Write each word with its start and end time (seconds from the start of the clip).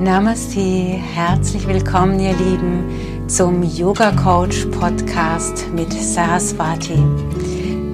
Namaste, 0.00 0.60
herzlich 0.60 1.66
willkommen, 1.66 2.20
ihr 2.20 2.34
Lieben, 2.34 3.28
zum 3.28 3.62
Yoga 3.62 4.12
Coach 4.12 4.66
Podcast 4.66 5.72
mit 5.72 5.90
Saraswati. 5.90 6.98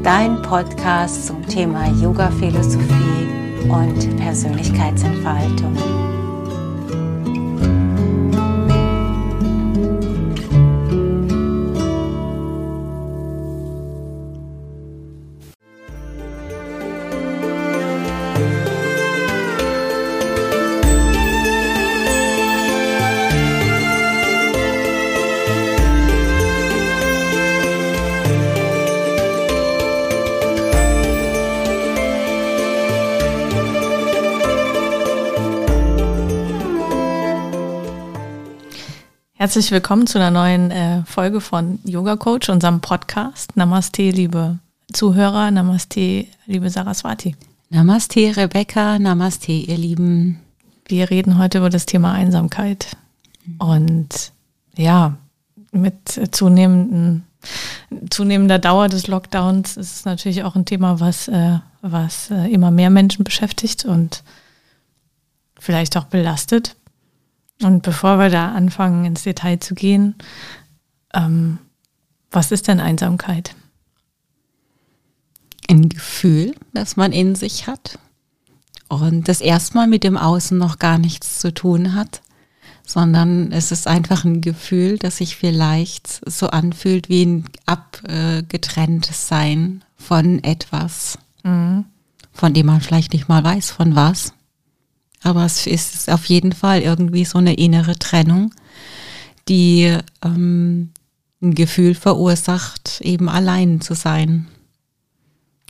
Dein 0.02 0.42
Podcast 0.42 1.28
zum 1.28 1.46
Thema 1.46 1.86
Yoga 2.02 2.28
Philosophie 2.32 3.28
und 3.68 4.16
Persönlichkeitsentfaltung. 4.16 5.76
Herzlich 39.42 39.72
willkommen 39.72 40.06
zu 40.06 40.18
einer 40.18 40.30
neuen 40.30 40.70
äh, 40.70 41.02
Folge 41.04 41.40
von 41.40 41.80
Yoga 41.82 42.14
Coach, 42.14 42.48
unserem 42.48 42.80
Podcast. 42.80 43.56
Namaste, 43.56 44.08
liebe 44.08 44.60
Zuhörer. 44.92 45.50
Namaste, 45.50 46.26
liebe 46.46 46.70
Saraswati. 46.70 47.34
Namaste, 47.68 48.36
Rebecca. 48.36 49.00
Namaste, 49.00 49.50
ihr 49.50 49.76
Lieben. 49.76 50.40
Wir 50.86 51.10
reden 51.10 51.38
heute 51.38 51.58
über 51.58 51.70
das 51.70 51.86
Thema 51.86 52.12
Einsamkeit. 52.12 52.96
Und 53.58 54.30
ja, 54.76 55.16
mit 55.72 56.20
zunehmenden, 56.30 57.24
zunehmender 58.10 58.60
Dauer 58.60 58.86
des 58.86 59.08
Lockdowns 59.08 59.76
ist 59.76 59.96
es 59.96 60.04
natürlich 60.04 60.44
auch 60.44 60.54
ein 60.54 60.66
Thema, 60.66 61.00
was, 61.00 61.26
äh, 61.26 61.58
was 61.80 62.30
äh, 62.30 62.46
immer 62.46 62.70
mehr 62.70 62.90
Menschen 62.90 63.24
beschäftigt 63.24 63.86
und 63.86 64.22
vielleicht 65.58 65.96
auch 65.96 66.04
belastet. 66.04 66.76
Und 67.62 67.82
bevor 67.82 68.18
wir 68.18 68.30
da 68.30 68.52
anfangen, 68.52 69.04
ins 69.04 69.22
Detail 69.22 69.60
zu 69.60 69.74
gehen, 69.74 70.14
ähm, 71.14 71.58
was 72.30 72.50
ist 72.50 72.68
denn 72.68 72.80
Einsamkeit? 72.80 73.54
Ein 75.68 75.88
Gefühl, 75.88 76.54
das 76.72 76.96
man 76.96 77.12
in 77.12 77.34
sich 77.34 77.66
hat 77.66 77.98
und 78.88 79.28
das 79.28 79.40
erstmal 79.40 79.86
mit 79.86 80.04
dem 80.04 80.16
Außen 80.16 80.56
noch 80.58 80.78
gar 80.78 80.98
nichts 80.98 81.38
zu 81.38 81.54
tun 81.54 81.94
hat, 81.94 82.20
sondern 82.84 83.52
es 83.52 83.70
ist 83.70 83.86
einfach 83.86 84.24
ein 84.24 84.40
Gefühl, 84.40 84.98
das 84.98 85.18
sich 85.18 85.36
vielleicht 85.36 86.20
so 86.28 86.48
anfühlt 86.48 87.08
wie 87.08 87.24
ein 87.24 87.44
abgetrenntes 87.64 89.28
Sein 89.28 89.84
von 89.96 90.42
etwas, 90.42 91.18
mhm. 91.42 91.84
von 92.32 92.54
dem 92.54 92.66
man 92.66 92.80
vielleicht 92.80 93.12
nicht 93.12 93.28
mal 93.28 93.44
weiß, 93.44 93.70
von 93.70 93.94
was. 93.94 94.34
Aber 95.22 95.44
es 95.44 95.66
ist 95.66 96.10
auf 96.10 96.24
jeden 96.26 96.52
Fall 96.52 96.80
irgendwie 96.80 97.24
so 97.24 97.38
eine 97.38 97.54
innere 97.54 97.98
Trennung, 97.98 98.52
die 99.48 99.96
ähm, 100.24 100.90
ein 101.40 101.54
Gefühl 101.54 101.94
verursacht, 101.94 103.00
eben 103.02 103.28
allein 103.28 103.80
zu 103.80 103.94
sein, 103.94 104.48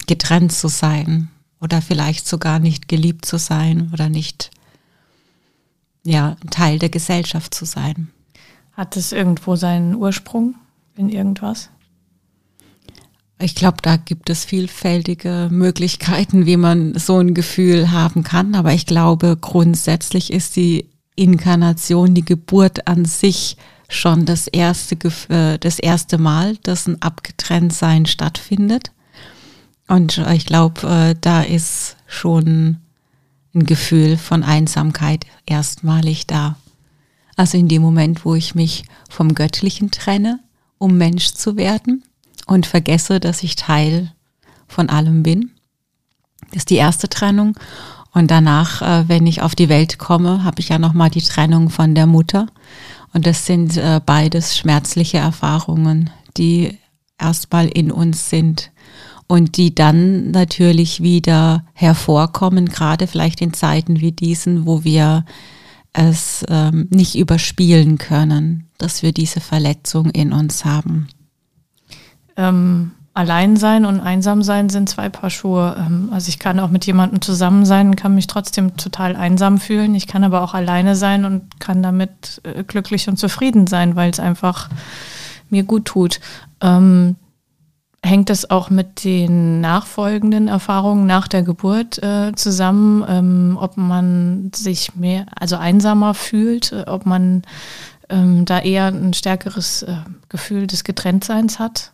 getrennt 0.06 0.52
zu 0.52 0.68
sein 0.68 1.28
oder 1.60 1.80
vielleicht 1.80 2.26
sogar 2.26 2.58
nicht 2.58 2.88
geliebt 2.88 3.24
zu 3.24 3.38
sein 3.38 3.90
oder 3.92 4.08
nicht 4.08 4.50
ja, 6.04 6.36
Teil 6.50 6.78
der 6.78 6.88
Gesellschaft 6.88 7.54
zu 7.54 7.64
sein. 7.64 8.10
Hat 8.72 8.96
es 8.96 9.12
irgendwo 9.12 9.56
seinen 9.56 9.94
Ursprung 9.94 10.56
in 10.96 11.08
irgendwas? 11.08 11.70
Ich 13.42 13.56
glaube, 13.56 13.78
da 13.82 13.96
gibt 13.96 14.30
es 14.30 14.44
vielfältige 14.44 15.48
Möglichkeiten, 15.50 16.46
wie 16.46 16.56
man 16.56 16.96
so 16.96 17.18
ein 17.18 17.34
Gefühl 17.34 17.90
haben 17.90 18.22
kann. 18.22 18.54
Aber 18.54 18.72
ich 18.72 18.86
glaube, 18.86 19.36
grundsätzlich 19.40 20.32
ist 20.32 20.54
die 20.54 20.88
Inkarnation, 21.16 22.14
die 22.14 22.24
Geburt 22.24 22.86
an 22.86 23.04
sich 23.04 23.56
schon 23.88 24.26
das 24.26 24.46
erste, 24.46 24.96
äh, 25.28 25.58
das 25.58 25.80
erste 25.80 26.18
Mal, 26.18 26.56
dass 26.58 26.86
ein 26.86 27.02
Abgetrenntsein 27.02 28.06
stattfindet. 28.06 28.92
Und 29.88 30.18
ich 30.32 30.46
glaube, 30.46 30.88
äh, 30.88 31.14
da 31.20 31.42
ist 31.42 31.96
schon 32.06 32.78
ein 33.54 33.66
Gefühl 33.66 34.18
von 34.18 34.44
Einsamkeit 34.44 35.26
erstmalig 35.46 36.28
da. 36.28 36.56
Also 37.34 37.58
in 37.58 37.66
dem 37.66 37.82
Moment, 37.82 38.24
wo 38.24 38.36
ich 38.36 38.54
mich 38.54 38.84
vom 39.10 39.34
Göttlichen 39.34 39.90
trenne, 39.90 40.38
um 40.78 40.96
Mensch 40.96 41.32
zu 41.32 41.56
werden 41.56 42.04
und 42.46 42.66
vergesse, 42.66 43.20
dass 43.20 43.42
ich 43.42 43.56
Teil 43.56 44.12
von 44.68 44.88
allem 44.88 45.22
bin. 45.22 45.50
Das 46.48 46.58
ist 46.58 46.70
die 46.70 46.76
erste 46.76 47.08
Trennung. 47.08 47.56
Und 48.12 48.30
danach, 48.30 48.82
äh, 48.82 49.08
wenn 49.08 49.26
ich 49.26 49.42
auf 49.42 49.54
die 49.54 49.68
Welt 49.68 49.98
komme, 49.98 50.44
habe 50.44 50.60
ich 50.60 50.68
ja 50.68 50.78
nochmal 50.78 51.10
die 51.10 51.22
Trennung 51.22 51.70
von 51.70 51.94
der 51.94 52.06
Mutter. 52.06 52.46
Und 53.14 53.26
das 53.26 53.46
sind 53.46 53.76
äh, 53.76 54.00
beides 54.04 54.56
schmerzliche 54.56 55.18
Erfahrungen, 55.18 56.10
die 56.36 56.78
erstmal 57.18 57.68
in 57.68 57.90
uns 57.90 58.28
sind 58.28 58.70
und 59.28 59.56
die 59.56 59.74
dann 59.74 60.30
natürlich 60.30 61.02
wieder 61.02 61.64
hervorkommen, 61.72 62.66
gerade 62.66 63.06
vielleicht 63.06 63.40
in 63.40 63.54
Zeiten 63.54 64.00
wie 64.00 64.12
diesen, 64.12 64.66
wo 64.66 64.84
wir 64.84 65.24
es 65.94 66.44
ähm, 66.48 66.88
nicht 66.90 67.16
überspielen 67.16 67.96
können, 67.98 68.68
dass 68.78 69.02
wir 69.02 69.12
diese 69.12 69.40
Verletzung 69.40 70.10
in 70.10 70.32
uns 70.32 70.64
haben 70.64 71.08
ähm, 72.42 72.90
allein 73.14 73.56
sein 73.56 73.84
und 73.84 74.00
einsam 74.00 74.42
sein 74.42 74.68
sind 74.68 74.88
zwei 74.88 75.08
Paar 75.08 75.30
Schuhe. 75.30 75.76
Ähm, 75.78 76.08
also 76.12 76.28
ich 76.28 76.38
kann 76.38 76.60
auch 76.60 76.70
mit 76.70 76.86
jemandem 76.86 77.20
zusammen 77.20 77.64
sein 77.66 77.88
und 77.88 77.96
kann 77.96 78.14
mich 78.14 78.26
trotzdem 78.26 78.76
total 78.76 79.16
einsam 79.16 79.58
fühlen. 79.58 79.94
Ich 79.94 80.06
kann 80.06 80.24
aber 80.24 80.42
auch 80.42 80.54
alleine 80.54 80.96
sein 80.96 81.24
und 81.24 81.60
kann 81.60 81.82
damit 81.82 82.40
äh, 82.44 82.64
glücklich 82.64 83.08
und 83.08 83.18
zufrieden 83.18 83.66
sein, 83.66 83.96
weil 83.96 84.10
es 84.10 84.20
einfach 84.20 84.68
mir 85.50 85.64
gut 85.64 85.84
tut. 85.84 86.20
Ähm, 86.60 87.16
hängt 88.04 88.30
es 88.30 88.50
auch 88.50 88.68
mit 88.68 89.04
den 89.04 89.60
nachfolgenden 89.60 90.48
Erfahrungen 90.48 91.06
nach 91.06 91.28
der 91.28 91.42
Geburt 91.42 92.02
äh, 92.02 92.32
zusammen, 92.34 93.04
ähm, 93.08 93.58
ob 93.60 93.76
man 93.76 94.50
sich 94.54 94.96
mehr, 94.96 95.26
also 95.38 95.56
einsamer 95.56 96.14
fühlt, 96.14 96.72
äh, 96.72 96.84
ob 96.88 97.06
man 97.06 97.42
ähm, 98.08 98.44
da 98.44 98.58
eher 98.58 98.86
ein 98.86 99.14
stärkeres 99.14 99.82
äh, 99.82 99.96
Gefühl 100.28 100.66
des 100.66 100.82
Getrenntseins 100.82 101.60
hat? 101.60 101.91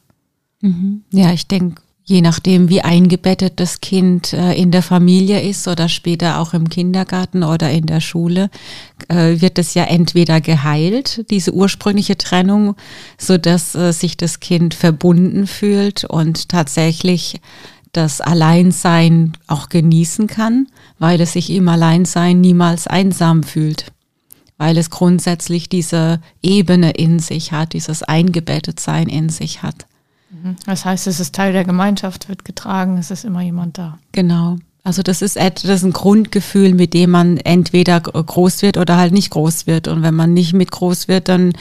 Mhm. 0.61 1.03
Ja, 1.13 1.33
ich 1.33 1.47
denke, 1.47 1.83
je 2.05 2.23
nachdem, 2.23 2.69
wie 2.69 2.81
eingebettet 2.81 3.61
das 3.61 3.81
Kind 3.81 4.33
äh, 4.33 4.55
in 4.55 4.71
der 4.71 4.83
Familie 4.83 5.43
ist 5.43 5.69
oder 5.69 5.89
später 5.89 6.41
auch 6.41 6.55
im 6.55 6.69
Kindergarten 6.71 7.43
oder 7.43 7.71
in 7.71 7.87
der 7.87 8.01
Schule, 8.01 8.51
äh, 9.09 9.41
wird 9.41 9.59
es 9.59 9.75
ja 9.75 9.85
entweder 9.85 10.41
geheilt, 10.41 11.31
diese 11.31 11.53
ursprüngliche 11.53 12.17
Trennung, 12.17 12.77
so 13.19 13.37
dass 13.37 13.75
äh, 13.75 13.93
sich 13.93 14.17
das 14.17 14.41
Kind 14.41 14.73
verbunden 14.75 15.47
fühlt 15.47 16.05
und 16.05 16.49
tatsächlich 16.49 17.41
das 17.93 18.21
Alleinsein 18.21 19.33
auch 19.47 19.69
genießen 19.69 20.29
kann, 20.29 20.67
weil 20.99 21.21
es 21.21 21.35
sich 21.35 21.51
im 21.51 21.69
Alleinsein 21.69 22.41
niemals 22.41 22.87
einsam 22.87 23.43
fühlt 23.43 23.93
weil 24.59 24.77
es 24.77 24.91
grundsätzlich 24.91 25.69
diese 25.69 26.21
Ebene 26.43 26.91
in 26.91 27.21
sich 27.21 27.53
hat, 27.53 27.73
dieses 27.73 28.03
Eingebettetsein 28.03 29.09
in 29.09 29.29
sich 29.29 29.63
hat. 29.63 29.87
Das 30.67 30.85
heißt, 30.85 31.07
es 31.07 31.21
ist 31.21 31.35
Teil 31.35 31.53
der 31.53 31.65
Gemeinschaft, 31.65 32.29
wird 32.29 32.45
getragen, 32.45 32.99
es 32.99 33.11
ist 33.11 33.25
immer 33.25 33.41
jemand 33.41 33.79
da. 33.79 33.99
Genau. 34.13 34.59
Also 34.85 35.03
das 35.03 35.21
ist, 35.21 35.37
das 35.37 35.65
ist 35.65 35.85
ein 35.85 35.93
Grundgefühl, 35.93 36.73
mit 36.75 36.95
dem 36.95 37.11
man 37.11 37.37
entweder 37.37 38.01
groß 38.01 38.63
wird 38.63 38.79
oder 38.79 38.97
halt 38.97 39.13
nicht 39.13 39.31
groß 39.31 39.67
wird. 39.67 39.87
Und 39.87 40.03
wenn 40.03 40.15
man 40.15 40.33
nicht 40.33 40.55
mit 40.55 40.71
groß 40.71 41.09
wird, 41.09 41.29
dann 41.29 41.53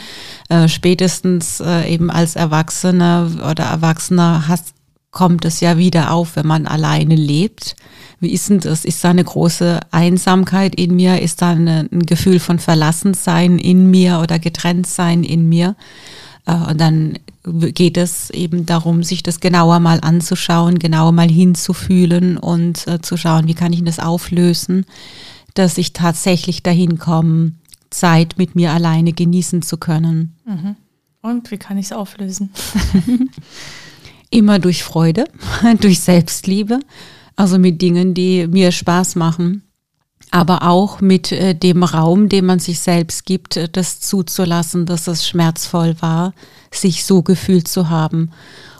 äh, 0.48 0.68
spätestens 0.68 1.60
äh, 1.60 1.92
eben 1.92 2.10
als 2.10 2.36
Erwachsener 2.36 3.30
oder 3.50 3.64
Erwachsener 3.64 4.48
hast, 4.48 4.72
kommt 5.10 5.44
es 5.44 5.60
ja 5.60 5.76
wieder 5.76 6.12
auf, 6.12 6.36
wenn 6.36 6.46
man 6.46 6.66
alleine 6.66 7.16
lebt. 7.16 7.76
Wie 8.20 8.32
ist 8.32 8.48
denn 8.48 8.60
das? 8.60 8.84
Ist 8.84 9.04
da 9.04 9.10
eine 9.10 9.24
große 9.24 9.80
Einsamkeit 9.90 10.74
in 10.74 10.96
mir? 10.96 11.20
Ist 11.20 11.42
da 11.42 11.50
eine, 11.50 11.88
ein 11.92 12.06
Gefühl 12.06 12.40
von 12.40 12.58
Verlassensein 12.58 13.58
in 13.58 13.90
mir 13.90 14.20
oder 14.22 14.38
Getrenntsein 14.38 15.22
in 15.22 15.48
mir? 15.48 15.76
Äh, 16.48 16.70
und 16.70 16.80
dann 16.80 17.18
geht 17.44 17.96
es 17.96 18.30
eben 18.30 18.66
darum, 18.66 19.02
sich 19.02 19.22
das 19.22 19.40
genauer 19.40 19.78
mal 19.78 20.00
anzuschauen, 20.00 20.78
genauer 20.78 21.12
mal 21.12 21.30
hinzufühlen 21.30 22.36
und 22.36 22.86
äh, 22.88 23.00
zu 23.00 23.16
schauen, 23.16 23.46
wie 23.46 23.54
kann 23.54 23.72
ich 23.72 23.84
das 23.84 24.00
auflösen, 24.00 24.84
dass 25.54 25.78
ich 25.78 25.92
tatsächlich 25.92 26.62
dahin 26.62 26.98
komme, 26.98 27.52
Zeit 27.90 28.34
mit 28.36 28.54
mir 28.54 28.72
alleine 28.72 29.12
genießen 29.12 29.62
zu 29.62 29.76
können. 29.76 30.36
Mhm. 30.44 30.76
Und 31.22 31.50
wie 31.50 31.58
kann 31.58 31.78
ich 31.78 31.86
es 31.86 31.92
auflösen? 31.92 32.50
Immer 34.30 34.58
durch 34.58 34.82
Freude, 34.82 35.24
durch 35.80 36.00
Selbstliebe, 36.00 36.80
also 37.34 37.58
mit 37.58 37.80
Dingen, 37.80 38.14
die 38.14 38.46
mir 38.46 38.72
Spaß 38.72 39.16
machen. 39.16 39.62
Aber 40.30 40.62
auch 40.62 41.00
mit 41.00 41.32
äh, 41.32 41.54
dem 41.54 41.82
Raum, 41.82 42.28
den 42.28 42.46
man 42.46 42.58
sich 42.58 42.80
selbst 42.80 43.26
gibt, 43.26 43.56
äh, 43.56 43.68
das 43.68 44.00
zuzulassen, 44.00 44.86
dass 44.86 45.06
es 45.06 45.26
schmerzvoll 45.26 45.96
war, 46.00 46.34
sich 46.70 47.04
so 47.04 47.22
gefühlt 47.22 47.68
zu 47.68 47.88
haben. 47.88 48.30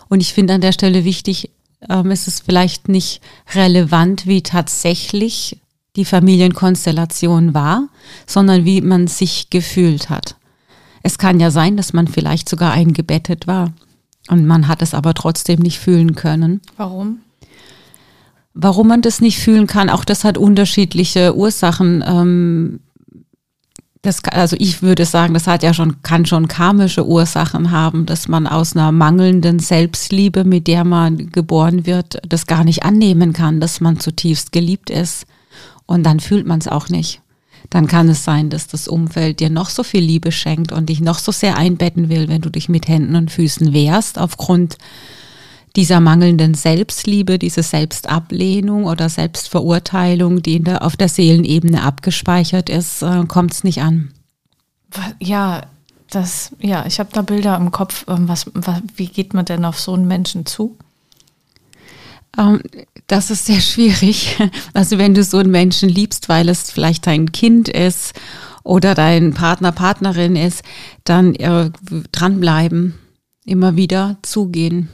Und 0.09 0.21
ich 0.21 0.33
finde 0.33 0.53
an 0.53 0.61
der 0.61 0.71
Stelle 0.71 1.05
wichtig, 1.05 1.51
ähm, 1.87 2.11
ist 2.11 2.27
es 2.27 2.41
vielleicht 2.41 2.89
nicht 2.89 3.21
relevant, 3.53 4.25
wie 4.25 4.43
tatsächlich 4.43 5.59
die 5.95 6.05
Familienkonstellation 6.05 7.53
war, 7.53 7.87
sondern 8.25 8.65
wie 8.65 8.81
man 8.81 9.07
sich 9.07 9.49
gefühlt 9.49 10.09
hat. 10.09 10.35
Es 11.03 11.17
kann 11.17 11.39
ja 11.39 11.51
sein, 11.51 11.77
dass 11.77 11.93
man 11.93 12.07
vielleicht 12.07 12.49
sogar 12.49 12.71
eingebettet 12.71 13.47
war 13.47 13.73
und 14.29 14.45
man 14.45 14.67
hat 14.67 14.81
es 14.81 14.93
aber 14.93 15.13
trotzdem 15.13 15.59
nicht 15.59 15.79
fühlen 15.79 16.15
können. 16.15 16.61
Warum? 16.77 17.19
Warum 18.53 18.87
man 18.87 19.01
das 19.01 19.21
nicht 19.21 19.39
fühlen 19.39 19.67
kann, 19.67 19.89
auch 19.89 20.03
das 20.03 20.23
hat 20.23 20.37
unterschiedliche 20.37 21.35
Ursachen. 21.35 22.03
Ähm, 22.05 22.79
das, 24.01 24.23
also 24.23 24.55
ich 24.59 24.81
würde 24.81 25.05
sagen, 25.05 25.33
das 25.33 25.47
hat 25.47 25.61
ja 25.61 25.73
schon, 25.73 26.01
kann 26.03 26.25
schon 26.25 26.47
karmische 26.47 27.05
Ursachen 27.05 27.71
haben, 27.71 28.05
dass 28.05 28.27
man 28.27 28.47
aus 28.47 28.75
einer 28.75 28.91
mangelnden 28.91 29.59
Selbstliebe, 29.59 30.45
mit 30.45 30.67
der 30.67 30.85
man 30.85 31.31
geboren 31.31 31.85
wird, 31.85 32.21
das 32.27 32.47
gar 32.47 32.63
nicht 32.63 32.83
annehmen 32.83 33.33
kann, 33.33 33.59
dass 33.59 33.81
man 33.81 33.99
zutiefst 33.99 34.51
geliebt 34.53 34.89
ist. 34.89 35.25
Und 35.85 36.03
dann 36.03 36.19
fühlt 36.19 36.47
man 36.47 36.59
es 36.59 36.67
auch 36.67 36.87
nicht. 36.87 37.21
Dann 37.69 37.87
kann 37.87 38.07
es 38.07 38.23
sein, 38.23 38.49
dass 38.49 38.67
das 38.67 38.87
Umfeld 38.87 39.41
dir 39.41 39.49
noch 39.49 39.69
so 39.69 39.83
viel 39.83 40.03
Liebe 40.03 40.31
schenkt 40.31 40.71
und 40.71 40.87
dich 40.87 41.01
noch 41.01 41.19
so 41.19 41.31
sehr 41.31 41.57
einbetten 41.57 42.09
will, 42.09 42.29
wenn 42.29 42.41
du 42.41 42.49
dich 42.49 42.69
mit 42.69 42.87
Händen 42.87 43.15
und 43.15 43.31
Füßen 43.31 43.73
wehrst 43.73 44.17
aufgrund 44.17 44.77
dieser 45.75 45.99
mangelnden 45.99 46.53
Selbstliebe, 46.53 47.37
diese 47.37 47.63
Selbstablehnung 47.63 48.85
oder 48.85 49.09
Selbstverurteilung, 49.09 50.41
die 50.41 50.61
der, 50.61 50.83
auf 50.83 50.97
der 50.97 51.09
Seelenebene 51.09 51.83
abgespeichert 51.83 52.69
ist, 52.69 53.01
äh, 53.01 53.25
kommt 53.27 53.53
es 53.53 53.63
nicht 53.63 53.81
an. 53.81 54.11
Ja, 55.19 55.61
das, 56.09 56.55
ja, 56.59 56.85
ich 56.87 56.99
habe 56.99 57.09
da 57.13 57.21
Bilder 57.21 57.55
im 57.57 57.71
Kopf. 57.71 58.05
Ähm, 58.07 58.27
was, 58.27 58.49
was, 58.53 58.81
wie 58.95 59.07
geht 59.07 59.33
man 59.33 59.45
denn 59.45 59.63
auf 59.65 59.79
so 59.79 59.93
einen 59.93 60.07
Menschen 60.07 60.45
zu? 60.45 60.75
Ähm, 62.37 62.61
das 63.05 63.29
ist 63.29 63.45
sehr 63.45 63.61
schwierig. 63.61 64.37
Also 64.73 64.97
wenn 64.97 65.13
du 65.13 65.23
so 65.23 65.37
einen 65.37 65.51
Menschen 65.51 65.89
liebst, 65.89 66.29
weil 66.29 66.49
es 66.49 66.71
vielleicht 66.71 67.05
dein 67.05 67.31
Kind 67.31 67.69
ist 67.69 68.13
oder 68.63 68.95
dein 68.95 69.33
Partner, 69.33 69.71
Partnerin 69.71 70.35
ist, 70.35 70.63
dann 71.03 71.35
äh, 71.35 71.69
dranbleiben, 72.11 72.95
immer 73.45 73.75
wieder 73.75 74.17
zugehen 74.21 74.89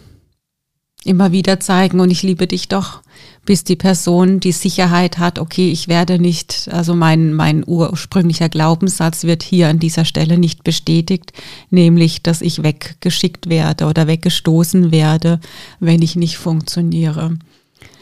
immer 1.05 1.31
wieder 1.31 1.59
zeigen 1.59 1.99
und 1.99 2.09
ich 2.11 2.23
liebe 2.23 2.47
dich 2.47 2.67
doch, 2.67 3.01
bis 3.45 3.63
die 3.63 3.75
Person 3.75 4.39
die 4.39 4.51
Sicherheit 4.51 5.19
hat, 5.19 5.37
okay, 5.39 5.69
ich 5.69 5.87
werde 5.87 6.19
nicht, 6.19 6.67
also 6.71 6.95
mein, 6.95 7.33
mein 7.33 7.63
ursprünglicher 7.65 8.49
Glaubenssatz 8.49 9.23
wird 9.23 9.43
hier 9.43 9.69
an 9.69 9.79
dieser 9.79 10.03
Stelle 10.03 10.37
nicht 10.37 10.63
bestätigt, 10.63 11.31
nämlich, 11.69 12.23
dass 12.23 12.41
ich 12.41 12.63
weggeschickt 12.63 13.47
werde 13.47 13.85
oder 13.85 14.07
weggestoßen 14.07 14.91
werde, 14.91 15.39
wenn 15.79 16.01
ich 16.01 16.15
nicht 16.15 16.37
funktioniere, 16.37 17.37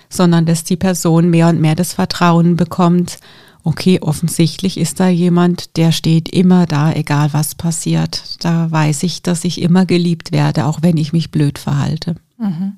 sondern 0.10 0.46
dass 0.46 0.64
die 0.64 0.78
Person 0.78 1.30
mehr 1.30 1.50
und 1.50 1.60
mehr 1.60 1.76
das 1.76 1.94
Vertrauen 1.94 2.56
bekommt, 2.56 3.18
okay, 3.64 4.00
offensichtlich 4.02 4.78
ist 4.78 5.00
da 5.00 5.08
jemand, 5.08 5.78
der 5.78 5.92
steht 5.92 6.30
immer 6.30 6.66
da, 6.66 6.92
egal 6.92 7.34
was 7.34 7.56
passiert. 7.56 8.44
Da 8.44 8.70
weiß 8.70 9.04
ich, 9.04 9.22
dass 9.22 9.46
ich 9.46 9.62
immer 9.62 9.86
geliebt 9.86 10.32
werde, 10.32 10.66
auch 10.66 10.82
wenn 10.82 10.98
ich 10.98 11.14
mich 11.14 11.32
blöd 11.32 11.58
verhalte. 11.60 12.16
Mhm. 12.38 12.74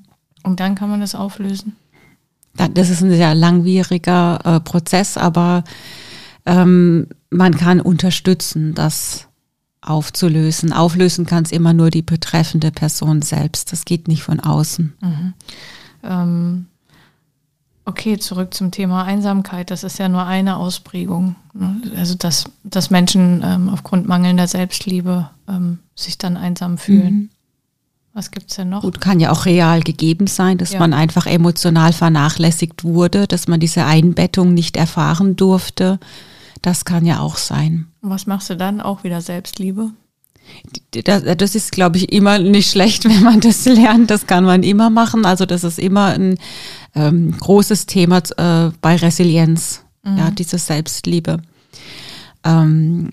Und 0.46 0.60
dann 0.60 0.76
kann 0.76 0.88
man 0.88 1.00
das 1.00 1.14
auflösen? 1.14 1.76
Das 2.54 2.88
ist 2.88 3.02
ein 3.02 3.10
sehr 3.10 3.34
langwieriger 3.34 4.38
äh, 4.44 4.60
Prozess, 4.60 5.18
aber 5.18 5.64
ähm, 6.46 7.08
man 7.30 7.56
kann 7.56 7.80
unterstützen, 7.80 8.74
das 8.74 9.26
aufzulösen. 9.82 10.72
Auflösen 10.72 11.26
kann 11.26 11.44
es 11.44 11.52
immer 11.52 11.72
nur 11.72 11.90
die 11.90 12.02
betreffende 12.02 12.70
Person 12.70 13.22
selbst. 13.22 13.72
Das 13.72 13.84
geht 13.84 14.08
nicht 14.08 14.22
von 14.22 14.40
außen. 14.40 14.94
Mhm. 15.00 15.34
Ähm, 16.02 16.66
okay, 17.84 18.16
zurück 18.18 18.54
zum 18.54 18.70
Thema 18.70 19.04
Einsamkeit. 19.04 19.70
Das 19.70 19.84
ist 19.84 19.98
ja 19.98 20.08
nur 20.08 20.24
eine 20.24 20.56
Ausprägung. 20.56 21.34
Ne? 21.52 21.82
Also, 21.96 22.14
dass, 22.14 22.44
dass 22.64 22.90
Menschen 22.90 23.42
ähm, 23.44 23.68
aufgrund 23.68 24.06
mangelnder 24.08 24.46
Selbstliebe 24.46 25.28
ähm, 25.48 25.80
sich 25.94 26.18
dann 26.18 26.36
einsam 26.36 26.78
fühlen. 26.78 27.14
Mhm. 27.14 27.30
Was 28.16 28.30
gibt 28.30 28.48
es 28.48 28.56
denn 28.56 28.70
noch? 28.70 28.80
Gut, 28.80 28.98
kann 29.02 29.20
ja 29.20 29.30
auch 29.30 29.44
real 29.44 29.82
gegeben 29.82 30.26
sein, 30.26 30.56
dass 30.56 30.72
ja. 30.72 30.78
man 30.78 30.94
einfach 30.94 31.26
emotional 31.26 31.92
vernachlässigt 31.92 32.82
wurde, 32.82 33.26
dass 33.26 33.46
man 33.46 33.60
diese 33.60 33.84
Einbettung 33.84 34.54
nicht 34.54 34.78
erfahren 34.78 35.36
durfte. 35.36 36.00
Das 36.62 36.86
kann 36.86 37.04
ja 37.04 37.20
auch 37.20 37.36
sein. 37.36 37.88
Und 38.00 38.08
was 38.08 38.26
machst 38.26 38.48
du 38.48 38.56
dann? 38.56 38.80
Auch 38.80 39.04
wieder 39.04 39.20
Selbstliebe? 39.20 39.90
Das 40.92 41.54
ist, 41.54 41.72
glaube 41.72 41.98
ich, 41.98 42.10
immer 42.10 42.38
nicht 42.38 42.70
schlecht, 42.70 43.04
wenn 43.08 43.22
man 43.22 43.40
das 43.40 43.66
lernt. 43.66 44.10
Das 44.10 44.26
kann 44.26 44.44
man 44.44 44.62
immer 44.62 44.88
machen. 44.88 45.26
Also 45.26 45.44
das 45.44 45.62
ist 45.62 45.78
immer 45.78 46.14
ein 46.14 46.38
ähm, 46.94 47.36
großes 47.38 47.84
Thema 47.84 48.22
äh, 48.38 48.70
bei 48.80 48.96
Resilienz, 48.96 49.82
mhm. 50.02 50.16
ja, 50.16 50.30
diese 50.30 50.56
Selbstliebe. 50.56 51.42
Ähm, 52.44 53.10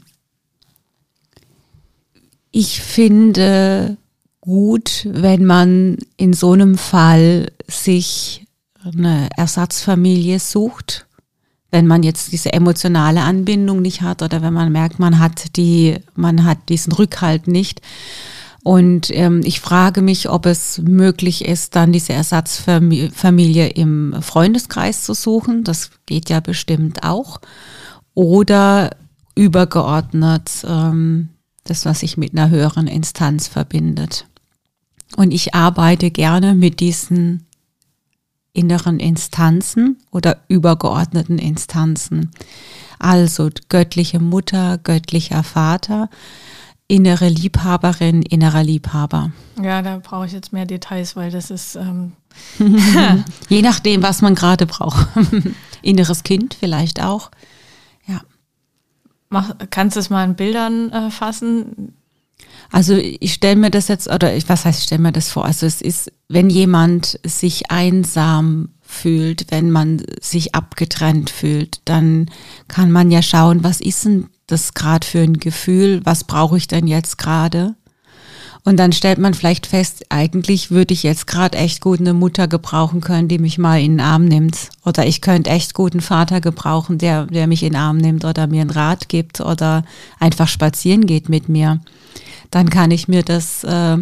ich 2.52 2.82
finde, 2.82 3.98
gut, 4.44 5.08
wenn 5.10 5.46
man 5.46 5.98
in 6.18 6.34
so 6.34 6.52
einem 6.52 6.78
Fall 6.78 7.50
sich 7.66 8.46
eine 8.84 9.30
Ersatzfamilie 9.38 10.38
sucht, 10.38 11.08
wenn 11.72 11.88
man 11.88 12.04
jetzt 12.04 12.34
diese 12.34 12.52
emotionale 12.52 13.22
Anbindung 13.22 13.82
nicht 13.82 14.02
hat 14.02 14.22
oder 14.22 14.42
wenn 14.42 14.52
man 14.52 14.70
merkt, 14.70 15.00
man 15.00 15.18
hat 15.18 15.56
die, 15.56 15.96
man 16.16 16.44
hat 16.44 16.58
diesen 16.68 16.92
Rückhalt 16.92 17.48
nicht. 17.48 17.80
Und 18.64 19.16
ähm, 19.16 19.42
ich 19.46 19.62
frage 19.62 20.02
mich, 20.02 20.30
ob 20.30 20.46
es 20.46 20.78
möglich 20.78 21.46
ist, 21.46 21.78
dann 21.78 21.94
diese 21.94 22.12
Ersatzfamilie 22.12 23.70
im 23.70 24.14
Freundeskreis 24.22 25.04
zu 25.04 25.14
suchen. 25.14 25.64
Das 25.64 25.92
geht 26.06 26.30
ja 26.30 26.42
bestimmt 26.42 27.04
auch. 27.04 27.40
Oder 28.14 28.90
übergeordnet 29.36 30.52
ähm, 30.68 31.30
das, 31.64 31.86
was 31.86 32.02
sich 32.02 32.18
mit 32.18 32.34
einer 32.34 32.50
höheren 32.50 32.88
Instanz 32.88 33.48
verbindet. 33.48 34.26
Und 35.16 35.32
ich 35.32 35.54
arbeite 35.54 36.12
gerne 36.12 36.56
mit 36.56 36.80
diesen 36.80 37.46
inneren 38.54 39.00
Instanzen 39.00 39.98
oder 40.12 40.38
übergeordneten 40.48 41.40
Instanzen. 41.40 42.32
Also 43.00 43.50
göttliche 43.70 44.20
Mutter, 44.20 44.78
göttlicher 44.78 45.44
Vater, 45.44 46.10
innere 46.88 47.28
Liebhaberin, 47.28 48.22
innerer 48.22 48.64
Liebhaber. 48.64 49.32
Ja, 49.62 49.82
da 49.82 49.98
brauche 49.98 50.28
ich 50.28 50.32
jetzt 50.32 50.54
mehr 50.54 50.66
Details, 50.66 51.16
weil 51.16 51.32
das 51.32 51.50
ist. 51.52 51.76
Ähm 51.76 52.14
Je 53.50 53.62
nachdem, 53.62 54.02
was 54.04 54.22
man 54.22 54.36
gerade 54.36 54.66
braucht. 54.66 55.08
Inneres 55.82 56.24
Kind 56.24 56.56
vielleicht 56.60 57.02
auch. 57.02 57.30
Ja. 58.08 58.22
Mach, 59.30 59.56
kannst 59.70 59.96
du 59.96 60.00
es 60.00 60.10
mal 60.10 60.24
in 60.24 60.36
Bildern 60.36 60.92
äh, 60.92 61.12
fassen? 61.12 61.94
Also 62.72 62.96
ich 62.96 63.34
stelle 63.34 63.56
mir 63.56 63.70
das 63.70 63.88
jetzt, 63.88 64.10
oder 64.10 64.36
ich, 64.36 64.50
was 64.50 64.66
heißt, 64.66 64.80
ich 64.80 64.86
stelle 64.86 65.02
mir 65.02 65.12
das 65.12 65.30
vor? 65.30 65.46
Also 65.46 65.66
es 65.66 65.82
ist, 65.82 66.12
wenn 66.28 66.50
jemand 66.50 67.20
sich 67.24 67.70
einsam 67.70 68.70
fühlt, 68.82 69.48
wenn 69.50 69.72
man 69.72 70.04
sich 70.22 70.56
abgetrennt 70.56 71.30
fühlt, 71.30 71.82
dann 71.86 72.30
kann 72.68 72.92
man 72.92 73.12
ja 73.12 73.22
schauen, 73.22 73.64
was 73.64 73.80
ist 73.80 74.06
denn 74.06 74.28
das 74.48 74.74
gerade 74.74 75.06
für 75.06 75.20
ein 75.20 75.38
Gefühl, 75.38 76.02
was 76.04 76.24
brauche 76.24 76.58
ich 76.58 76.68
denn 76.68 76.88
jetzt 76.88 77.18
gerade? 77.18 77.76
Und 78.66 78.78
dann 78.78 78.94
stellt 78.94 79.20
man 79.20 79.34
vielleicht 79.34 79.68
fest, 79.68 80.06
eigentlich 80.10 80.72
würde 80.72 80.94
ich 80.94 81.04
jetzt 81.04 81.28
gerade 81.28 81.58
echt 81.58 81.82
gut 81.82 82.00
eine 82.00 82.14
Mutter 82.14 82.48
gebrauchen 82.48 83.02
können, 83.02 83.28
die 83.28 83.40
mich 83.40 83.58
mal 83.58 83.82
in 83.82 83.98
den 83.98 84.00
Arm 84.00 84.26
nimmt. 84.26 84.70
Oder 84.86 85.06
ich 85.06 85.20
könnte 85.20 85.50
echt 85.50 85.74
gut 85.74 85.92
einen 85.92 86.02
Vater 86.02 86.40
gebrauchen, 86.40 86.98
der, 86.98 87.26
der 87.26 87.48
mich 87.48 87.62
in 87.62 87.74
den 87.74 87.82
Arm 87.82 87.98
nimmt 87.98 88.24
oder 88.24 88.48
mir 88.48 88.62
einen 88.62 88.70
Rat 88.70 89.10
gibt 89.10 89.42
oder 89.42 89.84
einfach 90.18 90.48
spazieren 90.48 91.06
geht 91.06 91.28
mit 91.28 91.50
mir 91.50 91.82
dann 92.52 92.70
kann 92.70 92.92
ich 92.92 93.08
mir 93.08 93.24
das 93.24 93.64
äh, 93.64 93.98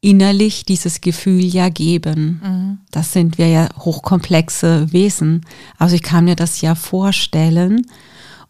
innerlich, 0.00 0.64
dieses 0.64 1.00
Gefühl 1.00 1.44
ja 1.44 1.68
geben. 1.70 2.40
Mhm. 2.44 2.78
Das 2.90 3.12
sind 3.12 3.38
wir 3.38 3.48
ja 3.48 3.68
hochkomplexe 3.78 4.92
Wesen. 4.92 5.46
Also 5.78 5.96
ich 5.96 6.02
kann 6.02 6.26
mir 6.26 6.36
das 6.36 6.60
ja 6.60 6.74
vorstellen 6.74 7.86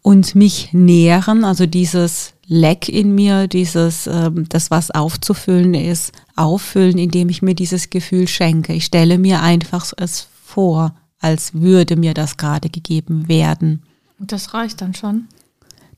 und 0.01 0.35
mich 0.35 0.73
nähren, 0.73 1.45
also 1.45 1.65
dieses 1.65 2.33
Leck 2.47 2.89
in 2.89 3.15
mir, 3.15 3.47
dieses, 3.47 4.05
äh, 4.05 4.29
das 4.33 4.69
was 4.69 4.91
aufzufüllen 4.91 5.73
ist, 5.73 6.11
auffüllen, 6.35 6.97
indem 6.97 7.29
ich 7.29 7.41
mir 7.41 7.55
dieses 7.55 7.89
Gefühl 7.89 8.27
schenke. 8.27 8.73
Ich 8.73 8.85
stelle 8.85 9.17
mir 9.17 9.41
einfach 9.41 9.93
es 9.97 10.27
vor, 10.43 10.93
als 11.19 11.55
würde 11.55 11.95
mir 11.95 12.13
das 12.13 12.37
gerade 12.37 12.69
gegeben 12.69 13.27
werden. 13.27 13.81
Und 14.19 14.31
das 14.31 14.53
reicht 14.53 14.81
dann 14.81 14.93
schon? 14.93 15.27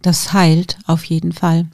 Das 0.01 0.31
heilt 0.31 0.77
auf 0.85 1.03
jeden 1.03 1.33
Fall. 1.33 1.67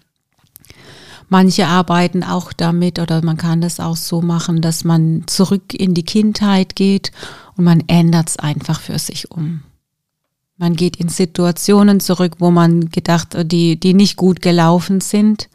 Manche 1.30 1.68
arbeiten 1.68 2.24
auch 2.24 2.54
damit 2.54 3.00
oder 3.00 3.24
man 3.24 3.38
kann 3.38 3.62
das 3.62 3.80
auch 3.80 3.98
so 3.98 4.22
machen, 4.22 4.62
dass 4.62 4.84
man 4.84 5.24
zurück 5.28 5.74
in 5.74 5.94
die 5.94 6.04
Kindheit 6.04 6.76
geht 6.76 7.12
und 7.56 7.64
man 7.64 7.84
ändert 7.88 8.30
es 8.30 8.38
einfach 8.38 8.80
für 8.80 9.00
sich 9.00 9.32
um. 9.32 9.64
Man 10.58 10.76
geht 10.76 10.98
in 10.98 11.10
Situationen 11.10 12.00
zurück, 12.00 12.36
wo 12.40 12.52
man 12.52 12.90
gedacht, 12.90 13.36
die, 13.52 13.80
die 13.80 13.94
nicht 13.94 14.18
gut 14.18 14.42
gelaufen 14.42 15.02
sind. 15.02 15.50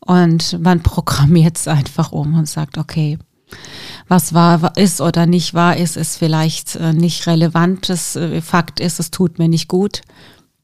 Und 0.00 0.58
man 0.60 0.82
programmiert 0.82 1.56
es 1.58 1.68
einfach 1.68 2.12
um 2.12 2.34
und 2.34 2.48
sagt, 2.48 2.78
okay, 2.78 3.18
was 4.08 4.34
wahr 4.34 4.72
ist 4.76 5.00
oder 5.00 5.26
nicht 5.26 5.54
wahr 5.54 5.76
ist, 5.76 5.96
ist 5.96 6.16
vielleicht 6.16 6.76
äh, 6.76 6.92
nicht 6.92 7.26
relevant. 7.26 7.88
Das 7.88 8.16
äh, 8.16 8.40
Fakt 8.40 8.80
ist, 8.80 9.00
es 9.00 9.10
tut 9.10 9.38
mir 9.38 9.48
nicht 9.48 9.68
gut. 9.68 10.02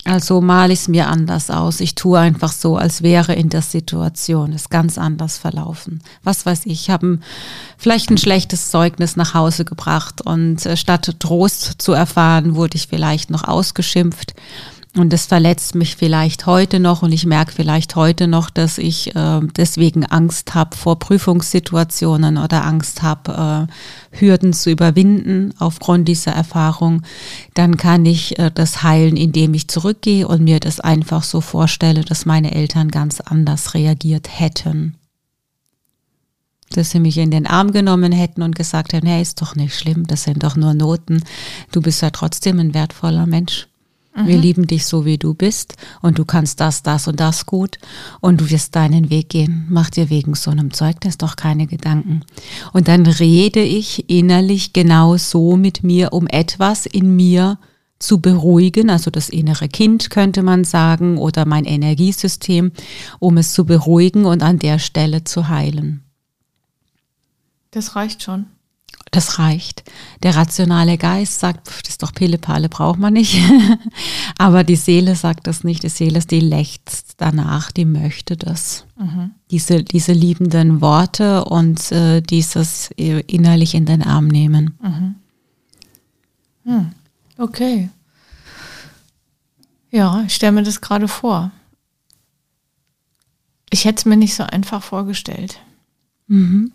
Also 0.05 0.41
male 0.41 0.73
ich 0.73 0.81
es 0.81 0.89
mir 0.89 1.07
anders 1.07 1.49
aus. 1.49 1.79
Ich 1.79 1.95
tue 1.95 2.19
einfach 2.19 2.51
so, 2.51 2.77
als 2.77 3.03
wäre 3.03 3.35
in 3.35 3.51
der 3.51 3.63
Situation 3.63 4.53
es 4.53 4.69
ganz 4.69 4.99
anders 4.99 5.39
verlaufen. 5.39 6.03
Was 6.25 6.45
weiß 6.45 6.67
ich, 6.67 6.73
ich 6.73 6.91
habe 6.91 7.21
vielleicht 7.79 8.11
ein 8.11 8.19
schlechtes 8.19 8.71
Zeugnis 8.71 9.15
nach 9.15 9.35
Hause 9.35 9.65
gebracht 9.65 10.21
und 10.21 10.67
äh, 10.67 10.77
statt 10.77 11.15
Trost 11.21 11.77
zu 11.79 11.93
erfahren, 11.93 12.57
wurde 12.57 12.77
ich 12.77 12.89
vielleicht 12.89 13.31
noch 13.31 13.45
ausgeschimpft. 13.47 14.35
Und 14.95 15.15
das 15.15 15.25
verletzt 15.25 15.75
mich 15.75 15.97
vielleicht 15.97 16.45
heute 16.45 16.79
noch 16.79 17.01
und 17.01 17.13
ich 17.13 17.25
merke 17.25 17.53
vielleicht 17.53 17.97
heute 17.97 18.29
noch, 18.29 18.51
dass 18.51 18.77
ich 18.77 19.17
äh, 19.17 19.41
deswegen 19.57 20.05
Angst 20.05 20.55
habe 20.55 20.77
vor 20.77 20.99
Prüfungssituationen 20.99 22.37
oder 22.37 22.67
Angst 22.67 23.01
habe, 23.01 23.69
äh, 24.13 24.19
Hürden 24.19 24.53
zu 24.53 24.71
überwinden 24.71 25.55
aufgrund 25.59 26.09
dieser 26.09 26.33
Erfahrung. 26.33 27.03
Dann 27.55 27.79
kann 27.79 28.05
ich 28.05 28.39
äh, 28.39 28.51
das 28.55 28.83
heilen, 28.83 29.17
indem 29.17 29.55
ich 29.55 29.69
zurückgehe 29.69 30.29
und 30.29 30.45
mir 30.45 30.61
das 30.61 30.79
einfach 30.79 31.23
so 31.23 31.41
vorstelle, 31.41 32.03
dass 32.03 32.27
meine 32.27 32.55
Eltern 32.55 32.91
ganz 32.91 33.23
anders 33.23 33.73
reagiert 33.73 34.29
hätten. 34.39 34.97
Dass 36.69 36.91
sie 36.91 37.01
mich 37.01 37.17
in 37.17 37.31
den 37.31 37.47
Arm 37.47 37.73
genommen 37.73 38.13
hätten 38.13 38.43
und 38.43 38.57
gesagt 38.57 38.93
hätten, 38.93 39.07
hey, 39.07 39.23
ist 39.23 39.41
doch 39.41 39.57
nicht 39.57 39.75
schlimm, 39.75 40.07
das 40.07 40.25
sind 40.25 40.43
doch 40.43 40.57
nur 40.57 40.75
Noten. 40.75 41.25
Du 41.71 41.81
bist 41.81 42.03
ja 42.03 42.11
trotzdem 42.11 42.59
ein 42.59 42.75
wertvoller 42.75 43.25
Mensch. 43.25 43.69
Mhm. 44.15 44.27
Wir 44.27 44.39
lieben 44.39 44.67
dich 44.67 44.87
so, 44.87 45.05
wie 45.05 45.19
du 45.19 45.35
bist 45.35 45.77
und 46.01 46.19
du 46.19 46.25
kannst 46.25 46.61
das, 46.61 46.83
das 46.83 47.09
und 47.09 47.21
das 47.21 47.47
gut 47.47 47.79
und 48.21 48.41
du 48.41 48.51
wirst 48.51 48.77
deinen 48.77 49.11
Weg 49.11 49.31
gehen. 49.31 49.67
Mach 49.69 49.91
dir 49.91 50.11
wegen 50.11 50.35
so 50.35 50.51
einem 50.51 50.73
Zeugnis 50.73 51.19
doch 51.19 51.37
keine 51.37 51.67
Gedanken. 51.67 52.23
Und 52.73 52.89
dann 52.89 53.07
rede 53.07 53.63
ich 53.63 54.11
innerlich 54.11 54.73
genau 54.73 55.17
so 55.17 55.57
mit 55.57 55.83
mir, 55.83 56.13
um 56.13 56.27
etwas 56.27 56.87
in 56.87 57.17
mir 57.17 57.59
zu 58.03 58.21
beruhigen, 58.21 58.91
also 58.91 59.11
das 59.11 59.29
innere 59.29 59.69
Kind 59.69 60.11
könnte 60.11 60.43
man 60.43 60.65
sagen 60.65 61.19
oder 61.19 61.47
mein 61.47 61.65
Energiesystem, 61.65 62.73
um 63.21 63.39
es 63.39 63.53
zu 63.53 63.65
beruhigen 63.65 64.25
und 64.25 64.43
an 64.43 64.59
der 64.59 64.79
Stelle 64.79 65.25
zu 65.25 65.49
heilen. 65.49 66.03
Das 67.71 67.97
reicht 67.97 68.23
schon. 68.23 68.47
Das 69.13 69.39
reicht. 69.39 69.85
Der 70.23 70.37
rationale 70.37 70.97
Geist 70.97 71.39
sagt, 71.39 71.69
das 71.69 71.91
ist 71.91 72.03
doch 72.03 72.15
Pille-Palle, 72.15 72.71
braucht 72.71 72.99
man 72.99 73.13
nicht. 73.13 73.39
Aber 74.39 74.65
die 74.65 74.77
Seele 74.77 75.17
sagt 75.17 75.47
das 75.47 75.65
nicht. 75.65 75.83
Die 75.83 75.91
Seele, 75.91 76.21
die 76.21 76.41
lechzt 76.41 77.17
danach, 77.19 77.71
die 77.73 77.85
möchte 77.85 78.39
das. 78.39 78.87
Mhm. 78.99 79.33
Diese, 79.51 79.85
diese 79.85 80.13
liebenden 80.13 80.81
Worte 80.81 81.45
und 81.45 81.93
äh, 81.93 82.23
dieses 82.23 82.91
innerlich 82.97 83.75
in 83.75 83.85
den 83.85 84.03
Arm 84.03 84.29
nehmen. 84.29 84.79
Mhm. 84.83 85.15
Hm. 86.65 86.93
Okay. 87.37 87.91
Ja, 89.91 90.23
ich 90.27 90.35
stelle 90.35 90.53
mir 90.53 90.63
das 90.63 90.81
gerade 90.81 91.07
vor. 91.07 91.51
Ich 93.69 93.85
hätte 93.85 93.99
es 93.99 94.05
mir 94.07 94.17
nicht 94.17 94.35
so 94.35 94.45
einfach 94.45 94.83
vorgestellt. 94.83 95.59
Mhm. 96.29 96.73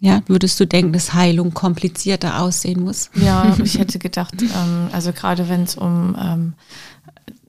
Ja, 0.00 0.22
würdest 0.28 0.60
du 0.60 0.66
denken, 0.66 0.92
dass 0.92 1.14
Heilung 1.14 1.54
komplizierter 1.54 2.40
aussehen 2.40 2.82
muss? 2.82 3.10
Ja, 3.14 3.56
ich 3.62 3.78
hätte 3.78 3.98
gedacht, 3.98 4.34
ähm, 4.40 4.88
also 4.92 5.12
gerade 5.12 5.48
wenn 5.48 5.64
es 5.64 5.76
um 5.76 6.16
ähm, 6.20 6.54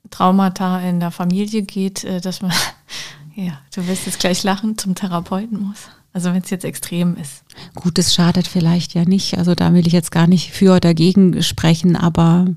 Traumata 0.10 0.80
in 0.80 1.00
der 1.00 1.12
Familie 1.12 1.62
geht, 1.62 2.04
äh, 2.04 2.22
dass 2.22 2.42
man, 2.42 2.52
ja, 3.36 3.60
du 3.74 3.86
wirst 3.88 4.08
jetzt 4.08 4.20
gleich 4.20 4.44
lachen, 4.44 4.78
zum 4.78 4.96
Therapeuten 4.96 5.62
muss. 5.62 5.90
Also 6.12 6.34
wenn 6.34 6.42
es 6.42 6.50
jetzt 6.50 6.66
extrem 6.66 7.16
ist. 7.18 7.44
Gut, 7.76 8.00
es 8.00 8.16
schadet 8.16 8.48
vielleicht 8.48 8.96
ja 8.96 9.06
nicht. 9.06 9.38
Also 9.38 9.54
da 9.54 9.74
will 9.74 9.86
ich 9.86 9.94
jetzt 9.94 10.12
gar 10.12 10.26
nicht 10.26 10.52
für 10.52 10.72
oder 10.72 10.80
dagegen 10.80 11.44
sprechen, 11.44 11.96
aber 11.96 12.48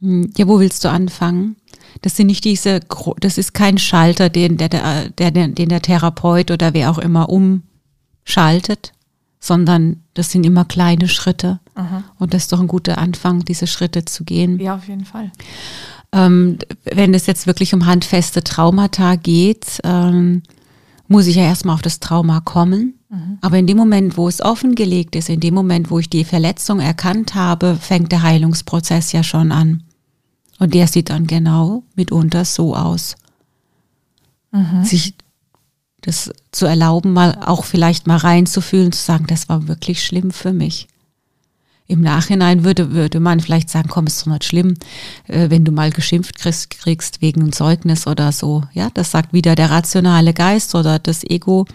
hm, 0.00 0.32
ja, 0.36 0.48
wo 0.48 0.58
willst 0.58 0.84
du 0.84 0.90
anfangen? 0.90 1.56
Das 2.02 2.16
sind 2.16 2.26
nicht 2.26 2.44
diese, 2.44 2.80
das 3.20 3.38
ist 3.38 3.54
kein 3.54 3.78
Schalter, 3.78 4.28
den 4.28 4.56
der, 4.56 4.68
der, 4.68 5.10
der, 5.10 5.30
den 5.30 5.68
der 5.68 5.80
Therapeut 5.80 6.50
oder 6.50 6.74
wer 6.74 6.90
auch 6.90 6.98
immer 6.98 7.28
umschaltet, 7.28 8.92
sondern 9.40 10.02
das 10.14 10.30
sind 10.30 10.44
immer 10.44 10.64
kleine 10.64 11.08
Schritte. 11.08 11.60
Aha. 11.74 12.04
Und 12.18 12.34
das 12.34 12.44
ist 12.44 12.52
doch 12.52 12.60
ein 12.60 12.68
guter 12.68 12.98
Anfang, 12.98 13.44
diese 13.44 13.66
Schritte 13.66 14.04
zu 14.04 14.24
gehen. 14.24 14.58
Ja, 14.58 14.76
auf 14.76 14.88
jeden 14.88 15.04
Fall. 15.04 15.30
Ähm, 16.12 16.58
wenn 16.84 17.14
es 17.14 17.26
jetzt 17.26 17.46
wirklich 17.46 17.74
um 17.74 17.86
handfeste 17.86 18.42
Traumata 18.42 19.16
geht, 19.16 19.80
ähm, 19.84 20.42
muss 21.08 21.26
ich 21.26 21.36
ja 21.36 21.42
erstmal 21.42 21.74
auf 21.74 21.82
das 21.82 22.00
Trauma 22.00 22.40
kommen. 22.40 22.94
Mhm. 23.08 23.38
Aber 23.40 23.58
in 23.58 23.66
dem 23.66 23.76
Moment, 23.76 24.16
wo 24.16 24.28
es 24.28 24.40
offengelegt 24.40 25.14
ist, 25.14 25.28
in 25.28 25.40
dem 25.40 25.54
Moment, 25.54 25.90
wo 25.90 25.98
ich 25.98 26.10
die 26.10 26.24
Verletzung 26.24 26.80
erkannt 26.80 27.34
habe, 27.34 27.76
fängt 27.80 28.12
der 28.12 28.22
Heilungsprozess 28.22 29.12
ja 29.12 29.22
schon 29.22 29.52
an. 29.52 29.82
Und 30.58 30.74
der 30.74 30.86
sieht 30.86 31.10
dann 31.10 31.26
genau 31.26 31.84
mitunter 31.94 32.44
so 32.44 32.74
aus. 32.74 33.16
Mhm. 34.52 34.84
Sich 34.84 35.14
das 36.06 36.30
zu 36.52 36.66
erlauben, 36.66 37.12
mal 37.12 37.36
auch 37.44 37.64
vielleicht 37.64 38.06
mal 38.06 38.16
reinzufühlen, 38.16 38.92
zu 38.92 39.02
sagen, 39.02 39.26
das 39.26 39.48
war 39.48 39.68
wirklich 39.68 40.04
schlimm 40.04 40.30
für 40.30 40.52
mich. 40.52 40.86
Im 41.88 42.00
Nachhinein 42.00 42.64
würde, 42.64 42.92
würde 42.92 43.20
man 43.20 43.40
vielleicht 43.40 43.70
sagen, 43.70 43.88
komm, 43.88 44.06
ist 44.06 44.22
doch 44.22 44.32
nicht 44.32 44.44
schlimm, 44.44 44.74
äh, 45.26 45.50
wenn 45.50 45.64
du 45.64 45.72
mal 45.72 45.90
geschimpft 45.90 46.38
kriegst, 46.38 46.70
kriegst 46.70 47.22
wegen 47.22 47.52
Zeugnis 47.52 48.06
oder 48.06 48.32
so. 48.32 48.62
Ja, 48.72 48.88
das 48.94 49.10
sagt 49.10 49.32
wieder 49.32 49.54
der 49.54 49.70
rationale 49.70 50.32
Geist 50.32 50.74
oder 50.74 50.98
das 50.98 51.22
Ego. 51.22 51.66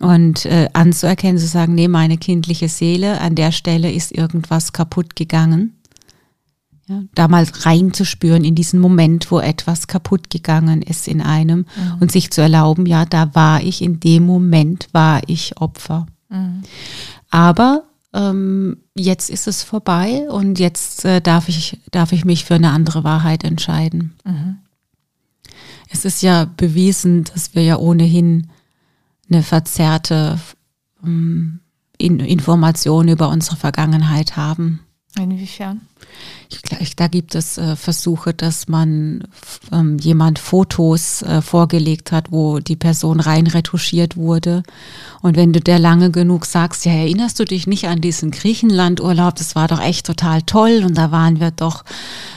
Und 0.00 0.44
äh, 0.46 0.68
anzuerkennen, 0.72 1.38
zu 1.38 1.46
sagen, 1.46 1.74
nee, 1.74 1.88
meine 1.88 2.18
kindliche 2.18 2.68
Seele, 2.68 3.20
an 3.20 3.34
der 3.34 3.52
Stelle 3.52 3.92
ist 3.92 4.12
irgendwas 4.12 4.72
kaputt 4.72 5.16
gegangen. 5.16 5.76
Ja, 6.86 7.02
da 7.14 7.28
mal 7.28 7.46
reinzuspüren 7.62 8.44
in 8.44 8.54
diesen 8.54 8.78
Moment, 8.78 9.30
wo 9.30 9.40
etwas 9.40 9.86
kaputt 9.86 10.28
gegangen 10.28 10.82
ist 10.82 11.08
in 11.08 11.22
einem 11.22 11.60
mhm. 11.60 11.96
und 12.00 12.12
sich 12.12 12.30
zu 12.30 12.42
erlauben, 12.42 12.84
ja, 12.84 13.06
da 13.06 13.34
war 13.34 13.62
ich, 13.62 13.80
in 13.80 14.00
dem 14.00 14.26
Moment 14.26 14.88
war 14.92 15.22
ich 15.26 15.58
Opfer. 15.58 16.06
Mhm. 16.28 16.62
Aber 17.30 17.84
ähm, 18.12 18.76
jetzt 18.94 19.30
ist 19.30 19.46
es 19.46 19.62
vorbei 19.62 20.28
und 20.30 20.58
jetzt 20.58 21.04
äh, 21.04 21.20
darf, 21.20 21.48
ich, 21.48 21.80
darf 21.90 22.12
ich 22.12 22.24
mich 22.24 22.44
für 22.44 22.54
eine 22.54 22.70
andere 22.70 23.02
Wahrheit 23.02 23.44
entscheiden. 23.44 24.14
Mhm. 24.24 24.58
Es 25.88 26.04
ist 26.04 26.22
ja 26.22 26.44
bewiesen, 26.44 27.24
dass 27.24 27.54
wir 27.54 27.62
ja 27.62 27.76
ohnehin 27.76 28.48
eine 29.30 29.42
verzerrte 29.42 30.38
ähm, 31.02 31.60
Information 31.98 33.08
über 33.08 33.28
unsere 33.28 33.56
Vergangenheit 33.56 34.36
haben. 34.36 34.80
Inwiefern? 35.16 35.80
Ich, 36.80 36.96
da 36.96 37.08
gibt 37.08 37.34
es 37.34 37.58
äh, 37.58 37.76
Versuche, 37.76 38.32
dass 38.32 38.68
man 38.68 39.24
ähm, 39.72 39.98
jemand 39.98 40.38
Fotos 40.38 41.22
äh, 41.22 41.42
vorgelegt 41.42 42.12
hat, 42.12 42.30
wo 42.30 42.58
die 42.58 42.76
Person 42.76 43.20
rein 43.20 43.46
retuschiert 43.46 44.16
wurde. 44.16 44.62
Und 45.20 45.36
wenn 45.36 45.52
du 45.52 45.60
der 45.60 45.78
lange 45.78 46.10
genug 46.10 46.46
sagst, 46.46 46.84
ja, 46.84 46.92
erinnerst 46.92 47.40
du 47.40 47.44
dich 47.44 47.66
nicht 47.66 47.88
an 47.88 48.00
diesen 48.00 48.30
Griechenlandurlaub? 48.30 49.34
Das 49.36 49.56
war 49.56 49.68
doch 49.68 49.80
echt 49.80 50.06
total 50.06 50.42
toll 50.42 50.82
und 50.84 50.96
da 50.96 51.10
waren 51.10 51.40
wir 51.40 51.50
doch 51.50 51.84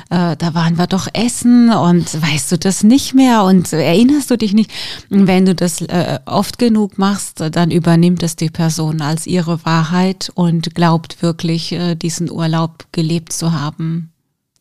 äh, 0.09 0.37
da 0.37 0.53
waren 0.53 0.77
wir 0.77 0.87
doch 0.87 1.07
essen 1.13 1.69
und 1.69 2.21
weißt 2.21 2.53
du 2.53 2.57
das 2.57 2.83
nicht 2.83 3.13
mehr 3.13 3.43
und 3.43 3.73
erinnerst 3.73 4.31
du 4.31 4.37
dich 4.37 4.53
nicht? 4.53 4.71
Und 5.09 5.27
wenn 5.27 5.45
du 5.45 5.53
das 5.53 5.81
äh, 5.81 6.19
oft 6.25 6.59
genug 6.59 6.97
machst, 6.97 7.43
dann 7.51 7.71
übernimmt 7.71 8.23
es 8.23 8.37
die 8.37 8.49
Person 8.49 9.01
als 9.01 9.27
ihre 9.27 9.65
Wahrheit 9.65 10.31
und 10.33 10.73
glaubt 10.75 11.21
wirklich, 11.21 11.73
äh, 11.73 11.95
diesen 11.95 12.31
Urlaub 12.31 12.85
gelebt 12.93 13.33
zu 13.33 13.51
haben 13.51 13.56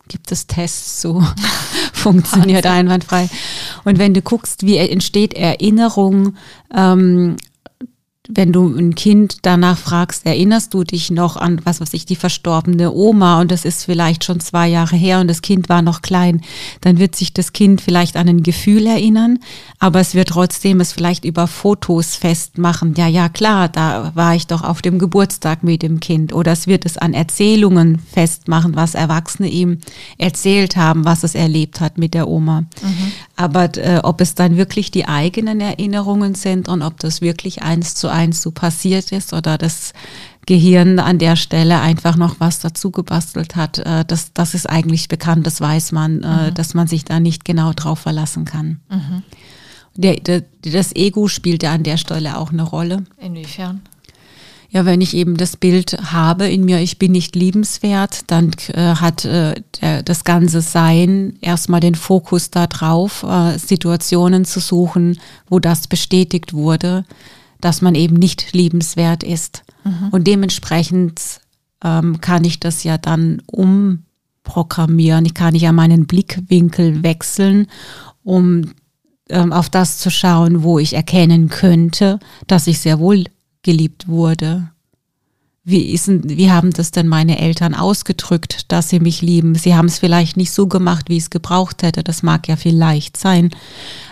gibt 0.09 0.31
es 0.33 0.47
Tests 0.47 1.01
so, 1.01 1.23
funktioniert 1.93 2.67
einwandfrei. 2.67 3.29
Und 3.85 3.99
wenn 3.99 4.15
du 4.15 4.23
guckst, 4.23 4.65
wie 4.65 4.77
entsteht 4.77 5.35
Erinnerung 5.35 6.37
ähm, 6.75 7.37
wenn 8.29 8.53
du 8.53 8.67
ein 8.75 8.95
Kind 8.95 9.39
danach 9.43 9.79
fragst, 9.79 10.27
erinnerst 10.27 10.75
du 10.75 10.85
dich 10.85 11.11
noch 11.11 11.37
an, 11.37 11.61
was 11.65 11.81
weiß 11.81 11.95
ich, 11.95 12.07
die 12.07 12.17
verstorbene 12.17 12.93
Oma 12.93 13.41
und 13.41 13.51
das 13.51 13.65
ist 13.65 13.85
vielleicht 13.85 14.25
schon 14.25 14.41
zwei 14.41 14.69
Jahre 14.69 14.97
her 14.97 15.21
und 15.21 15.29
das 15.29 15.43
Kind 15.43 15.69
war 15.69 15.83
noch 15.83 16.03
klein, 16.03 16.41
dann 16.81 16.99
wird 16.99 17.17
sich 17.17 17.33
das 17.33 17.53
Kind 17.53 17.81
vielleicht 17.81 18.17
an 18.17 18.29
ein 18.29 18.43
Gefühl 18.43 18.87
erinnern, 18.87 19.39
aber 19.79 20.01
es 20.01 20.15
wird 20.15 20.29
trotzdem 20.29 20.81
es 20.81 20.93
vielleicht 20.93 21.25
über 21.25 21.47
Fotos 21.47 22.17
festmachen. 22.17 22.95
Ja, 22.97 23.07
ja, 23.07 23.29
klar, 23.29 23.69
da 23.69 24.13
war 24.15 24.35
ich 24.35 24.47
doch 24.47 24.63
auf 24.63 24.83
dem 24.83 24.99
Geburtstag 24.99 25.63
mit 25.63 25.83
dem 25.83 26.01
Kind 26.01 26.33
oder 26.33 26.53
es 26.53 26.67
wird 26.67 26.87
es 26.87 26.99
an 26.99 27.15
Erzählungen 27.15 27.99
festmachen, 27.99 28.75
was 28.75 28.95
Erwachsene 28.95 29.49
ihm 29.49 29.79
erzählt 30.19 30.77
haben, 30.77 31.05
was 31.05 31.23
es 31.23 31.35
erlebt 31.35 31.81
hat 31.81 31.99
mit 31.99 32.15
der 32.15 32.29
Oma. 32.29 32.63
Mhm. 32.83 33.13
Aber 33.37 33.77
äh, 33.77 34.01
ob 34.03 34.21
es 34.23 34.35
dann 34.35 34.57
wirklich 34.57 34.91
die 34.91 35.07
eigenen 35.07 35.61
Erinnerungen 35.61 36.35
sind 36.35 36.69
und 36.69 36.83
ob 36.83 36.99
das 37.01 37.21
wirklich 37.21 37.63
eins 37.63 37.95
zu 37.95 38.09
eins 38.09 38.41
so 38.41 38.51
passiert 38.51 39.13
ist 39.13 39.35
oder 39.35 39.59
das 39.59 39.93
Gehirn 40.47 41.01
an 41.01 41.19
der 41.19 41.37
Stelle 41.37 41.81
einfach 41.81 42.17
noch 42.17 42.37
was 42.39 42.61
dazu 42.61 42.91
gebastelt 42.91 43.57
hat. 43.57 43.79
Äh, 43.79 44.05
das, 44.07 44.33
das 44.33 44.55
ist 44.55 44.71
eigentlich 44.71 45.09
bekannt, 45.09 45.47
das 45.47 45.61
weiß 45.61 45.93
man, 45.93 46.23
äh, 46.23 46.51
mhm. 46.51 46.55
dass 46.55 46.73
man 46.73 46.87
sich 46.87 47.05
da 47.05 47.21
nicht 47.21 47.45
genau 47.45 47.73
drauf 47.73 47.99
verlassen 47.99 48.45
kann. 48.45 48.81
Mhm. 48.89 49.23
Der, 49.97 50.17
der, 50.17 50.45
das 50.63 50.95
Ego 50.95 51.27
spielt 51.27 51.63
ja 51.63 51.73
an 51.73 51.83
der 51.83 51.97
Stelle 51.97 52.39
auch 52.39 52.53
eine 52.53 52.63
Rolle. 52.63 53.05
Inwiefern? 53.19 53.83
Ja, 54.77 54.85
wenn 54.85 55.01
ich 55.01 55.15
eben 55.15 55.39
das 55.39 55.57
Bild 55.57 55.97
habe 56.13 56.51
in 56.51 56.67
mir, 56.67 56.83
ich 56.83 56.99
bin 56.99 57.13
nicht 57.13 57.35
liebenswert, 57.35 58.25
dann 58.27 58.51
äh, 58.75 58.97
hat 58.97 59.25
äh, 59.25 59.55
der, 59.81 60.03
das 60.03 60.23
ganze 60.23 60.61
Sein 60.61 61.39
erstmal 61.41 61.81
den 61.81 61.95
Fokus 61.95 62.51
darauf, 62.51 63.23
äh, 63.23 63.57
Situationen 63.57 64.45
zu 64.45 64.61
suchen, 64.61 65.19
wo 65.49 65.61
das 65.61 65.89
bestätigt 65.89 66.53
wurde, 66.53 67.07
dass 67.59 67.81
man 67.81 67.95
eben 67.95 68.17
nicht 68.17 68.53
liebenswert 68.53 69.23
ist. 69.23 69.65
Mhm. 69.85 70.11
Und 70.11 70.27
dementsprechend 70.27 71.23
ähm, 71.83 72.21
kann 72.21 72.45
ich 72.45 72.61
das 72.61 72.85
ja 72.85 72.99
dann 72.99 73.41
umprogrammieren. 73.47 75.25
Ich 75.25 75.33
kann 75.33 75.55
ja 75.55 75.73
meinen 75.73 76.07
Blickwinkel 76.07 77.03
wechseln, 77.03 77.67
um 78.23 78.73
ähm, 79.31 79.55
auf 79.55 79.71
das 79.71 79.97
zu 79.97 80.11
schauen, 80.11 80.63
wo 80.63 80.79
ich 80.79 80.93
erkennen 80.93 81.49
könnte, 81.49 82.21
dass 82.47 82.67
ich 82.67 82.79
sehr 82.79 82.99
wohl 82.99 83.25
geliebt 83.67 84.07
wurde. 84.07 84.71
Wie, 85.65 85.91
ist, 85.91 86.09
wie 86.09 86.53
haben 86.53 86.71
das 86.71 86.93
denn 86.93 87.09
meine 87.09 87.41
Eltern 87.41 87.75
ausgedrückt, 87.75 88.71
dass 88.71 88.89
sie 88.89 89.01
mich 89.01 89.21
lieben? 89.21 89.57
Sie 89.57 89.75
haben 89.75 89.87
es 89.87 89.99
vielleicht 89.99 90.37
nicht 90.37 90.53
so 90.53 90.69
gemacht, 90.69 91.09
wie 91.09 91.17
ich 91.17 91.25
es 91.25 91.31
gebraucht 91.31 91.83
hätte. 91.83 92.05
Das 92.05 92.23
mag 92.23 92.47
ja 92.47 92.55
vielleicht 92.55 93.17
sein. 93.17 93.51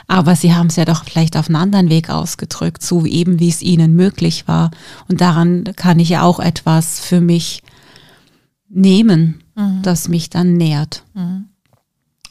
Aber 0.09 0.35
sie 0.35 0.53
haben 0.53 0.67
es 0.67 0.75
ja 0.75 0.85
doch 0.85 1.05
vielleicht 1.05 1.37
auf 1.37 1.47
einen 1.47 1.55
anderen 1.55 1.91
Weg 1.91 2.11
ausgedrückt, 2.11 2.83
so 2.83 3.07
eben 3.07 3.39
wie 3.39 3.49
es 3.49 3.63
ihnen 3.63 3.95
möglich 3.95 4.49
war. 4.49 4.73
Und 5.09 5.21
daran 5.21 5.63
kann 5.77 6.01
ich 6.01 6.09
ja 6.09 6.23
auch 6.23 6.41
etwas 6.41 6.99
für 6.99 7.21
mich 7.21 7.63
nehmen, 8.69 9.41
mhm. 9.55 9.83
das 9.83 10.09
mich 10.09 10.31
dann 10.31 10.55
nährt. 10.55 11.05
Mhm. 11.15 11.45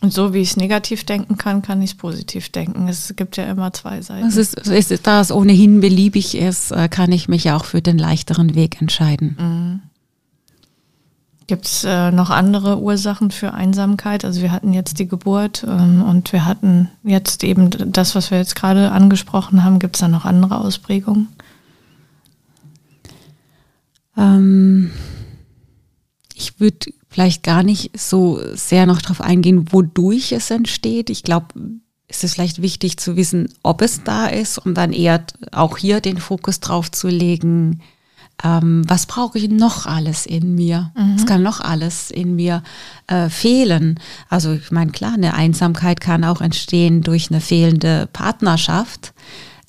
Und 0.03 0.12
so 0.12 0.33
wie 0.33 0.39
ich 0.39 0.50
es 0.50 0.57
negativ 0.57 1.05
denken 1.05 1.38
kann, 1.38 1.62
kann 1.62 1.81
ich 1.81 1.91
es 1.91 1.95
positiv 1.95 2.50
denken. 2.50 2.89
Es 2.89 3.15
gibt 3.15 3.38
ja 3.38 3.45
immer 3.45 3.72
zwei 3.72 4.01
Seiten. 4.01 4.27
Es 4.27 4.36
ist, 4.36 4.57
es 4.57 4.91
ist, 4.91 5.07
da 5.07 5.22
es 5.22 5.31
ohnehin 5.31 5.79
beliebig 5.79 6.36
ist, 6.36 6.72
äh, 6.72 6.89
kann 6.89 7.13
ich 7.13 7.29
mich 7.29 7.51
auch 7.51 7.63
für 7.63 7.81
den 7.81 7.98
leichteren 7.98 8.53
Weg 8.53 8.81
entscheiden. 8.81 9.38
Mhm. 9.39 9.81
Gibt 11.48 11.67
es 11.67 11.86
äh, 11.86 12.12
noch 12.12 12.31
andere 12.31 12.79
Ursachen 12.79 13.31
für 13.31 13.53
Einsamkeit? 13.53 14.25
Also 14.25 14.41
wir 14.41 14.51
hatten 14.51 14.74
jetzt 14.74 15.00
die 15.00 15.07
Geburt 15.07 15.65
ähm, 15.65 16.03
und 16.03 16.33
wir 16.33 16.43
hatten 16.43 16.89
jetzt 17.05 17.45
eben 17.45 17.69
das, 17.69 18.13
was 18.13 18.29
wir 18.29 18.39
jetzt 18.39 18.57
gerade 18.57 18.91
angesprochen 18.91 19.63
haben. 19.63 19.79
Gibt 19.79 19.95
es 19.95 20.01
da 20.01 20.10
noch 20.10 20.25
andere 20.25 20.57
Ausprägungen? 20.57 21.29
Ähm, 24.17 24.91
ich 26.36 26.60
würde 26.60 26.91
vielleicht 27.13 27.43
gar 27.43 27.62
nicht 27.62 27.91
so 27.96 28.39
sehr 28.55 28.88
noch 28.88 29.00
darauf 29.00 29.22
eingehen, 29.22 29.72
wodurch 29.72 30.32
es 30.32 30.50
entsteht. 30.50 31.12
Ich 31.12 31.22
glaube, 31.22 31.48
es 32.08 32.24
ist 32.24 32.34
vielleicht 32.34 32.62
wichtig 32.62 32.98
zu 32.98 33.15
wissen, 33.15 33.53
ob 33.62 33.84
es 33.84 34.03
da 34.03 34.25
ist, 34.25 34.58
um 34.58 34.74
dann 34.74 34.91
eher 34.91 35.24
auch 35.51 35.77
hier 35.77 36.01
den 36.01 36.17
Fokus 36.17 36.60
drauf 36.60 36.91
zu 36.91 37.08
legen, 37.10 37.82
ähm, 38.43 38.82
was 38.88 39.05
brauche 39.05 39.38
ich 39.38 39.48
noch 39.48 39.86
alles 39.86 40.25
in 40.25 40.55
mir? 40.55 40.91
Mhm. 40.98 41.15
Es 41.15 41.27
kann 41.27 41.43
noch 41.43 41.62
alles 41.62 42.10
in 42.10 42.36
mir 42.36 42.63
äh, 43.05 43.29
fehlen. 43.29 44.00
Also 44.27 44.53
ich 44.53 44.72
meine, 44.72 44.91
klar, 44.91 45.13
eine 45.13 45.36
Einsamkeit 45.36 46.01
kann 46.01 46.24
auch 46.24 46.41
entstehen 46.41 47.01
durch 47.01 47.29
eine 47.29 47.41
fehlende 47.41 48.10
Partnerschaft. 48.12 49.13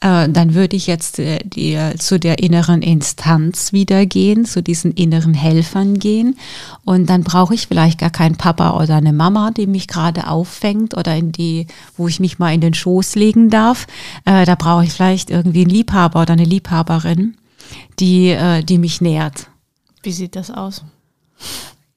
Äh, 0.04 0.28
dann 0.28 0.52
würde 0.52 0.76
ich 0.76 0.87
jetzt 0.87 1.18
äh, 1.18 1.38
die, 1.42 1.78
zu 1.99 2.20
der 2.20 2.38
inneren 2.40 2.82
Instanz 2.82 3.73
wieder 3.73 4.04
gehen, 4.04 4.44
zu 4.44 4.62
diesen 4.62 4.92
inneren 4.92 5.32
Helfern 5.32 5.99
gehen. 5.99 6.37
Und 6.84 7.08
dann 7.08 7.25
brauche 7.25 7.54
ich 7.54 7.68
vielleicht 7.68 8.00
gar 8.00 8.11
keinen 8.11 8.37
Papa 8.37 8.78
oder 8.78 8.96
eine 8.96 9.14
Mama, 9.14 9.50
die 9.50 9.66
mich 9.66 9.88
gerade 9.88 10.28
auffängt 10.28 10.94
oder 10.94 11.16
in 11.16 11.32
die, 11.32 11.66
wo 11.96 12.06
ich 12.06 12.20
mich 12.20 12.38
mal 12.38 12.52
in 12.52 12.61
den 12.61 12.75
Schoß 12.75 13.14
legen 13.14 13.49
darf. 13.49 13.87
Äh, 14.26 14.44
da 14.44 14.56
brauche 14.56 14.84
ich 14.84 14.92
vielleicht 14.92 15.30
irgendwie 15.30 15.62
einen 15.62 15.70
Liebhaber 15.70 16.21
oder 16.21 16.34
eine 16.34 16.45
Liebhaberin, 16.45 17.36
die, 17.99 18.36
die 18.69 18.78
mich 18.78 19.00
nährt. 19.00 19.49
Wie 20.02 20.12
sieht 20.12 20.36
das 20.36 20.50
aus? 20.50 20.84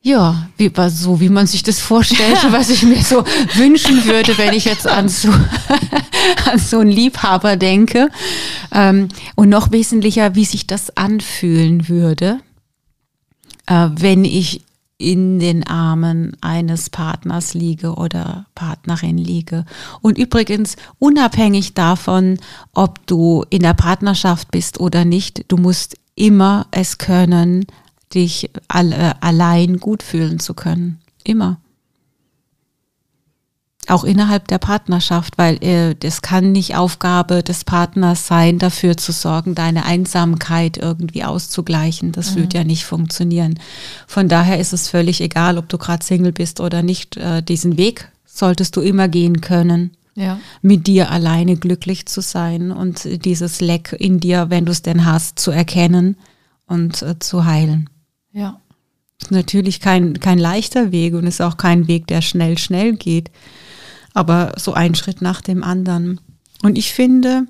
Ja, 0.08 0.48
wie, 0.56 0.72
so 0.88 1.20
wie 1.20 1.28
man 1.28 1.48
sich 1.48 1.64
das 1.64 1.82
vorstellt, 1.82 2.38
was 2.52 2.70
ich 2.70 2.84
mir 2.84 3.04
so 3.04 3.26
wünschen 3.56 4.06
würde, 4.06 4.38
wenn 4.38 4.54
ich 4.54 4.64
jetzt 4.64 4.88
an 4.88 5.10
so, 5.10 5.28
an 6.50 6.60
so 6.60 6.80
einen 6.80 6.92
Liebhaber 6.92 7.58
denke. 7.58 8.08
Ähm, 8.72 9.10
und 9.36 9.50
noch 9.50 9.74
wesentlicher, 9.74 10.34
wie 10.34 10.46
sich 10.46 10.66
das 10.66 10.96
anfühlen 10.96 11.90
würde, 11.90 12.40
äh, 13.66 13.90
wenn 13.96 14.24
ich 14.24 14.62
in 14.98 15.40
den 15.40 15.68
Armen 15.68 16.38
eines 16.40 16.90
Partners 16.90 17.54
liege 17.54 17.96
oder 17.96 18.46
Partnerin 18.56 19.18
liege. 19.18 19.66
Und 20.00 20.18
übrigens, 20.18 20.78
unabhängig 21.00 21.74
davon, 21.74 22.38
ob 22.74 23.06
du 23.08 23.44
in 23.50 23.62
der 23.62 23.74
Partnerschaft 23.74 24.52
bist 24.52 24.80
oder 24.80 25.04
nicht, 25.04 25.44
du 25.50 25.58
musst 25.58 25.98
immer 26.16 26.68
es 26.72 26.98
können, 26.98 27.66
dich 28.14 28.50
alle, 28.68 29.22
allein 29.22 29.78
gut 29.78 30.04
fühlen 30.04 30.40
zu 30.40 30.54
können. 30.54 31.00
Immer. 31.24 31.60
Auch 33.90 34.04
innerhalb 34.04 34.50
der 34.50 34.58
Partnerschaft, 34.58 35.38
weil 35.38 35.64
äh, 35.64 35.96
das 35.96 36.22
kann 36.22 36.52
nicht 36.52 36.76
Aufgabe 36.76 37.42
des 37.42 37.64
Partners 37.64 38.28
sein, 38.28 38.60
dafür 38.60 38.98
zu 38.98 39.14
sorgen, 39.14 39.56
deine 39.56 39.86
Einsamkeit 39.86 40.78
irgendwie 40.78 41.24
auszugleichen. 41.24 42.12
Das 42.12 42.36
mhm. 42.36 42.42
wird 42.42 42.54
ja 42.54 42.66
nicht 42.66 42.84
funktionieren. 42.84 43.58
Von 44.06 44.28
daher 44.28 44.60
ist 44.60 44.74
es 44.74 44.90
völlig 44.90 45.22
egal, 45.22 45.58
ob 45.58 45.70
du 45.70 45.78
gerade 45.78 46.04
Single 46.04 46.34
bist 46.34 46.60
oder 46.60 46.84
nicht. 46.84 47.16
Äh, 47.16 47.42
diesen 47.42 47.78
Weg 47.78 48.12
solltest 48.26 48.76
du 48.76 48.82
immer 48.82 49.08
gehen 49.08 49.42
können. 49.42 49.92
Ja. 50.20 50.40
mit 50.64 50.88
dir 50.88 51.12
alleine 51.12 51.58
glücklich 51.58 52.08
zu 52.08 52.22
sein 52.22 52.72
und 52.72 53.24
dieses 53.24 53.62
Leck 53.62 53.96
in 54.00 54.20
dir, 54.20 54.50
wenn 54.50 54.66
du 54.66 54.72
es 54.72 54.82
denn 54.82 55.06
hast, 55.06 55.38
zu 55.38 55.52
erkennen 55.52 56.18
und 56.66 57.04
äh, 57.04 57.20
zu 57.20 57.46
heilen. 57.46 57.88
Ja. 58.38 58.62
Ist 59.20 59.32
natürlich 59.32 59.80
kein, 59.80 60.20
kein 60.20 60.38
leichter 60.38 60.92
Weg 60.92 61.16
und 61.16 61.26
ist 61.26 61.42
auch 61.42 61.58
kein 61.58 61.88
Weg, 61.88 62.06
der 62.06 62.22
schnell, 62.22 62.60
schnell 62.60 62.94
geht. 62.94 63.32
Aber 64.14 64.54
so 64.58 64.74
ein 64.74 64.94
Schritt 64.94 65.24
nach 65.24 65.42
dem 65.42 65.64
anderen. 65.64 66.22
Und 66.62 66.78
ich 66.78 66.94
finde, 66.94 67.48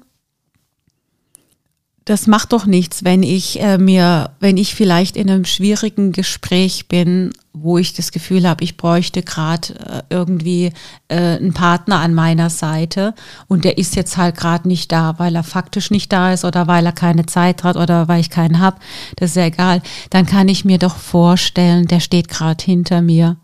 das 2.08 2.26
macht 2.26 2.54
doch 2.54 2.66
nichts, 2.66 3.04
wenn 3.04 3.22
ich 3.22 3.60
äh, 3.60 3.78
mir, 3.78 4.32
wenn 4.40 4.56
ich 4.56 4.76
vielleicht 4.76 5.18
in 5.18 5.30
einem 5.30 5.44
schwierigen 5.44 6.14
Gespräch 6.14 6.88
bin, 6.88 7.34
wo 7.52 7.78
ich 7.78 7.94
das 7.96 8.14
Gefühl 8.14 8.48
habe, 8.48 8.64
ich 8.64 8.78
bräuchte 8.78 9.24
gerade 9.24 9.74
äh, 9.76 10.04
irgendwie 10.10 10.72
äh, 11.10 11.36
einen 11.36 11.52
Partner 11.52 12.00
an 12.00 12.14
meiner 12.14 12.50
Seite 12.50 13.14
und 13.48 13.66
der 13.66 13.78
ist 13.78 13.98
jetzt 13.98 14.16
halt 14.16 14.38
gerade 14.38 14.70
nicht 14.70 14.90
da, 14.94 15.20
weil 15.20 15.36
er 15.36 15.44
faktisch 15.44 15.92
nicht 15.92 16.14
da 16.14 16.32
ist 16.32 16.46
oder 16.46 16.66
weil 16.66 16.86
er 16.86 16.94
keine 16.94 17.26
Zeit 17.26 17.66
hat 17.66 17.76
oder 17.76 18.08
weil 18.08 18.22
ich 18.22 18.30
keinen 18.30 18.62
hab, 18.62 18.80
das 19.18 19.32
ist 19.32 19.36
ja 19.36 19.44
egal, 19.44 19.82
dann 20.10 20.26
kann 20.26 20.48
ich 20.48 20.64
mir 20.64 20.78
doch 20.78 20.96
vorstellen, 20.96 21.88
der 21.88 22.00
steht 22.00 22.30
gerade 22.30 22.64
hinter 22.64 23.02
mir 23.02 23.36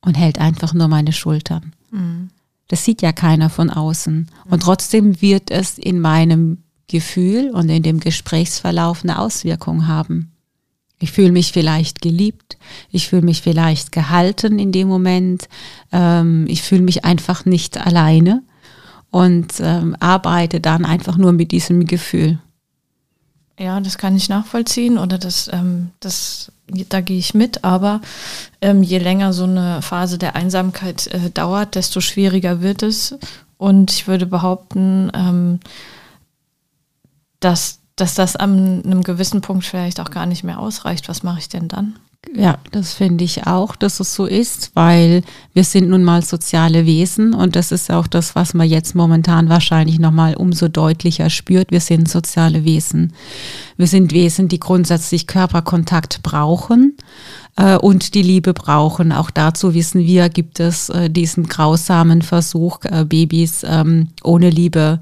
und 0.00 0.14
hält 0.14 0.38
einfach 0.38 0.72
nur 0.72 0.88
meine 0.88 1.12
Schultern. 1.12 1.74
Mhm. 1.90 2.30
Das 2.68 2.82
sieht 2.82 3.02
ja 3.02 3.12
keiner 3.12 3.50
von 3.50 3.68
außen. 3.70 4.28
Und 4.48 4.62
trotzdem 4.62 5.20
wird 5.20 5.50
es 5.52 5.78
in 5.78 6.00
meinem 6.00 6.64
Gefühl 6.88 7.50
und 7.50 7.68
in 7.68 7.82
dem 7.82 8.00
Gesprächsverlauf 8.00 9.02
eine 9.02 9.18
Auswirkung 9.18 9.88
haben. 9.88 10.32
Ich 10.98 11.12
fühle 11.12 11.32
mich 11.32 11.52
vielleicht 11.52 12.00
geliebt, 12.00 12.56
ich 12.90 13.08
fühle 13.08 13.22
mich 13.22 13.42
vielleicht 13.42 13.92
gehalten 13.92 14.58
in 14.58 14.72
dem 14.72 14.88
Moment, 14.88 15.48
ähm, 15.92 16.46
ich 16.48 16.62
fühle 16.62 16.82
mich 16.82 17.04
einfach 17.04 17.44
nicht 17.44 17.76
alleine 17.78 18.42
und 19.10 19.54
ähm, 19.60 19.94
arbeite 20.00 20.60
dann 20.60 20.86
einfach 20.86 21.18
nur 21.18 21.32
mit 21.32 21.52
diesem 21.52 21.86
Gefühl. 21.86 22.38
Ja, 23.58 23.80
das 23.80 23.98
kann 23.98 24.16
ich 24.16 24.28
nachvollziehen 24.28 24.98
oder 24.98 25.18
das, 25.18 25.50
ähm, 25.52 25.90
das, 26.00 26.52
da 26.88 27.00
gehe 27.00 27.18
ich 27.18 27.34
mit, 27.34 27.64
aber 27.64 28.00
ähm, 28.60 28.82
je 28.82 28.98
länger 28.98 29.32
so 29.32 29.44
eine 29.44 29.82
Phase 29.82 30.18
der 30.18 30.36
Einsamkeit 30.36 31.06
äh, 31.08 31.30
dauert, 31.30 31.74
desto 31.74 32.00
schwieriger 32.00 32.60
wird 32.60 32.82
es. 32.82 33.14
Und 33.58 33.90
ich 33.90 34.06
würde 34.06 34.26
behaupten, 34.26 35.10
ähm, 35.14 35.60
dass, 37.46 37.78
dass 37.94 38.14
das 38.14 38.34
an 38.34 38.82
einem 38.84 39.04
gewissen 39.04 39.40
Punkt 39.40 39.64
vielleicht 39.64 40.00
auch 40.00 40.10
gar 40.10 40.26
nicht 40.26 40.42
mehr 40.42 40.58
ausreicht. 40.58 41.08
Was 41.08 41.22
mache 41.22 41.38
ich 41.38 41.48
denn 41.48 41.68
dann? 41.68 41.94
Ja, 42.34 42.58
das 42.72 42.92
finde 42.92 43.22
ich 43.22 43.46
auch, 43.46 43.76
dass 43.76 44.00
es 44.00 44.12
so 44.16 44.26
ist, 44.26 44.72
weil 44.74 45.22
wir 45.54 45.62
sind 45.62 45.88
nun 45.88 46.02
mal 46.02 46.22
soziale 46.22 46.84
Wesen 46.84 47.34
und 47.34 47.54
das 47.54 47.70
ist 47.70 47.88
auch 47.88 48.08
das, 48.08 48.34
was 48.34 48.52
man 48.52 48.68
jetzt 48.68 48.96
momentan 48.96 49.48
wahrscheinlich 49.48 50.00
nochmal 50.00 50.34
umso 50.34 50.66
deutlicher 50.66 51.30
spürt. 51.30 51.70
Wir 51.70 51.80
sind 51.80 52.08
soziale 52.08 52.64
Wesen. 52.64 53.12
Wir 53.76 53.86
sind 53.86 54.12
Wesen, 54.12 54.48
die 54.48 54.58
grundsätzlich 54.58 55.28
Körperkontakt 55.28 56.24
brauchen 56.24 56.96
äh, 57.54 57.76
und 57.76 58.14
die 58.14 58.22
Liebe 58.22 58.54
brauchen. 58.54 59.12
Auch 59.12 59.30
dazu 59.30 59.72
wissen 59.72 60.00
wir, 60.00 60.28
gibt 60.28 60.58
es 60.58 60.88
äh, 60.88 61.08
diesen 61.08 61.46
grausamen 61.46 62.22
Versuch, 62.22 62.80
äh, 62.86 63.04
Babys 63.04 63.64
ähm, 63.64 64.08
ohne 64.24 64.50
Liebe 64.50 64.98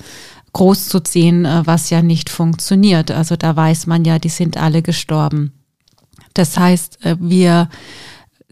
groß 0.55 0.88
zu 0.88 1.01
ziehen, 1.01 1.45
äh, 1.45 1.62
was 1.67 1.90
ja 1.90 2.01
nicht 2.01 2.31
funktioniert. 2.31 3.11
Also 3.11 3.37
da 3.37 3.55
weiß 3.55 3.87
man 3.87 4.07
ja, 4.07 4.19
die 4.19 4.31
sind 4.31 4.57
alle 4.57 4.81
gestorben. 4.81 5.53
Das 6.33 6.59
heißt, 6.59 7.05
äh, 7.05 7.17
wir 7.21 7.69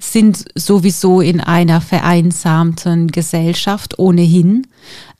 sind 0.02 0.46
sowieso 0.56 1.20
in 1.20 1.40
einer 1.40 1.80
vereinsamten 1.80 3.06
Gesellschaft 3.06 4.00
ohnehin. 4.00 4.66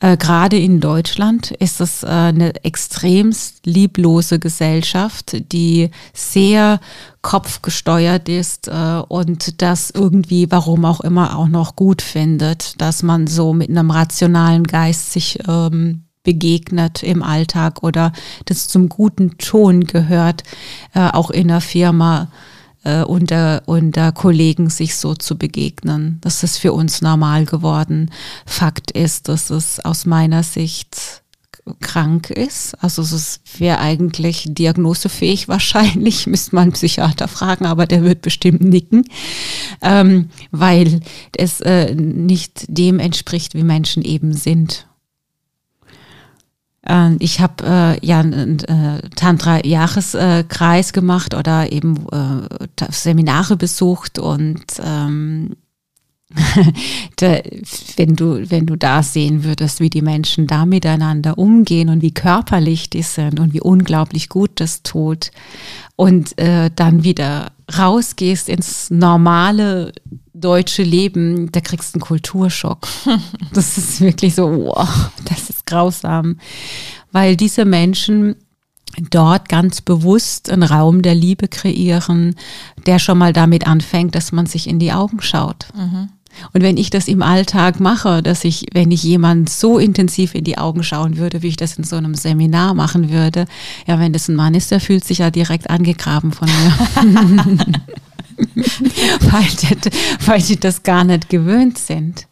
Äh, 0.01 0.17
Gerade 0.17 0.59
in 0.59 0.81
Deutschland 0.81 1.53
ist 1.53 1.81
es 1.81 2.03
äh, 2.03 2.09
eine 2.09 2.65
extremst 2.65 3.65
lieblose 3.65 4.41
Gesellschaft, 4.41 5.53
die 5.53 5.91
sehr 6.13 6.81
kopfgesteuert 7.23 8.29
ist 8.29 8.67
äh, 8.67 9.03
und 9.07 9.63
das 9.63 9.91
irgendwie, 9.91 10.51
warum 10.51 10.85
auch 10.85 11.01
immer, 11.01 11.39
auch 11.39 11.49
noch 11.49 11.77
gut 11.77 12.03
findet, 12.03 12.81
dass 12.81 13.05
man 13.05 13.29
so 13.29 13.53
mit 13.53 13.71
einem 13.71 13.93
rationalen 13.93 14.65
Geist 14.65 15.13
sich 15.13 15.39
ähm, 15.47 16.03
begegnet 16.23 17.03
im 17.03 17.23
Alltag 17.23 17.83
oder 17.83 18.13
das 18.45 18.69
zum 18.69 18.89
guten 18.89 19.39
Ton 19.39 19.85
gehört, 19.85 20.43
äh, 20.95 21.09
auch 21.11 21.31
in 21.31 21.49
der 21.49 21.61
Firma 21.61 22.29
äh, 22.85 23.03
unter, 23.03 23.63
unter 23.67 24.13
Kollegen 24.13 24.71
sich 24.71 24.97
so 24.97 25.15
zu 25.15 25.37
begegnen. 25.37 26.19
Das 26.21 26.43
ist 26.43 26.59
für 26.59 26.73
uns 26.73 27.03
normal 27.03 27.45
geworden. 27.45 28.11
Fakt 28.47 28.91
ist, 28.91 29.29
dass 29.29 29.51
es 29.51 29.81
aus 29.81 30.07
meiner 30.07 30.43
Sicht 30.43 31.23
krank 31.81 32.31
ist. 32.31 32.75
Also 32.83 33.03
es 33.03 33.41
wäre 33.59 33.79
eigentlich 33.79 34.47
diagnosefähig 34.49 35.49
wahrscheinlich, 35.49 36.27
müsste 36.27 36.55
man 36.55 36.63
einen 36.63 36.73
Psychiater 36.73 37.29
fragen, 37.29 37.67
aber 37.67 37.87
der 37.87 38.03
wird 38.03 38.23
bestimmt 38.23 38.63
nicken, 38.63 39.05
ähm, 39.81 40.31
weil 40.51 41.01
es 41.37 41.61
äh, 41.61 41.95
nicht 41.95 42.65
dem 42.69 42.99
entspricht, 42.99 43.55
wie 43.55 43.63
Menschen 43.63 44.03
eben 44.03 44.33
sind. 44.33 44.87
Äh, 46.87 47.17
ich 47.19 47.41
habe 47.41 47.65
äh, 47.65 48.07
ja 48.07 48.21
einen 48.21 48.61
äh, 48.61 49.09
Tantra-Jahreskreis 49.17 50.93
gemacht 50.93 51.35
oder 51.35 51.73
eben 51.73 52.07
äh, 52.11 52.91
Seminare 52.91 53.57
besucht 53.57 54.19
und 54.19 54.65
ähm, 54.85 55.57
da, 57.17 57.41
wenn 57.97 58.17
du, 58.17 58.51
wenn 58.51 58.67
du 58.67 58.77
da 58.77 59.03
sehen 59.03 59.45
würdest, 59.45 59.81
wie 59.81 59.91
die 59.91 60.03
Menschen 60.03 60.47
da 60.47 60.65
miteinander 60.65 61.39
umgehen 61.39 61.89
und 61.89 62.03
wie 62.03 62.15
körperlich 62.15 62.91
die 62.91 63.03
sind 63.03 63.39
und 63.39 63.53
wie 63.53 63.61
unglaublich 63.61 64.29
gut 64.29 64.53
das 64.55 64.83
tut 64.83 65.31
und 65.97 66.39
äh, 66.39 66.71
dann 66.75 67.05
wieder 67.05 67.53
rausgehst 67.77 68.49
ins 68.49 68.91
normale 68.91 69.93
deutsche 70.43 70.83
Leben, 70.83 71.51
da 71.53 71.61
kriegst 71.61 71.95
du 71.95 71.97
einen 71.97 72.03
Kulturschock. 72.03 72.87
Das 73.53 73.77
ist 73.77 74.01
wirklich 74.01 74.35
so, 74.35 74.51
wow, 74.51 75.11
das 75.25 75.51
ist 75.51 75.67
grausam, 75.67 76.39
weil 77.13 77.37
diese 77.37 77.65
Menschen 77.65 78.37
dort 79.11 79.49
ganz 79.49 79.81
bewusst 79.81 80.51
einen 80.51 80.63
Raum 80.63 81.03
der 81.03 81.15
Liebe 81.15 81.49
kreieren, 81.49 82.35
der 82.87 82.99
schon 82.99 83.19
mal 83.19 83.33
damit 83.33 83.67
anfängt, 83.67 84.15
dass 84.15 84.33
man 84.33 84.47
sich 84.47 84.67
in 84.69 84.79
die 84.79 84.93
Augen 84.93 85.21
schaut. 85.21 85.67
Mhm. 85.75 86.09
Und 86.53 86.63
wenn 86.63 86.79
ich 86.79 86.89
das 86.89 87.09
im 87.09 87.23
Alltag 87.23 87.79
mache, 87.79 88.23
dass 88.23 88.45
ich, 88.45 88.67
wenn 88.73 88.91
ich 88.91 89.03
jemand 89.03 89.51
so 89.51 89.79
intensiv 89.79 90.35
in 90.35 90.45
die 90.45 90.57
Augen 90.57 90.83
schauen 90.83 91.19
würde, 91.19 91.43
wie 91.43 91.49
ich 91.49 91.57
das 91.57 91.77
in 91.77 91.85
so 91.85 91.97
einem 91.97 92.15
Seminar 92.15 92.75
machen 92.75 93.11
würde, 93.11 93.47
ja, 93.87 93.99
wenn 93.99 94.15
das 94.15 94.29
ein 94.29 94.37
Mann 94.37 94.55
ist, 94.55 94.71
der 94.71 94.81
fühlt 94.81 95.05
sich 95.05 95.19
ja 95.19 95.31
direkt 95.31 95.69
angegraben 95.69 96.33
von 96.33 96.49
mir. 96.49 97.67
weil, 99.31 99.45
die, 99.61 100.27
weil 100.27 100.43
die 100.43 100.59
das 100.59 100.83
gar 100.83 101.05
nicht 101.05 101.29
gewöhnt 101.29 101.79
sind. 101.79 102.27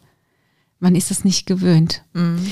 Man 0.79 0.95
ist 0.95 1.11
es 1.11 1.23
nicht 1.23 1.45
gewöhnt. 1.45 2.03
Mhm. 2.13 2.51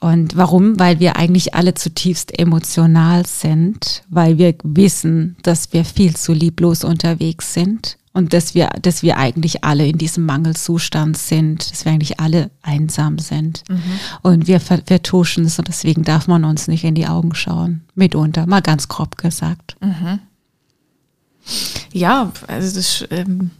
Und 0.00 0.36
warum? 0.36 0.78
Weil 0.78 1.00
wir 1.00 1.16
eigentlich 1.16 1.54
alle 1.54 1.72
zutiefst 1.72 2.38
emotional 2.38 3.24
sind, 3.24 4.02
weil 4.10 4.36
wir 4.36 4.54
wissen, 4.62 5.36
dass 5.42 5.72
wir 5.72 5.84
viel 5.84 6.14
zu 6.14 6.34
lieblos 6.34 6.84
unterwegs 6.84 7.54
sind 7.54 7.96
und 8.12 8.32
dass 8.32 8.54
wir, 8.54 8.68
dass 8.80 9.02
wir 9.02 9.16
eigentlich 9.16 9.64
alle 9.64 9.86
in 9.86 9.98
diesem 9.98 10.26
Mangelzustand 10.26 11.16
sind, 11.16 11.70
dass 11.70 11.84
wir 11.84 11.92
eigentlich 11.92 12.20
alle 12.20 12.50
einsam 12.62 13.18
sind. 13.18 13.62
Mhm. 13.68 13.82
Und 14.22 14.46
wir 14.46 14.60
vertuschen 14.60 15.46
es 15.46 15.58
und 15.58 15.68
deswegen 15.68 16.04
darf 16.04 16.28
man 16.28 16.44
uns 16.44 16.68
nicht 16.68 16.84
in 16.84 16.94
die 16.94 17.06
Augen 17.06 17.34
schauen. 17.34 17.82
Mitunter, 17.94 18.46
mal 18.46 18.60
ganz 18.62 18.88
grob 18.88 19.16
gesagt. 19.16 19.76
Mhm. 19.80 20.20
Ja, 21.92 22.32
also 22.48 22.76
das, 22.76 23.04
ähm, 23.10 23.50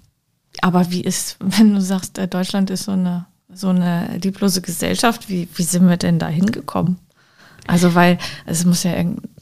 aber 0.60 0.90
wie 0.90 1.02
ist, 1.02 1.36
wenn 1.40 1.74
du 1.74 1.80
sagst, 1.80 2.18
äh, 2.18 2.28
Deutschland 2.28 2.70
ist 2.70 2.84
so 2.84 2.92
eine, 2.92 3.26
so 3.52 3.68
eine 3.68 4.18
lieblose 4.22 4.60
Gesellschaft, 4.62 5.28
wie, 5.28 5.48
wie 5.54 5.62
sind 5.62 5.88
wir 5.88 5.96
denn 5.96 6.18
da 6.18 6.28
hingekommen? 6.28 6.98
Also 7.66 7.94
weil 7.94 8.18
es 8.46 8.64
muss 8.64 8.82
ja, 8.82 8.92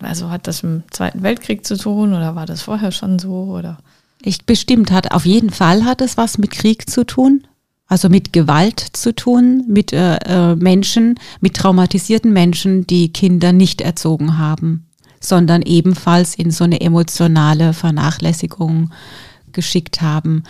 also 0.01 0.31
hat 0.31 0.47
das 0.47 0.63
im 0.63 0.85
Zweiten 0.91 1.23
Weltkrieg 1.23 1.67
zu 1.67 1.77
tun 1.77 2.15
oder 2.15 2.37
war 2.37 2.47
das 2.47 2.63
vorher 2.63 2.93
schon 2.93 3.19
so 3.19 3.57
oder? 3.57 3.79
Ich 4.21 4.47
bestimmt 4.47 4.93
hat, 4.93 5.11
auf 5.11 5.27
jeden 5.27 5.51
Fall 5.51 5.85
hat 5.85 6.01
es 6.01 6.17
was 6.17 6.39
mit 6.39 6.53
Krieg 6.53 6.89
zu 6.89 7.05
tun, 7.05 7.45
also 7.89 8.09
mit 8.09 8.33
Gewalt 8.33 8.79
zu 8.93 9.13
tun, 9.15 9.65
mit 9.67 9.93
äh, 9.93 10.17
äh, 10.19 10.55
Menschen, 10.55 11.19
mit 11.41 11.55
traumatisierten 11.55 12.33
Menschen, 12.33 12.87
die 12.87 13.13
Kinder 13.13 13.53
nicht 13.53 13.81
erzogen 13.81 14.39
haben, 14.39 14.87
sondern 15.23 15.63
ebenfalls 15.63 16.35
in 16.35 16.51
so 16.51 16.65
eine 16.65 16.83
emotionale 16.83 17.73
Vernachlässigung 17.73 18.91
geschickt 19.53 20.03
haben 20.03 20.43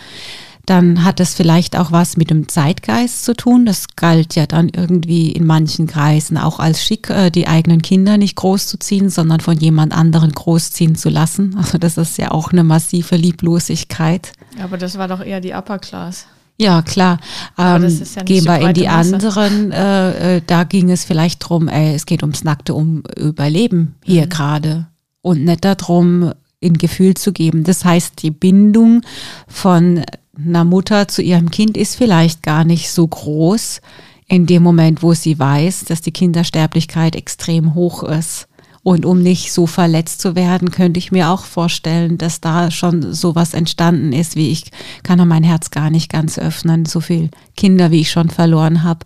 dann 0.65 1.03
hat 1.03 1.19
das 1.19 1.33
vielleicht 1.33 1.77
auch 1.77 1.91
was 1.91 2.15
mit 2.15 2.29
dem 2.29 2.47
Zeitgeist 2.47 3.25
zu 3.25 3.35
tun. 3.35 3.65
Das 3.65 3.95
galt 3.95 4.35
ja 4.35 4.45
dann 4.45 4.69
irgendwie 4.69 5.31
in 5.31 5.45
manchen 5.45 5.87
Kreisen 5.87 6.37
auch 6.37 6.59
als 6.59 6.83
schick, 6.83 7.09
äh, 7.09 7.29
die 7.29 7.47
eigenen 7.47 7.81
Kinder 7.81 8.17
nicht 8.17 8.35
großzuziehen, 8.35 9.09
sondern 9.09 9.41
von 9.41 9.57
jemand 9.57 9.93
anderen 9.93 10.31
großziehen 10.31 10.95
zu 10.95 11.09
lassen. 11.09 11.55
Also 11.57 11.77
das 11.77 11.97
ist 11.97 12.17
ja 12.17 12.31
auch 12.31 12.51
eine 12.51 12.63
massive 12.63 13.15
Lieblosigkeit. 13.15 14.31
Aber 14.61 14.77
das 14.77 14.97
war 14.97 15.07
doch 15.07 15.21
eher 15.21 15.41
die 15.41 15.53
Upper 15.53 15.79
Class. 15.79 16.27
Ja, 16.63 16.81
klar. 16.81 17.19
Ähm, 17.57 17.83
ja 18.15 18.23
gehen 18.23 18.45
wir 18.45 18.59
in 18.61 18.73
die 18.73 18.85
Masse. 18.85 19.15
anderen, 19.15 19.71
äh, 19.71 20.37
äh, 20.37 20.41
da 20.47 20.63
ging 20.63 20.89
es 20.89 21.03
vielleicht 21.03 21.39
drum, 21.39 21.67
ey, 21.67 21.93
es 21.93 22.05
geht 22.05 22.23
ums 22.23 22.45
nackte 22.45 22.73
um 22.73 23.03
Überleben 23.17 23.95
hier 24.03 24.25
mhm. 24.25 24.29
gerade 24.29 24.87
und 25.21 25.43
nicht 25.43 25.65
darum, 25.65 26.31
in 26.61 26.77
Gefühl 26.77 27.15
zu 27.15 27.33
geben. 27.33 27.65
Das 27.65 27.83
heißt, 27.83 28.23
die 28.23 28.31
Bindung 28.31 29.01
von 29.47 30.03
einer 30.37 30.63
Mutter 30.63 31.09
zu 31.09 31.21
ihrem 31.21 31.51
Kind 31.51 31.75
ist 31.75 31.97
vielleicht 31.97 32.41
gar 32.41 32.63
nicht 32.63 32.91
so 32.91 33.05
groß 33.05 33.81
in 34.27 34.45
dem 34.45 34.63
Moment, 34.63 35.03
wo 35.03 35.13
sie 35.13 35.37
weiß, 35.37 35.85
dass 35.85 36.01
die 36.01 36.11
Kindersterblichkeit 36.11 37.17
extrem 37.17 37.75
hoch 37.75 38.03
ist. 38.03 38.47
Und 38.83 39.05
um 39.05 39.21
nicht 39.21 39.53
so 39.53 39.65
verletzt 39.65 40.19
zu 40.19 40.35
werden, 40.35 40.69
könnte 40.69 40.97
ich 40.97 41.11
mir 41.11 41.29
auch 41.29 41.45
vorstellen, 41.45 42.17
dass 42.17 42.41
da 42.41 42.69
schon 42.69 43.13
sowas 43.13 43.53
entstanden 43.53 44.11
ist, 44.11 44.35
wie 44.35 44.51
ich 44.51 44.71
kann 45.03 45.25
mein 45.25 45.43
Herz 45.43 45.71
gar 45.71 45.89
nicht 45.89 46.11
ganz 46.11 46.37
öffnen. 46.37 46.85
So 46.85 46.99
viel 46.99 47.29
Kinder, 47.55 47.91
wie 47.91 48.01
ich 48.01 48.11
schon 48.11 48.29
verloren 48.29 48.83
habe, 48.83 49.05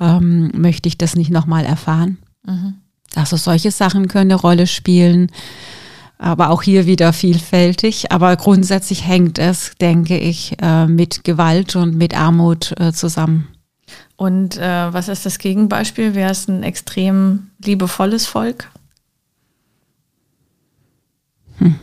ähm, 0.00 0.50
möchte 0.54 0.88
ich 0.88 0.96
das 0.96 1.16
nicht 1.16 1.30
nochmal 1.30 1.66
erfahren. 1.66 2.16
Mhm. 2.46 2.74
Also 3.14 3.36
solche 3.36 3.70
Sachen 3.70 4.08
können 4.08 4.32
eine 4.32 4.40
Rolle 4.40 4.66
spielen 4.66 5.30
aber 6.18 6.50
auch 6.50 6.62
hier 6.62 6.86
wieder 6.86 7.12
vielfältig. 7.12 8.10
Aber 8.12 8.36
grundsätzlich 8.36 9.06
hängt 9.06 9.38
es, 9.38 9.72
denke 9.80 10.18
ich, 10.18 10.56
äh, 10.62 10.86
mit 10.86 11.24
Gewalt 11.24 11.76
und 11.76 11.96
mit 11.96 12.16
Armut 12.16 12.72
äh, 12.80 12.92
zusammen. 12.92 13.48
Und 14.16 14.56
äh, 14.56 14.92
was 14.92 15.08
ist 15.08 15.26
das 15.26 15.38
Gegenbeispiel? 15.38 16.14
Wäre 16.14 16.30
es 16.30 16.48
ein 16.48 16.62
extrem 16.62 17.50
liebevolles 17.62 18.26
Volk? 18.26 18.70
Hm. 21.58 21.76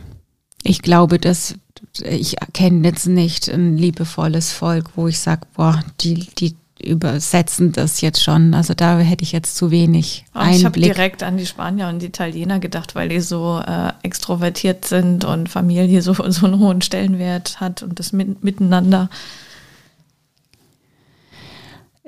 Ich 0.62 0.82
glaube, 0.82 1.18
dass 1.18 1.56
ich 2.04 2.36
kenne 2.52 2.86
jetzt 2.86 3.06
nicht 3.06 3.48
ein 3.48 3.76
liebevolles 3.76 4.52
Volk, 4.52 4.90
wo 4.96 5.08
ich 5.08 5.18
sage, 5.18 5.42
boah, 5.54 5.82
die, 6.00 6.28
die 6.38 6.56
übersetzen 6.82 7.72
das 7.72 8.00
jetzt 8.00 8.22
schon. 8.22 8.54
Also 8.54 8.74
da 8.74 8.98
hätte 8.98 9.22
ich 9.22 9.32
jetzt 9.32 9.56
zu 9.56 9.70
wenig 9.70 10.24
oh, 10.34 10.38
Einblick. 10.38 10.58
Ich 10.58 10.64
habe 10.64 10.80
direkt 10.80 11.22
an 11.22 11.36
die 11.36 11.46
Spanier 11.46 11.88
und 11.88 12.00
die 12.00 12.06
Italiener 12.06 12.58
gedacht, 12.58 12.94
weil 12.94 13.08
die 13.08 13.20
so 13.20 13.60
äh, 13.64 13.92
extrovertiert 14.02 14.84
sind 14.84 15.24
und 15.24 15.48
Familie 15.48 16.02
so, 16.02 16.14
so 16.30 16.46
einen 16.46 16.58
hohen 16.58 16.82
Stellenwert 16.82 17.60
hat 17.60 17.82
und 17.82 17.98
das 17.98 18.12
mit, 18.12 18.42
Miteinander. 18.42 19.10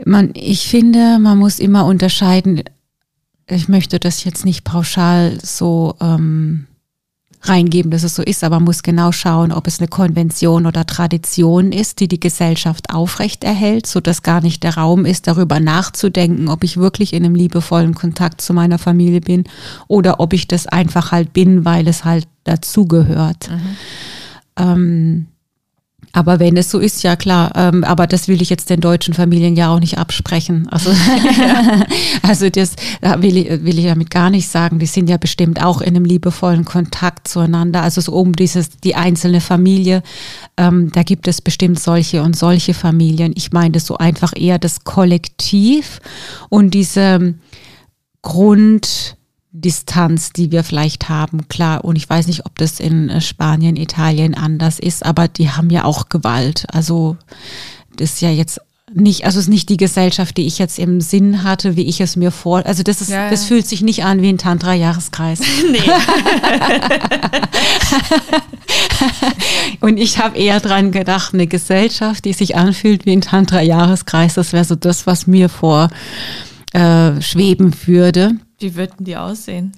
Man, 0.04 0.32
ich 0.34 0.66
finde, 0.66 1.18
man 1.20 1.38
muss 1.38 1.60
immer 1.60 1.84
unterscheiden. 1.86 2.62
Ich 3.46 3.68
möchte 3.68 4.00
das 4.00 4.24
jetzt 4.24 4.44
nicht 4.44 4.64
pauschal 4.64 5.38
so 5.40 5.94
ähm, 6.00 6.66
reingeben, 7.48 7.90
dass 7.90 8.02
es 8.02 8.14
so 8.14 8.22
ist, 8.22 8.42
aber 8.44 8.56
man 8.56 8.64
muss 8.64 8.82
genau 8.82 9.12
schauen, 9.12 9.52
ob 9.52 9.66
es 9.66 9.78
eine 9.78 9.88
Konvention 9.88 10.66
oder 10.66 10.86
Tradition 10.86 11.72
ist, 11.72 12.00
die 12.00 12.08
die 12.08 12.20
Gesellschaft 12.20 12.92
aufrechterhält, 12.92 13.86
so 13.86 14.00
dass 14.00 14.22
gar 14.22 14.40
nicht 14.40 14.62
der 14.62 14.76
Raum 14.76 15.04
ist, 15.04 15.26
darüber 15.26 15.60
nachzudenken, 15.60 16.48
ob 16.48 16.64
ich 16.64 16.76
wirklich 16.76 17.12
in 17.12 17.24
einem 17.24 17.34
liebevollen 17.34 17.94
Kontakt 17.94 18.40
zu 18.40 18.54
meiner 18.54 18.78
Familie 18.78 19.20
bin 19.20 19.44
oder 19.88 20.20
ob 20.20 20.32
ich 20.32 20.48
das 20.48 20.66
einfach 20.66 21.12
halt 21.12 21.32
bin, 21.32 21.64
weil 21.64 21.86
es 21.88 22.04
halt 22.04 22.26
dazugehört. 22.44 23.50
Mhm. 23.50 23.76
Ähm, 24.56 25.26
Aber 26.14 26.38
wenn 26.38 26.56
es 26.56 26.70
so 26.70 26.78
ist, 26.78 27.02
ja 27.02 27.16
klar. 27.16 27.50
Ähm, 27.56 27.82
aber 27.82 28.06
das 28.06 28.28
will 28.28 28.40
ich 28.40 28.48
jetzt 28.48 28.70
den 28.70 28.80
deutschen 28.80 29.14
Familien 29.14 29.56
ja 29.56 29.74
auch 29.74 29.80
nicht 29.80 29.98
absprechen. 29.98 30.68
Also, 30.70 30.90
also 32.22 32.48
das 32.48 32.76
will 33.18 33.36
ich, 33.36 33.64
will 33.64 33.80
ich 33.80 33.86
damit 33.86 34.10
gar 34.10 34.30
nicht 34.30 34.48
sagen. 34.48 34.78
Die 34.78 34.86
sind 34.86 35.10
ja 35.10 35.16
bestimmt 35.16 35.62
auch 35.62 35.80
in 35.80 35.96
einem 35.96 36.04
liebevollen 36.04 36.64
Kontakt 36.64 37.26
zueinander. 37.26 37.82
Also 37.82 38.00
so 38.00 38.12
um 38.12 38.32
dieses, 38.32 38.78
die 38.78 38.94
einzelne 38.94 39.40
Familie, 39.40 40.04
ähm, 40.56 40.92
da 40.92 41.02
gibt 41.02 41.26
es 41.26 41.42
bestimmt 41.42 41.80
solche 41.80 42.22
und 42.22 42.36
solche 42.36 42.74
Familien. 42.74 43.32
Ich 43.34 43.52
meine 43.52 43.72
das 43.72 43.84
so 43.84 43.98
einfach 43.98 44.32
eher 44.36 44.60
das 44.60 44.84
Kollektiv 44.84 46.00
und 46.48 46.74
diese 46.74 47.34
Grund, 48.22 49.16
Distanz, 49.56 50.32
die 50.32 50.50
wir 50.50 50.64
vielleicht 50.64 51.08
haben, 51.08 51.46
klar. 51.46 51.84
Und 51.84 51.94
ich 51.94 52.10
weiß 52.10 52.26
nicht, 52.26 52.44
ob 52.44 52.58
das 52.58 52.80
in 52.80 53.08
äh, 53.08 53.20
Spanien, 53.20 53.76
Italien 53.76 54.34
anders 54.34 54.80
ist, 54.80 55.06
aber 55.06 55.28
die 55.28 55.48
haben 55.48 55.70
ja 55.70 55.84
auch 55.84 56.08
Gewalt. 56.08 56.66
Also 56.72 57.16
das 57.96 58.14
ist 58.14 58.20
ja 58.20 58.30
jetzt 58.30 58.60
nicht, 58.92 59.24
also 59.24 59.38
es 59.38 59.44
ist 59.44 59.50
nicht 59.50 59.68
die 59.68 59.76
Gesellschaft, 59.76 60.36
die 60.36 60.46
ich 60.46 60.58
jetzt 60.58 60.78
im 60.78 61.00
Sinn 61.00 61.44
hatte, 61.44 61.76
wie 61.76 61.86
ich 61.86 62.00
es 62.00 62.16
mir 62.16 62.32
vor. 62.32 62.66
Also 62.66 62.82
das 62.82 63.00
ist, 63.00 63.10
ja, 63.10 63.24
ja. 63.24 63.30
das 63.30 63.44
fühlt 63.44 63.66
sich 63.66 63.80
nicht 63.80 64.04
an 64.04 64.22
wie 64.22 64.28
ein 64.28 64.38
Tantra-Jahreskreis. 64.38 65.40
Nee. 65.70 65.80
Und 69.80 69.98
ich 69.98 70.18
habe 70.18 70.36
eher 70.36 70.60
dran 70.60 70.90
gedacht, 70.90 71.32
eine 71.32 71.46
Gesellschaft, 71.46 72.24
die 72.24 72.32
sich 72.32 72.56
anfühlt 72.56 73.06
wie 73.06 73.12
ein 73.12 73.20
Tantra-Jahreskreis, 73.20 74.34
das 74.34 74.52
wäre 74.52 74.64
so 74.64 74.74
das, 74.74 75.06
was 75.06 75.26
mir 75.26 75.48
vor 75.48 75.90
äh, 76.72 77.20
schweben 77.20 77.72
würde. 77.86 78.36
Wie 78.64 78.76
würden 78.76 79.04
die 79.04 79.14
aussehen? 79.14 79.72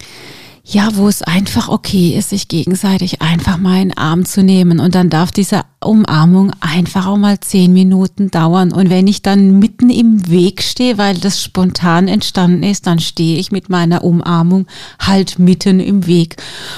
Ja, 0.62 0.90
wo 0.94 1.08
es 1.08 1.22
einfach 1.22 1.68
okay 1.68 2.16
ist, 2.16 2.30
sich 2.30 2.46
gegenseitig 2.46 3.20
einfach 3.20 3.56
mal 3.56 3.82
in 3.82 3.88
den 3.88 3.98
Arm 3.98 4.24
zu 4.24 4.44
nehmen. 4.44 4.78
Und 4.78 4.94
dann 4.94 5.10
darf 5.10 5.32
diese 5.32 5.62
Umarmung 5.80 6.52
einfach 6.60 7.06
auch 7.06 7.16
mal 7.16 7.40
zehn 7.40 7.72
Minuten 7.72 8.30
dauern. 8.30 8.72
Und 8.72 8.88
wenn 8.88 9.08
ich 9.08 9.22
dann 9.22 9.58
mitten 9.58 9.90
im 9.90 10.28
Weg 10.28 10.62
stehe, 10.62 10.98
weil 10.98 11.18
das 11.18 11.42
spontan 11.42 12.06
entstanden 12.06 12.62
ist, 12.62 12.86
dann 12.86 13.00
stehe 13.00 13.38
ich 13.38 13.50
mit 13.50 13.70
meiner 13.70 14.04
Umarmung 14.04 14.66
halt 15.00 15.40
mitten 15.40 15.80
im 15.80 16.06
Weg. 16.06 16.36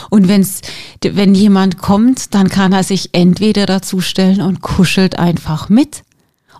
Und 0.08 0.28
wenn's, 0.28 0.62
wenn 1.02 1.34
jemand 1.34 1.76
kommt, 1.76 2.34
dann 2.34 2.48
kann 2.48 2.72
er 2.72 2.84
sich 2.84 3.10
entweder 3.12 3.66
dazustellen 3.66 4.40
und 4.40 4.62
kuschelt 4.62 5.18
einfach 5.18 5.68
mit 5.68 6.04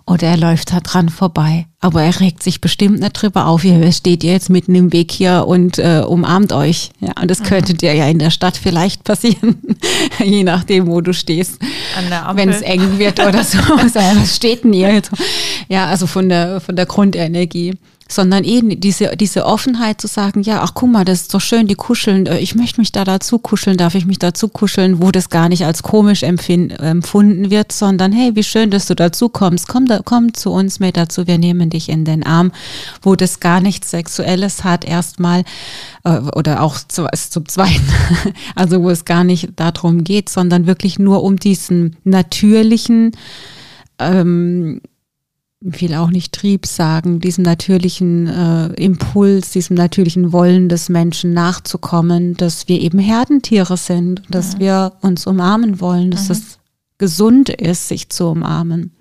oder 0.05 0.27
er 0.27 0.37
läuft 0.37 0.73
da 0.73 0.79
dran 0.79 1.09
vorbei. 1.09 1.68
Aber 1.81 2.03
er 2.03 2.19
regt 2.19 2.43
sich 2.43 2.59
bestimmt 2.59 2.99
nicht 2.99 3.13
drüber 3.13 3.47
auf. 3.47 3.63
Ihr 3.63 3.91
steht 3.93 4.23
ihr 4.25 4.33
jetzt 4.33 4.49
mitten 4.49 4.75
im 4.75 4.91
Weg 4.91 5.11
hier 5.11 5.45
und 5.47 5.79
äh, 5.79 6.03
umarmt 6.05 6.51
euch. 6.51 6.89
Ja, 6.99 7.13
und 7.21 7.31
das 7.31 7.39
mhm. 7.39 7.43
könnte 7.45 7.73
dir 7.73 7.93
ja 7.93 8.07
in 8.07 8.19
der 8.19 8.31
Stadt 8.31 8.57
vielleicht 8.57 9.05
passieren, 9.05 9.61
je 10.19 10.43
nachdem, 10.43 10.87
wo 10.87 10.99
du 10.99 11.13
stehst. 11.13 11.59
Wenn 12.33 12.49
es 12.49 12.61
eng 12.61 12.99
wird 12.99 13.19
oder 13.21 13.43
so. 13.45 13.57
Was 13.69 14.35
steht 14.35 14.65
denn 14.65 14.73
ihr 14.73 14.93
jetzt? 14.93 15.11
Ja, 15.69 15.85
also 15.85 16.05
von 16.05 16.27
der, 16.27 16.59
von 16.59 16.75
der 16.75 16.85
Grundenergie 16.85 17.75
sondern 18.09 18.43
eben 18.43 18.79
diese, 18.79 19.15
diese 19.15 19.45
Offenheit 19.45 20.01
zu 20.01 20.07
sagen, 20.07 20.41
ja, 20.41 20.61
ach 20.61 20.73
guck 20.73 20.91
mal, 20.91 21.05
das 21.05 21.21
ist 21.21 21.33
doch 21.33 21.41
schön, 21.41 21.67
die 21.67 21.75
kuscheln, 21.75 22.25
äh, 22.25 22.39
ich 22.39 22.55
möchte 22.55 22.81
mich 22.81 22.91
da 22.91 23.03
dazu 23.03 23.37
kuscheln, 23.37 23.77
darf 23.77 23.93
ich 23.95 24.05
mich 24.05 24.17
dazu 24.19 24.49
kuscheln, 24.49 25.01
wo 25.01 25.11
das 25.11 25.29
gar 25.29 25.47
nicht 25.47 25.63
als 25.63 25.83
komisch 25.83 26.23
empfunden 26.23 27.51
wird, 27.51 27.71
sondern 27.71 28.11
hey, 28.11 28.35
wie 28.35 28.43
schön, 28.43 28.71
dass 28.71 28.87
du 28.87 28.95
dazu 28.95 29.29
kommst, 29.29 29.67
komm, 29.67 29.85
da, 29.85 30.01
komm 30.03 30.33
zu 30.33 30.51
uns 30.51 30.79
mit 30.79 30.97
dazu, 30.97 31.27
wir 31.27 31.37
nehmen 31.37 31.69
dich 31.69 31.87
in 31.87 32.03
den 32.03 32.25
Arm, 32.25 32.51
wo 33.03 33.15
das 33.15 33.39
gar 33.39 33.61
nichts 33.61 33.91
Sexuelles 33.91 34.63
hat 34.63 34.83
erstmal 34.83 35.43
äh, 36.03 36.17
oder 36.35 36.63
auch 36.63 36.77
zu, 36.87 37.05
zum 37.29 37.47
Zweiten, 37.47 37.93
also 38.55 38.81
wo 38.81 38.89
es 38.89 39.05
gar 39.05 39.23
nicht 39.23 39.51
darum 39.55 40.03
geht, 40.03 40.29
sondern 40.29 40.65
wirklich 40.65 40.97
nur 40.97 41.23
um 41.23 41.37
diesen 41.37 41.95
natürlichen 42.03 43.11
ähm, 43.99 44.81
will 45.61 45.93
auch 45.95 46.09
nicht 46.09 46.33
Trieb 46.33 46.65
sagen, 46.65 47.19
diesem 47.19 47.43
natürlichen 47.43 48.27
äh, 48.27 48.67
Impuls, 48.81 49.51
diesem 49.51 49.75
natürlichen 49.75 50.31
Wollen 50.31 50.69
des 50.69 50.87
Menschen 50.87 51.33
nachzukommen, 51.33 52.35
dass 52.35 52.67
wir 52.67 52.79
eben 52.79 52.99
Herdentiere 52.99 53.75
sind, 53.75 54.21
dass 54.29 54.55
mhm. 54.55 54.59
wir 54.59 54.93
uns 55.01 55.27
umarmen 55.27 55.81
wollen, 55.81 56.11
dass 56.11 56.29
mhm. 56.29 56.31
es 56.31 56.59
gesund 56.97 57.49
ist, 57.49 57.89
sich 57.89 58.09
zu 58.09 58.27
umarmen. 58.27 58.91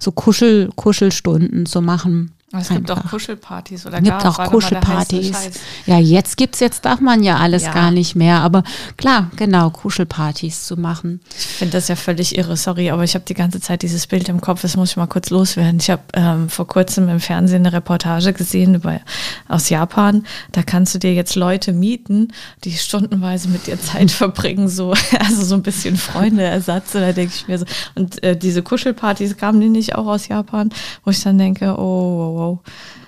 So 0.00 0.10
Kuschel, 0.12 0.70
Kuschelstunden 0.74 1.66
zu 1.66 1.80
machen. 1.80 2.32
Es 2.50 2.70
gibt 2.70 2.90
auch 2.90 3.04
Kuschelpartys 3.10 3.84
oder 3.84 4.00
gibt 4.00 4.24
auch 4.24 4.42
Kuschelpartys. 4.50 5.50
Ja, 5.84 5.98
jetzt 5.98 6.38
gibt's, 6.38 6.60
jetzt 6.60 6.86
darf 6.86 6.98
man 6.98 7.22
ja 7.22 7.36
alles 7.36 7.64
ja. 7.64 7.74
gar 7.74 7.90
nicht 7.90 8.16
mehr. 8.16 8.40
Aber 8.40 8.62
klar, 8.96 9.30
genau, 9.36 9.68
Kuschelpartys 9.68 10.64
zu 10.64 10.78
machen. 10.78 11.20
Ich 11.38 11.46
finde 11.46 11.72
das 11.72 11.88
ja 11.88 11.96
völlig 11.96 12.38
irre, 12.38 12.56
sorry, 12.56 12.90
aber 12.90 13.04
ich 13.04 13.14
habe 13.14 13.26
die 13.26 13.34
ganze 13.34 13.60
Zeit 13.60 13.82
dieses 13.82 14.06
Bild 14.06 14.30
im 14.30 14.40
Kopf, 14.40 14.62
das 14.62 14.78
muss 14.78 14.92
ich 14.92 14.96
mal 14.96 15.06
kurz 15.06 15.28
loswerden. 15.28 15.78
Ich 15.78 15.90
habe 15.90 16.02
ähm, 16.14 16.48
vor 16.48 16.66
kurzem 16.66 17.10
im 17.10 17.20
Fernsehen 17.20 17.66
eine 17.66 17.74
Reportage 17.74 18.32
gesehen 18.32 18.76
über, 18.76 18.98
aus 19.46 19.68
Japan. 19.68 20.24
Da 20.52 20.62
kannst 20.62 20.94
du 20.94 20.98
dir 20.98 21.12
jetzt 21.12 21.36
Leute 21.36 21.74
mieten, 21.74 22.32
die 22.64 22.72
stundenweise 22.72 23.50
mit 23.50 23.66
dir 23.66 23.78
Zeit 23.78 24.10
verbringen, 24.10 24.68
so, 24.68 24.94
also 25.20 25.44
so 25.44 25.54
ein 25.54 25.62
bisschen 25.62 25.98
Freundeersatz. 25.98 26.92
Da 26.92 27.12
denke 27.12 27.34
ich 27.34 27.46
mir 27.46 27.58
so. 27.58 27.66
Und 27.94 28.22
äh, 28.22 28.34
diese 28.34 28.62
Kuschelpartys 28.62 29.36
kamen 29.36 29.60
die 29.60 29.68
nicht 29.68 29.96
auch 29.96 30.06
aus 30.06 30.28
Japan, 30.28 30.70
wo 31.04 31.10
ich 31.10 31.22
dann 31.22 31.36
denke, 31.36 31.78
oh 31.78 32.37
wow. 32.38 32.58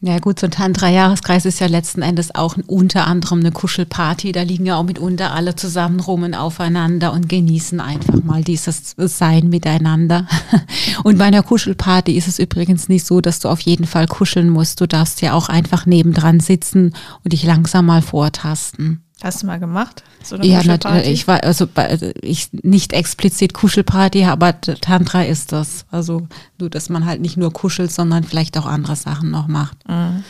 Ja 0.00 0.20
gut, 0.20 0.38
so 0.38 0.46
ein 0.46 0.52
Tantra-Jahreskreis 0.52 1.44
ist 1.44 1.58
ja 1.58 1.66
letzten 1.66 2.02
Endes 2.02 2.32
auch 2.32 2.56
unter 2.68 3.08
anderem 3.08 3.40
eine 3.40 3.50
Kuschelparty. 3.50 4.30
Da 4.30 4.42
liegen 4.42 4.64
ja 4.64 4.76
auch 4.76 4.84
mitunter 4.84 5.32
alle 5.32 5.56
zusammen 5.56 5.98
rum 5.98 6.22
und 6.22 6.34
aufeinander 6.34 7.12
und 7.12 7.28
genießen 7.28 7.80
einfach 7.80 8.22
mal 8.22 8.44
dieses 8.44 8.94
Sein 8.96 9.48
miteinander. 9.48 10.28
Und 11.04 11.18
bei 11.18 11.24
einer 11.24 11.42
Kuschelparty 11.42 12.16
ist 12.16 12.28
es 12.28 12.38
übrigens 12.38 12.88
nicht 12.88 13.06
so, 13.06 13.20
dass 13.20 13.38
du 13.40 13.48
auf 13.48 13.60
jeden 13.60 13.86
Fall 13.86 14.06
kuscheln 14.06 14.50
musst. 14.50 14.80
Du 14.80 14.86
darfst 14.86 15.20
ja 15.20 15.32
auch 15.32 15.48
einfach 15.48 15.86
nebendran 15.86 16.40
sitzen 16.40 16.92
und 17.22 17.32
dich 17.32 17.44
langsam 17.44 17.86
mal 17.86 18.02
vortasten. 18.02 19.04
Hast 19.22 19.42
du 19.42 19.46
mal 19.46 19.58
gemacht? 19.58 20.04
So 20.22 20.36
ja, 20.36 20.62
natürlich. 20.62 21.08
Ich 21.08 21.26
war 21.26 21.42
also 21.42 21.66
ich 22.22 22.50
nicht 22.52 22.92
explizit 22.92 23.52
Kuschelparty, 23.52 24.24
aber 24.24 24.60
Tantra 24.60 25.22
ist 25.22 25.50
das. 25.50 25.86
Also 25.90 26.28
nur, 26.58 26.70
dass 26.70 26.88
man 26.88 27.04
halt 27.04 27.20
nicht 27.20 27.36
nur 27.36 27.52
kuschelt, 27.52 27.90
sondern 27.90 28.22
vielleicht 28.22 28.56
auch 28.56 28.66
andere 28.66 28.94
Sachen 28.94 29.30
noch 29.30 29.48
macht. 29.48 29.76
Mhm. 29.88 30.22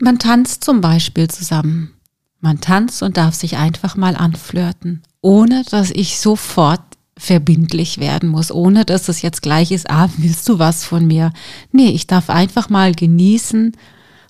Man 0.00 0.18
tanzt 0.18 0.64
zum 0.64 0.80
Beispiel 0.80 1.28
zusammen. 1.28 1.92
Man 2.40 2.62
tanzt 2.62 3.02
und 3.02 3.18
darf 3.18 3.34
sich 3.34 3.58
einfach 3.58 3.96
mal 3.96 4.16
anflirten, 4.16 5.02
ohne 5.20 5.62
dass 5.70 5.90
ich 5.90 6.18
sofort 6.18 6.80
verbindlich 7.18 7.98
werden 7.98 8.30
muss, 8.30 8.50
ohne 8.50 8.86
dass 8.86 9.10
es 9.10 9.20
jetzt 9.20 9.42
gleich 9.42 9.72
ist, 9.72 9.90
ah, 9.90 10.08
willst 10.16 10.48
du 10.48 10.58
was 10.58 10.84
von 10.84 11.06
mir? 11.06 11.34
Nee, 11.70 11.90
ich 11.90 12.06
darf 12.06 12.30
einfach 12.30 12.70
mal 12.70 12.94
genießen, 12.94 13.76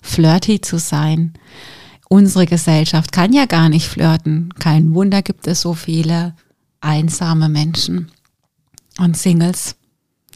flirty 0.01 0.59
zu 0.59 0.77
sein 0.77 1.33
unsere 2.11 2.45
Gesellschaft 2.45 3.13
kann 3.13 3.31
ja 3.31 3.45
gar 3.45 3.69
nicht 3.69 3.87
flirten. 3.87 4.53
Kein 4.59 4.93
Wunder 4.93 5.21
gibt 5.21 5.47
es 5.47 5.61
so 5.61 5.73
viele 5.73 6.35
einsame 6.81 7.47
Menschen 7.47 8.11
und 8.99 9.15
Singles. 9.15 9.77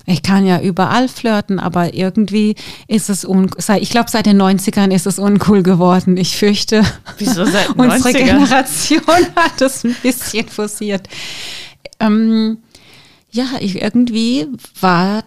Ich 0.06 0.24
kann 0.24 0.46
ja 0.46 0.62
überall 0.62 1.10
flirten, 1.10 1.60
aber 1.60 1.94
irgendwie 1.94 2.56
ist 2.88 3.10
es 3.10 3.26
uncool. 3.26 3.60
Ich 3.82 3.90
glaube, 3.90 4.10
seit 4.10 4.26
den 4.26 4.42
90ern 4.42 4.94
ist 4.94 5.06
es 5.06 5.20
uncool 5.20 5.64
geworden. 5.64 6.16
Ich 6.16 6.38
fürchte, 6.38 6.82
Wieso 7.18 7.44
seit 7.44 7.70
unsere 7.78 8.14
Generation 8.14 9.02
hat 9.36 9.60
es 9.60 9.84
ein 9.84 9.96
bisschen 10.02 10.48
forciert. 10.48 11.10
Ähm, 12.00 12.60
ja, 13.32 13.48
ich, 13.60 13.82
irgendwie 13.82 14.48
war 14.80 15.26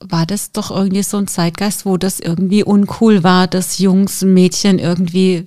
war 0.00 0.26
das 0.26 0.52
doch 0.52 0.70
irgendwie 0.70 1.02
so 1.02 1.16
ein 1.16 1.28
Zeitgeist, 1.28 1.86
wo 1.86 1.96
das 1.96 2.20
irgendwie 2.20 2.64
uncool 2.64 3.22
war, 3.22 3.46
dass 3.46 3.78
Jungs, 3.78 4.22
Mädchen 4.22 4.78
irgendwie 4.78 5.46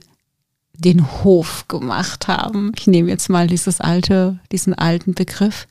den 0.74 1.24
Hof 1.24 1.68
gemacht 1.68 2.28
haben. 2.28 2.72
Ich 2.78 2.88
nehme 2.88 3.10
jetzt 3.10 3.30
mal 3.30 3.48
dieses 3.48 3.80
alte, 3.80 4.40
diesen 4.52 4.74
alten 4.74 5.14
Begriff, 5.14 5.68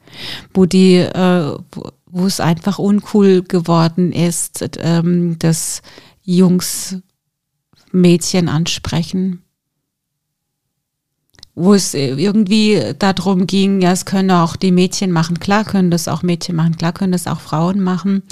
wo 0.55 0.67
die, 0.67 0.97
äh, 0.97 1.57
wo, 1.73 1.91
wo 2.07 2.27
es 2.27 2.41
einfach 2.41 2.79
uncool 2.79 3.43
geworden 3.43 4.13
ist, 4.13 4.65
ähm, 4.79 5.39
dass 5.39 5.83
Jungs 6.23 6.97
Mädchen 7.93 8.49
ansprechen 8.49 9.43
wo 11.61 11.75
es 11.75 11.95
irgendwie 11.95 12.95
darum 12.99 13.47
ging, 13.47 13.81
ja, 13.83 13.93
es 13.93 14.07
können 14.07 14.31
auch 14.31 14.57
die 14.57 14.73
Mädchen 14.73 15.13
machen, 15.13 15.39
klar 15.39 15.65
können 15.65 15.91
das 15.91 16.09
auch 16.09 16.23
Mädchen 16.23 16.57
machen, 16.57 16.77
klar 16.77 16.93
können 16.93 17.13
das 17.13 17.27
auch 17.27 17.41
Frauen 17.41 17.81
machen. 17.81 18.23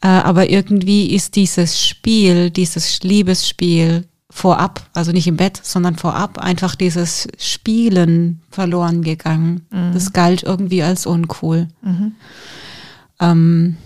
Äh, 0.00 0.08
aber 0.08 0.48
irgendwie 0.48 1.14
ist 1.14 1.36
dieses 1.36 1.80
Spiel, 1.80 2.50
dieses 2.50 3.02
Liebesspiel 3.02 4.06
vorab, 4.30 4.88
also 4.94 5.12
nicht 5.12 5.26
im 5.26 5.36
Bett, 5.36 5.60
sondern 5.62 5.96
vorab, 5.96 6.38
einfach 6.38 6.74
dieses 6.74 7.28
Spielen 7.38 8.40
verloren 8.50 9.02
gegangen. 9.02 9.66
Mhm. 9.70 9.92
Das 9.92 10.12
galt 10.12 10.42
irgendwie 10.42 10.82
als 10.82 11.06
uncool. 11.06 11.68
Mhm. 11.82 12.12
Ähm, 13.20 13.76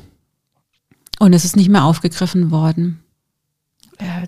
und 1.19 1.33
es 1.33 1.45
ist 1.45 1.57
nicht 1.57 1.69
mehr 1.69 1.85
aufgegriffen 1.85 2.53
worden. 2.53 3.01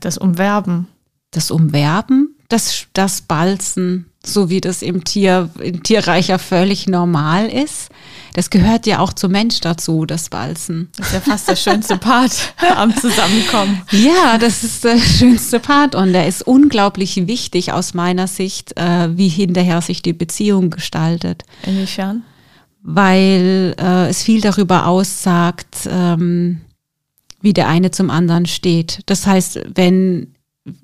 Das 0.01 0.19
Umwerben. 0.19 0.89
Das 1.31 1.53
Umwerben, 1.53 2.35
das, 2.49 2.89
das 2.93 3.23
Balzen, 3.23 4.10
so 4.25 4.51
wie 4.51 4.61
das 4.61 4.83
im 4.83 5.05
Tier, 5.05 5.49
im 5.63 5.83
Tierreich 5.83 6.29
ja 6.29 6.39
völlig 6.39 6.87
normal 6.87 7.47
ist. 7.47 7.89
Das 8.35 8.51
gehört 8.51 8.87
ja 8.87 9.01
auch 9.01 9.13
zum 9.13 9.33
Mensch 9.33 9.61
dazu, 9.61 10.05
das 10.05 10.29
Balzen. 10.29 10.91
Das 10.97 11.09
ist 11.09 11.13
ja 11.15 11.21
fast 11.21 11.49
der 11.49 11.57
schönste 11.57 11.97
Part 11.97 12.55
am 12.77 12.95
Zusammenkommen. 12.95 13.83
Ja, 13.91 14.39
das 14.39 14.63
ist 14.63 14.85
der 14.85 14.99
schönste 14.99 15.59
Part 15.59 15.95
und 15.95 16.13
der 16.13 16.29
ist 16.29 16.43
unglaublich 16.47 17.27
wichtig 17.27 17.73
aus 17.73 17.95
meiner 17.95 18.27
Sicht, 18.27 18.77
äh, 18.79 19.17
wie 19.17 19.29
hinterher 19.29 19.81
sich 19.81 20.03
die 20.03 20.13
Beziehung 20.13 20.71
gestaltet. 20.71 21.45
Inwiefern? 21.65 22.23
Weil 22.83 23.75
äh, 23.79 24.09
es 24.09 24.23
viel 24.23 24.41
darüber 24.41 24.87
aussagt, 24.87 25.89
ähm, 25.91 26.61
wie 27.41 27.53
der 27.53 27.69
eine 27.69 27.91
zum 27.91 28.11
anderen 28.11 28.47
steht. 28.47 29.01
Das 29.07 29.27
heißt, 29.27 29.61
wenn 29.75 30.35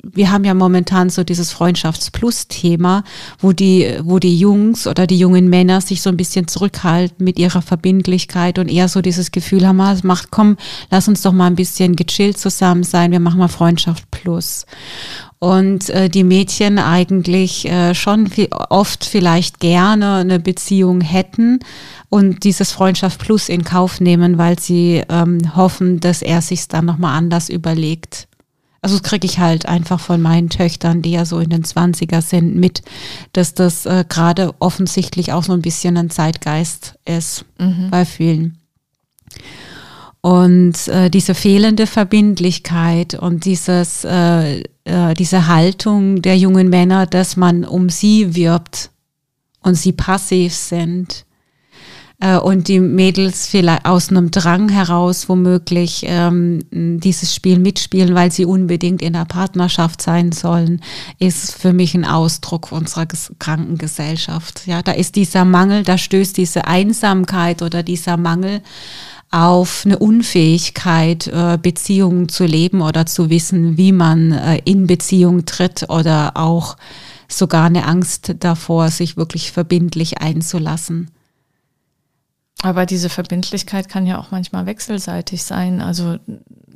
wir 0.03 0.31
haben 0.31 0.45
ja 0.45 0.55
momentan 0.55 1.11
so 1.11 1.25
dieses 1.25 1.53
Freundschafts-Plus-Thema, 1.53 3.05
wo 3.39 3.53
die, 3.53 3.99
wo 4.03 4.19
die 4.19 4.39
Jungs 4.39 4.87
oder 4.87 5.07
die 5.07 5.19
jungen 5.19 5.49
Männer 5.49 5.81
sich 5.81 6.03
so 6.03 6.11
ein 6.11 6.17
bisschen 6.17 6.49
zurückhalten 6.49 7.25
mit 7.25 7.39
ihrer 7.39 7.63
Verbindlichkeit 7.63 8.59
und 8.59 8.69
eher 8.69 8.89
so 8.89 9.03
dieses 9.03 9.31
Gefühl 9.31 9.67
haben, 9.67 9.81
ah, 9.81 9.93
es 9.93 10.05
macht, 10.05 10.31
komm, 10.31 10.57
lass 10.91 11.09
uns 11.09 11.23
doch 11.23 11.33
mal 11.33 11.47
ein 11.47 11.57
bisschen 11.57 11.97
gechillt 11.97 12.39
zusammen 12.39 12.83
sein, 12.83 13.13
wir 13.13 13.21
machen 13.21 13.39
mal 13.39 13.49
Freundschaft 13.49 14.11
Plus. 14.11 14.67
Und 15.39 15.91
äh, 15.91 16.09
die 16.09 16.25
Mädchen 16.25 16.79
eigentlich 16.79 17.67
äh, 17.67 17.95
schon 17.95 18.27
viel, 18.27 18.49
oft 18.51 19.05
vielleicht 19.05 19.61
gerne 19.61 20.17
eine 20.17 20.41
Beziehung 20.41 21.03
hätten 21.03 21.61
und 22.09 22.45
dieses 22.45 22.73
Freundschaft 22.73 23.21
Plus 23.21 23.49
in 23.49 23.63
Kauf 23.63 24.01
nehmen, 24.01 24.39
weil 24.39 24.59
sie 24.59 25.03
ähm, 25.09 25.55
hoffen, 25.55 26.01
dass 26.01 26.23
er 26.23 26.41
sich 26.41 26.69
dann 26.69 26.87
nochmal 26.87 27.19
anders 27.19 27.51
überlegt. 27.51 28.29
Also 28.87 29.01
das 29.01 29.11
kriege 29.11 29.27
ich 29.27 29.41
halt 29.41 29.67
einfach 29.67 29.99
von 29.99 30.23
meinen 30.23 30.49
Töchtern, 30.49 31.03
die 31.03 31.11
ja 31.11 31.25
so 31.25 31.41
in 31.41 31.51
den 31.51 31.65
20er 31.65 32.23
sind, 32.23 32.55
mit, 32.55 32.83
dass 33.33 33.53
das 33.53 33.85
äh, 33.85 34.05
gerade 34.09 34.55
offensichtlich 34.61 35.33
auch 35.33 35.43
so 35.43 35.55
ein 35.55 35.61
bisschen 35.61 35.97
ein 35.97 36.09
Zeitgeist 36.09 36.95
ist 37.05 37.47
mhm. 37.59 37.91
bei 37.91 38.05
vielen. 38.05 38.59
Und 40.21 40.87
äh, 40.87 41.11
diese 41.11 41.35
fehlende 41.35 41.89
Verbindlichkeit 41.89 43.15
und 43.15 43.45
dieses, 43.45 44.05
äh, 44.05 44.61
äh, 44.85 45.15
diese 45.15 45.49
Haltung 45.49 46.23
der 46.23 46.39
jungen 46.39 46.69
Männer, 46.69 47.07
dass 47.07 47.37
man 47.37 47.65
um 47.65 47.89
sie 47.89 48.37
wirbt 48.37 48.93
und 49.63 49.75
sie 49.75 49.95
passiv 49.95 50.55
sind, 50.55 51.26
äh, 52.19 52.39
und 52.39 52.69
die 52.69 52.81
Mädels 52.81 53.47
vielleicht 53.47 53.85
aus 53.85 54.09
einem 54.09 54.31
Drang 54.31 54.69
heraus 54.69 55.29
womöglich 55.29 56.05
ähm, 56.07 56.61
dieses 56.71 57.35
Spiel 57.35 57.59
mitspielen, 57.59 58.15
weil 58.15 58.33
sie 58.33 58.47
unbedingt 58.47 59.03
in 59.03 59.13
der 59.13 59.27
Partnerschaft 59.27 60.01
sein 60.01 60.33
sollen, 60.33 60.81
ist 61.19 61.55
für 61.55 61.73
mich 61.73 61.95
ein 61.95 62.05
Ausdruck 62.05 62.73
unserer 62.73 63.07
kranken 63.39 63.77
Gesellschaft. 63.77 64.63
Ja, 64.67 64.83
da 64.83 64.93
ist 64.93 65.17
dieser 65.17 65.45
Mangel, 65.45 65.83
da 65.83 65.99
stößt 65.99 66.37
diese 66.37 66.67
Einsamkeit 66.67 67.63
oder 67.63 67.83
dieser 67.83 68.17
Mangel 68.17 68.63
auf 69.31 69.83
eine 69.85 69.99
Unfähigkeit, 69.99 71.27
äh, 71.27 71.59
Beziehungen 71.61 72.29
zu 72.29 72.47
leben 72.47 72.81
oder 72.81 73.07
zu 73.07 73.29
wissen, 73.29 73.77
wie 73.77 73.93
man 73.93 74.33
äh, 74.33 74.61
in 74.65 74.87
Beziehung 74.87 75.45
tritt 75.45 75.91
oder 75.91 76.33
auch 76.37 76.77
sogar 77.29 77.67
eine 77.67 77.87
Angst 77.87 78.37
davor, 78.41 78.89
sich 78.89 79.17
wirklich 79.17 79.51
verbindlich 79.53 80.19
einzulassen. 80.19 81.11
Aber 82.63 82.87
diese 82.87 83.09
Verbindlichkeit 83.09 83.89
kann 83.89 84.07
ja 84.07 84.19
auch 84.19 84.31
manchmal 84.31 84.67
wechselseitig 84.67 85.43
sein. 85.43 85.81
Also 85.81 86.17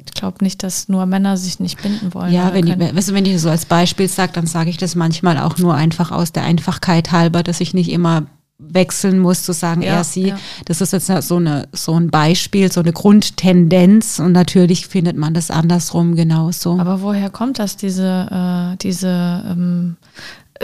ich 0.04 0.12
glaube 0.14 0.44
nicht, 0.44 0.62
dass 0.62 0.88
nur 0.88 1.06
Männer 1.06 1.36
sich 1.36 1.58
nicht 1.58 1.82
binden 1.82 2.12
wollen. 2.14 2.32
Ja, 2.32 2.52
wenn 2.52 2.66
ich, 2.66 2.78
weißt 2.78 3.10
du, 3.10 3.14
wenn 3.14 3.24
ich 3.24 3.32
das 3.32 3.42
so 3.42 3.50
als 3.50 3.66
Beispiel 3.66 4.08
sage, 4.08 4.32
dann 4.32 4.46
sage 4.46 4.70
ich 4.70 4.76
das 4.76 4.94
manchmal 4.94 5.38
auch 5.38 5.58
nur 5.58 5.74
einfach 5.74 6.10
aus 6.10 6.32
der 6.32 6.44
Einfachkeit 6.44 7.12
halber, 7.12 7.42
dass 7.42 7.60
ich 7.60 7.74
nicht 7.74 7.90
immer 7.90 8.26
wechseln 8.60 9.18
muss, 9.18 9.42
zu 9.42 9.52
sagen, 9.52 9.82
ja, 9.82 9.96
er, 9.96 10.04
sie. 10.04 10.28
Ja. 10.28 10.38
Das 10.66 10.80
ist 10.80 10.92
jetzt 10.92 11.06
so, 11.06 11.36
eine, 11.36 11.68
so 11.72 11.94
ein 11.94 12.10
Beispiel, 12.10 12.70
so 12.70 12.80
eine 12.80 12.92
Grundtendenz 12.92 14.18
und 14.18 14.32
natürlich 14.32 14.86
findet 14.86 15.16
man 15.16 15.32
das 15.32 15.50
andersrum 15.50 16.14
genauso. 16.14 16.78
Aber 16.78 17.00
woher 17.00 17.30
kommt 17.30 17.58
das, 17.58 17.76
diese, 17.76 18.28
äh, 18.30 18.76
diese, 18.76 19.44
ähm, 19.48 19.96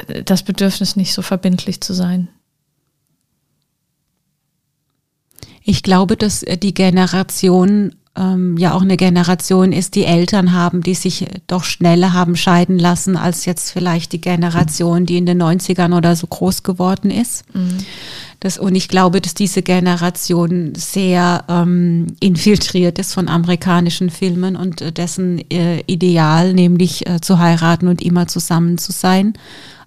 äh, 0.08 0.22
das 0.22 0.42
Bedürfnis 0.42 0.96
nicht 0.96 1.14
so 1.14 1.22
verbindlich 1.22 1.80
zu 1.80 1.94
sein? 1.94 2.28
Ich 5.66 5.82
glaube, 5.82 6.16
dass 6.16 6.42
äh, 6.44 6.56
die 6.56 6.72
Generation 6.72 7.92
ähm, 8.16 8.56
ja 8.56 8.72
auch 8.72 8.82
eine 8.82 8.96
Generation 8.96 9.72
ist, 9.72 9.94
die 9.94 10.04
Eltern 10.04 10.52
haben, 10.52 10.80
die 10.80 10.94
sich 10.94 11.26
doch 11.48 11.64
schneller 11.64 12.12
haben 12.12 12.36
scheiden 12.36 12.78
lassen, 12.78 13.16
als 13.16 13.44
jetzt 13.44 13.72
vielleicht 13.72 14.12
die 14.12 14.20
Generation, 14.20 15.06
die 15.06 15.18
in 15.18 15.26
den 15.26 15.42
90ern 15.42 15.94
oder 15.94 16.16
so 16.16 16.28
groß 16.28 16.62
geworden 16.62 17.10
ist. 17.10 17.44
Mhm. 17.54 17.78
Das, 18.40 18.58
und 18.58 18.74
ich 18.74 18.88
glaube, 18.88 19.20
dass 19.20 19.34
diese 19.34 19.62
Generation 19.62 20.74
sehr 20.76 21.44
ähm, 21.48 22.06
infiltriert 22.20 22.98
ist 22.98 23.12
von 23.12 23.28
amerikanischen 23.28 24.08
Filmen 24.08 24.56
und 24.56 24.80
äh, 24.80 24.92
dessen 24.92 25.38
äh, 25.50 25.80
Ideal, 25.86 26.54
nämlich 26.54 27.06
äh, 27.08 27.20
zu 27.20 27.38
heiraten 27.38 27.88
und 27.88 28.02
immer 28.02 28.28
zusammen 28.28 28.78
zu 28.78 28.92
sein 28.92 29.34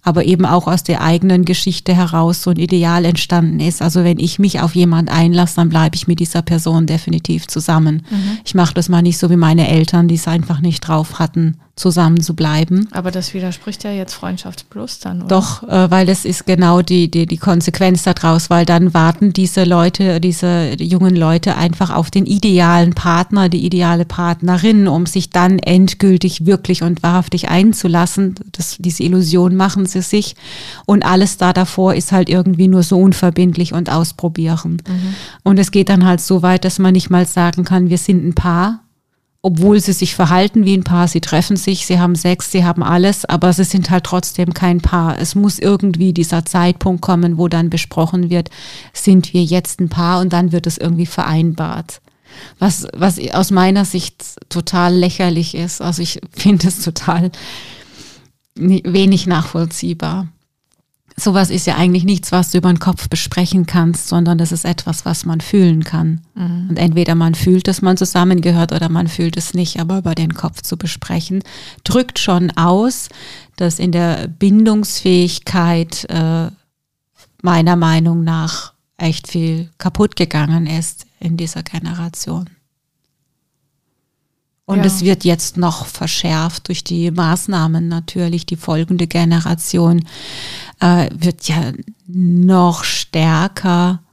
aber 0.01 0.25
eben 0.25 0.45
auch 0.45 0.67
aus 0.67 0.83
der 0.83 1.01
eigenen 1.01 1.45
Geschichte 1.45 1.95
heraus 1.95 2.43
so 2.43 2.51
ein 2.51 2.57
Ideal 2.57 3.05
entstanden 3.05 3.59
ist. 3.59 3.81
Also 3.81 4.03
wenn 4.03 4.19
ich 4.19 4.39
mich 4.39 4.61
auf 4.61 4.75
jemand 4.75 5.09
einlasse, 5.09 5.57
dann 5.57 5.69
bleibe 5.69 5.95
ich 5.95 6.07
mit 6.07 6.19
dieser 6.19 6.41
Person 6.41 6.85
definitiv 6.85 7.47
zusammen. 7.47 8.03
Mhm. 8.09 8.39
Ich 8.45 8.55
mache 8.55 8.73
das 8.73 8.89
mal 8.89 9.01
nicht 9.01 9.17
so 9.17 9.29
wie 9.29 9.35
meine 9.35 9.67
Eltern, 9.67 10.07
die 10.07 10.15
es 10.15 10.27
einfach 10.27 10.61
nicht 10.61 10.81
drauf 10.81 11.19
hatten, 11.19 11.57
zusammen 11.79 12.21
zu 12.21 12.35
bleiben. 12.35 12.87
Aber 12.91 13.09
das 13.09 13.33
widerspricht 13.33 13.83
ja 13.83 13.91
jetzt 13.91 14.13
Freundschaftsplus 14.13 14.99
dann, 14.99 15.21
oder? 15.21 15.27
Doch, 15.27 15.63
äh, 15.63 15.89
weil 15.89 16.05
das 16.05 16.25
ist 16.25 16.45
genau 16.45 16.81
die, 16.81 17.09
die, 17.09 17.25
die 17.25 17.37
Konsequenz 17.37 18.03
daraus, 18.03 18.49
weil 18.49 18.65
dann 18.65 18.93
warten 18.93 19.33
diese 19.33 19.63
Leute, 19.63 20.19
diese 20.19 20.75
jungen 20.77 21.15
Leute 21.15 21.55
einfach 21.55 21.89
auf 21.89 22.11
den 22.11 22.25
idealen 22.25 22.93
Partner, 22.93 23.49
die 23.49 23.65
ideale 23.65 24.05
Partnerin, 24.05 24.87
um 24.87 25.05
sich 25.05 25.29
dann 25.29 25.59
endgültig 25.59 26.45
wirklich 26.45 26.83
und 26.83 27.01
wahrhaftig 27.01 27.49
einzulassen. 27.49 28.35
Das, 28.51 28.75
diese 28.77 29.03
Illusion 29.03 29.55
machen 29.55 29.85
sie 29.85 30.01
sich. 30.01 30.35
Und 30.85 31.05
alles 31.05 31.37
da 31.37 31.53
davor 31.53 31.95
ist 31.95 32.11
halt 32.11 32.29
irgendwie 32.29 32.67
nur 32.67 32.83
so 32.83 32.99
unverbindlich 32.99 33.73
und 33.73 33.89
ausprobieren. 33.89 34.81
Mhm. 34.87 35.15
Und 35.43 35.59
es 35.59 35.71
geht 35.71 35.89
dann 35.89 36.05
halt 36.05 36.21
so 36.21 36.41
weit, 36.41 36.65
dass 36.65 36.77
man 36.79 36.93
nicht 36.93 37.09
mal 37.09 37.25
sagen 37.25 37.63
kann, 37.63 37.89
wir 37.89 37.97
sind 37.97 38.27
ein 38.27 38.35
Paar, 38.35 38.81
obwohl 39.41 39.79
sie 39.79 39.93
sich 39.93 40.15
verhalten 40.15 40.65
wie 40.65 40.75
ein 40.75 40.83
Paar, 40.83 41.07
sie 41.07 41.21
treffen 41.21 41.55
sich, 41.55 41.85
sie 41.85 41.99
haben 41.99 42.15
Sex, 42.15 42.51
sie 42.51 42.65
haben 42.65 42.83
alles, 42.83 43.23
aber 43.23 43.53
sie 43.53 43.63
sind 43.63 43.89
halt 43.89 44.03
trotzdem 44.03 44.53
kein 44.53 44.81
Paar. 44.81 45.17
Es 45.17 45.33
muss 45.33 45.59
irgendwie 45.59 46.11
dieser 46.11 46.45
Zeitpunkt 46.45 47.01
kommen, 47.01 47.37
wo 47.37 47.47
dann 47.47 47.69
besprochen 47.69 48.29
wird, 48.29 48.49
sind 48.91 49.33
wir 49.33 49.43
jetzt 49.43 49.79
ein 49.79 49.89
Paar 49.89 50.19
und 50.19 50.33
dann 50.33 50.51
wird 50.51 50.67
es 50.67 50.77
irgendwie 50.77 51.05
vereinbart. 51.05 52.01
Was, 52.59 52.85
was 52.93 53.17
aus 53.31 53.49
meiner 53.51 53.85
Sicht 53.85 54.23
total 54.49 54.93
lächerlich 54.93 55.55
ist. 55.55 55.81
Also 55.81 56.01
ich 56.01 56.19
finde 56.31 56.67
es 56.67 56.81
total 56.81 57.31
wenig 58.55 59.25
nachvollziehbar 59.25 60.27
sowas 61.19 61.49
ist 61.49 61.67
ja 61.67 61.75
eigentlich 61.75 62.03
nichts, 62.03 62.31
was 62.31 62.51
du 62.51 62.57
über 62.57 62.71
den 62.71 62.79
Kopf 62.79 63.09
besprechen 63.09 63.65
kannst, 63.65 64.07
sondern 64.07 64.37
das 64.37 64.51
ist 64.51 64.65
etwas, 64.65 65.05
was 65.05 65.25
man 65.25 65.41
fühlen 65.41 65.83
kann. 65.83 66.21
Mhm. 66.35 66.67
Und 66.69 66.79
entweder 66.79 67.15
man 67.15 67.35
fühlt, 67.35 67.67
dass 67.67 67.81
man 67.81 67.97
zusammengehört 67.97 68.71
oder 68.71 68.89
man 68.89 69.07
fühlt 69.07 69.37
es 69.37 69.53
nicht, 69.53 69.79
aber 69.79 69.99
über 69.99 70.15
den 70.15 70.33
Kopf 70.33 70.61
zu 70.61 70.77
besprechen, 70.77 71.43
drückt 71.83 72.19
schon 72.19 72.51
aus, 72.51 73.09
dass 73.55 73.79
in 73.79 73.91
der 73.91 74.27
Bindungsfähigkeit 74.27 76.05
äh, 76.09 76.49
meiner 77.41 77.75
Meinung 77.75 78.23
nach 78.23 78.73
echt 78.97 79.27
viel 79.27 79.69
kaputt 79.77 80.15
gegangen 80.15 80.67
ist 80.67 81.05
in 81.19 81.37
dieser 81.37 81.63
Generation. 81.63 82.49
Und 84.69 84.81
ja. 84.81 84.85
es 84.85 85.01
wird 85.01 85.23
jetzt 85.23 85.57
noch 85.57 85.87
verschärft 85.87 86.67
durch 86.67 86.83
die 86.83 87.09
Maßnahmen 87.09 87.87
natürlich. 87.87 88.45
Die 88.45 88.55
folgende 88.55 89.07
Generation 89.07 90.05
äh, 90.79 91.09
wird 91.11 91.47
ja 91.47 91.71
noch 92.05 92.83
stärker 92.83 94.03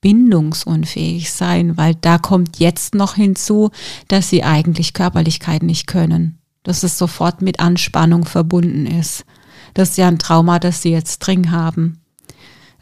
bindungsunfähig 0.00 1.30
sein, 1.30 1.76
weil 1.76 1.94
da 1.94 2.18
kommt 2.18 2.58
jetzt 2.58 2.96
noch 2.96 3.14
hinzu, 3.14 3.70
dass 4.08 4.28
sie 4.28 4.42
eigentlich 4.42 4.92
Körperlichkeit 4.92 5.62
nicht 5.62 5.86
können. 5.86 6.40
Dass 6.64 6.82
es 6.82 6.98
sofort 6.98 7.40
mit 7.40 7.60
Anspannung 7.60 8.24
verbunden 8.24 8.86
ist. 8.86 9.24
Das 9.72 9.90
ist 9.90 9.98
ja 9.98 10.08
ein 10.08 10.18
Trauma, 10.18 10.58
das 10.58 10.82
sie 10.82 10.90
jetzt 10.90 11.20
dringend 11.20 11.52
haben. 11.52 12.00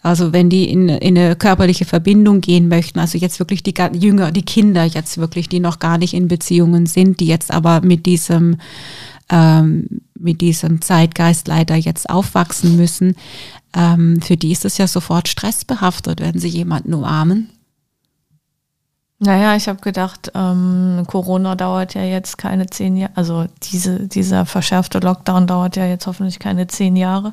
Also 0.05 0.35
wenn 0.35 0.51
die 0.51 0.69
in, 0.69 0.91
in 0.91 1.17
eine 1.17 1.35
körperliche 1.35 1.87
Verbindung 1.87 2.43
gehen 2.43 2.69
möchten, 2.69 2.99
also 2.99 3.17
jetzt 3.17 3.39
wirklich 3.39 3.63
die 3.63 3.75
Jünger, 3.95 4.33
die 4.33 4.45
Kinder 4.45 4.85
jetzt 4.85 5.17
wirklich, 5.17 5.49
die 5.49 5.61
noch 5.61 5.79
gar 5.79 5.97
nicht 5.97 6.13
in 6.13 6.29
Beziehungen 6.29 6.85
sind, 6.85 7.21
die 7.21 7.27
jetzt 7.27 7.51
aber 7.51 7.81
mit 7.81 8.05
diesem 8.05 8.59
ähm, 9.31 10.03
mit 10.15 10.43
diesem 10.43 10.83
Zeitgeist 10.83 11.49
leider 11.49 11.75
jetzt 11.75 12.11
aufwachsen 12.11 12.77
müssen, 12.77 13.17
ähm, 13.75 14.21
für 14.21 14.37
die 14.37 14.53
ist 14.53 14.67
es 14.67 14.77
ja 14.77 14.87
sofort 14.87 15.27
stressbehaftet, 15.27 16.21
wenn 16.21 16.39
sie 16.39 16.49
jemanden 16.49 16.93
umarmen. 16.93 17.49
Naja, 19.21 19.55
ich 19.55 19.69
habe 19.69 19.81
gedacht, 19.81 20.33
ähm, 20.35 21.05
Corona 21.07 21.55
dauert 21.55 21.95
ja 21.95 22.03
jetzt 22.03 22.37
keine 22.37 22.67
zehn 22.67 22.97
Jahre, 22.97 23.13
also 23.15 23.47
diese, 23.63 24.09
dieser 24.09 24.45
verschärfte 24.45 24.99
Lockdown 24.99 25.47
dauert 25.47 25.77
ja 25.77 25.87
jetzt 25.87 26.09
hoffentlich 26.09 26.41
keine 26.41 26.67
zehn 26.67 26.97
Jahre. 26.97 27.33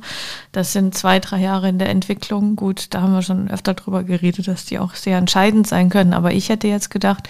Das 0.51 0.73
sind 0.73 0.93
zwei, 0.95 1.19
drei 1.19 1.39
Jahre 1.39 1.69
in 1.69 1.79
der 1.79 1.89
Entwicklung. 1.89 2.55
Gut, 2.55 2.93
da 2.93 3.01
haben 3.01 3.13
wir 3.13 3.23
schon 3.23 3.49
öfter 3.49 3.73
drüber 3.73 4.03
geredet, 4.03 4.47
dass 4.47 4.65
die 4.65 4.77
auch 4.77 4.93
sehr 4.93 5.17
entscheidend 5.17 5.65
sein 5.65 5.89
können. 5.89 6.13
Aber 6.13 6.31
ich 6.31 6.49
hätte 6.49 6.67
jetzt 6.67 6.91
gedacht, 6.91 7.27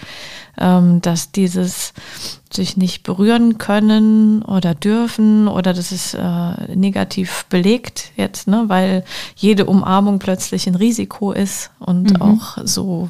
dass 0.57 1.31
dieses 1.31 1.93
sich 2.51 2.75
nicht 2.75 3.03
berühren 3.03 3.57
können 3.57 4.41
oder 4.43 4.75
dürfen 4.75 5.47
oder 5.47 5.73
das 5.73 5.91
ist 5.91 6.13
äh, 6.13 6.75
negativ 6.75 7.45
belegt 7.49 8.11
jetzt, 8.17 8.47
ne, 8.47 8.65
weil 8.67 9.05
jede 9.35 9.65
Umarmung 9.65 10.19
plötzlich 10.19 10.67
ein 10.67 10.75
Risiko 10.75 11.31
ist 11.31 11.71
und 11.79 12.13
mhm. 12.13 12.21
auch 12.21 12.57
so 12.63 13.09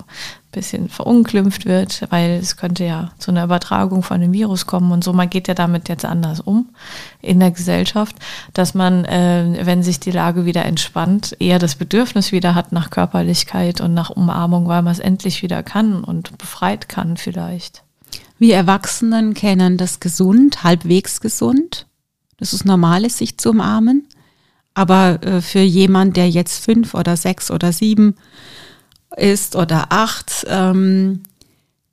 bisschen 0.51 0.89
verunglimpft 0.89 1.65
wird, 1.65 2.05
weil 2.09 2.31
es 2.31 2.57
könnte 2.57 2.83
ja 2.83 3.11
zu 3.17 3.31
einer 3.31 3.45
Übertragung 3.45 4.03
von 4.03 4.19
dem 4.19 4.33
Virus 4.33 4.67
kommen 4.67 4.91
und 4.91 5.03
so. 5.03 5.13
Man 5.13 5.29
geht 5.29 5.47
ja 5.47 5.53
damit 5.53 5.89
jetzt 5.89 6.05
anders 6.05 6.41
um 6.41 6.69
in 7.21 7.39
der 7.39 7.51
Gesellschaft, 7.51 8.15
dass 8.53 8.73
man, 8.73 9.05
äh, 9.05 9.61
wenn 9.63 9.83
sich 9.83 9.99
die 9.99 10.11
Lage 10.11 10.45
wieder 10.45 10.65
entspannt, 10.65 11.35
eher 11.39 11.59
das 11.59 11.75
Bedürfnis 11.75 12.31
wieder 12.31 12.55
hat 12.55 12.71
nach 12.71 12.89
Körperlichkeit 12.89 13.81
und 13.81 13.93
nach 13.93 14.09
Umarmung, 14.09 14.67
weil 14.67 14.81
man 14.81 14.93
es 14.93 14.99
endlich 14.99 15.41
wieder 15.43 15.63
kann 15.63 16.03
und 16.03 16.37
befreit 16.37 16.89
kann 16.89 17.17
vielleicht. 17.17 17.83
Wir 18.37 18.55
Erwachsenen 18.55 19.33
kennen 19.33 19.77
das 19.77 19.99
gesund, 19.99 20.63
halbwegs 20.63 21.21
gesund. 21.21 21.85
Das 22.37 22.53
ist 22.53 22.65
normal, 22.65 23.05
sich 23.09 23.37
zu 23.37 23.51
umarmen. 23.51 24.07
Aber 24.73 25.21
äh, 25.23 25.41
für 25.41 25.59
jemand, 25.59 26.17
der 26.17 26.29
jetzt 26.29 26.63
fünf 26.63 26.93
oder 26.93 27.17
sechs 27.17 27.51
oder 27.51 27.71
sieben 27.71 28.15
ist 29.15 29.55
oder 29.55 29.87
acht, 29.89 30.45
ähm, 30.49 31.21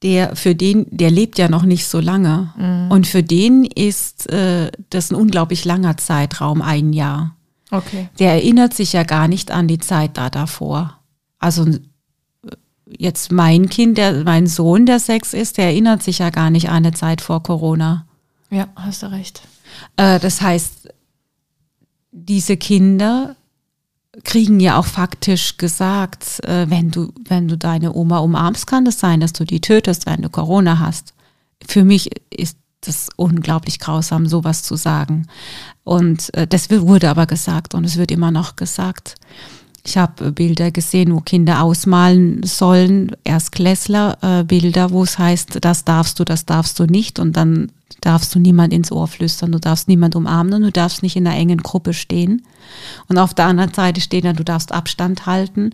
der 0.02 0.36
für 0.36 0.54
den, 0.54 0.86
der 0.90 1.10
lebt 1.10 1.38
ja 1.38 1.48
noch 1.48 1.64
nicht 1.64 1.86
so 1.86 2.00
lange. 2.00 2.52
Mhm. 2.56 2.90
Und 2.90 3.06
für 3.06 3.22
den 3.22 3.64
ist 3.64 4.30
äh, 4.30 4.70
das 4.90 5.10
ein 5.10 5.16
unglaublich 5.16 5.64
langer 5.64 5.96
Zeitraum, 5.96 6.62
ein 6.62 6.92
Jahr. 6.92 7.34
Okay. 7.70 8.08
Der 8.18 8.32
erinnert 8.32 8.74
sich 8.74 8.92
ja 8.92 9.02
gar 9.02 9.28
nicht 9.28 9.50
an 9.50 9.68
die 9.68 9.78
Zeit 9.78 10.16
da 10.16 10.30
davor. 10.30 10.98
Also 11.38 11.66
jetzt 12.86 13.32
mein 13.32 13.68
Kind, 13.68 13.98
der, 13.98 14.24
mein 14.24 14.46
Sohn, 14.46 14.86
der 14.86 14.98
sechs 15.00 15.34
ist, 15.34 15.58
der 15.58 15.66
erinnert 15.66 16.02
sich 16.02 16.18
ja 16.18 16.30
gar 16.30 16.50
nicht 16.50 16.68
an 16.68 16.76
eine 16.76 16.92
Zeit 16.92 17.20
vor 17.20 17.42
Corona. 17.42 18.06
Ja, 18.50 18.68
hast 18.76 19.02
du 19.02 19.10
recht. 19.10 19.42
Äh, 19.96 20.18
das 20.20 20.40
heißt, 20.40 20.88
diese 22.10 22.56
Kinder 22.56 23.36
kriegen 24.28 24.60
ja 24.60 24.78
auch 24.78 24.84
faktisch 24.84 25.56
gesagt, 25.56 26.44
äh, 26.44 26.66
wenn 26.68 26.90
du, 26.90 27.14
wenn 27.26 27.48
du 27.48 27.56
deine 27.56 27.94
Oma 27.94 28.18
umarmst, 28.18 28.66
kann 28.66 28.86
es 28.86 29.00
sein, 29.00 29.20
dass 29.20 29.32
du 29.32 29.46
die 29.46 29.62
tötest, 29.62 30.04
wenn 30.04 30.20
du 30.20 30.28
Corona 30.28 30.78
hast. 30.78 31.14
Für 31.66 31.82
mich 31.82 32.10
ist 32.28 32.58
das 32.82 33.08
unglaublich 33.16 33.78
grausam, 33.78 34.26
sowas 34.26 34.62
zu 34.62 34.76
sagen. 34.76 35.28
Und 35.82 36.32
äh, 36.34 36.46
das 36.46 36.68
wurde 36.70 37.08
aber 37.08 37.24
gesagt 37.24 37.74
und 37.74 37.84
es 37.84 37.96
wird 37.96 38.10
immer 38.10 38.30
noch 38.30 38.54
gesagt. 38.54 39.14
Ich 39.88 39.96
habe 39.96 40.32
Bilder 40.32 40.70
gesehen, 40.70 41.14
wo 41.14 41.20
Kinder 41.20 41.62
ausmalen 41.62 42.42
sollen, 42.42 43.12
Erstklässler, 43.24 44.18
äh, 44.20 44.44
Bilder, 44.44 44.90
wo 44.90 45.02
es 45.02 45.18
heißt, 45.18 45.64
das 45.64 45.86
darfst 45.86 46.20
du, 46.20 46.24
das 46.24 46.44
darfst 46.44 46.78
du 46.78 46.84
nicht. 46.84 47.18
Und 47.18 47.38
dann 47.38 47.72
darfst 48.02 48.34
du 48.34 48.38
niemand 48.38 48.74
ins 48.74 48.92
Ohr 48.92 49.08
flüstern, 49.08 49.50
du 49.50 49.58
darfst 49.58 49.88
niemand 49.88 50.14
umarmen 50.14 50.52
und 50.52 50.62
du 50.62 50.72
darfst 50.72 51.02
nicht 51.02 51.16
in 51.16 51.26
einer 51.26 51.38
engen 51.38 51.62
Gruppe 51.62 51.94
stehen. 51.94 52.42
Und 53.08 53.16
auf 53.16 53.32
der 53.32 53.46
anderen 53.46 53.72
Seite 53.72 54.02
steht 54.02 54.26
dann, 54.26 54.36
du 54.36 54.44
darfst 54.44 54.72
Abstand 54.72 55.24
halten, 55.24 55.70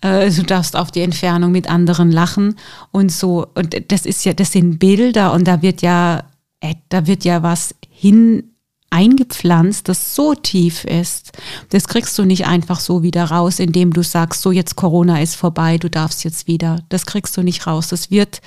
äh, 0.00 0.30
du 0.30 0.44
darfst 0.44 0.76
auf 0.76 0.92
die 0.92 1.00
Entfernung 1.00 1.50
mit 1.50 1.68
anderen 1.68 2.12
lachen 2.12 2.54
und 2.92 3.10
so. 3.10 3.48
Und 3.56 3.90
das 3.90 4.06
ist 4.06 4.24
ja, 4.24 4.32
das 4.32 4.52
sind 4.52 4.78
Bilder 4.78 5.32
und 5.32 5.48
da 5.48 5.60
wird 5.60 5.82
ja, 5.82 6.22
äh, 6.60 6.76
da 6.88 7.08
wird 7.08 7.24
ja 7.24 7.42
was 7.42 7.74
hin 7.90 8.44
eingepflanzt, 8.90 9.88
das 9.88 10.14
so 10.14 10.34
tief 10.34 10.84
ist. 10.84 11.32
Das 11.70 11.88
kriegst 11.88 12.18
du 12.18 12.24
nicht 12.24 12.46
einfach 12.46 12.80
so 12.80 13.02
wieder 13.02 13.24
raus, 13.24 13.58
indem 13.58 13.92
du 13.92 14.02
sagst, 14.02 14.42
so 14.42 14.52
jetzt 14.52 14.76
Corona 14.76 15.20
ist 15.20 15.34
vorbei, 15.34 15.78
du 15.78 15.90
darfst 15.90 16.24
jetzt 16.24 16.46
wieder. 16.46 16.82
Das 16.88 17.06
kriegst 17.06 17.36
du 17.36 17.42
nicht 17.42 17.66
raus. 17.66 17.88
Das 17.88 18.10
wird 18.10 18.40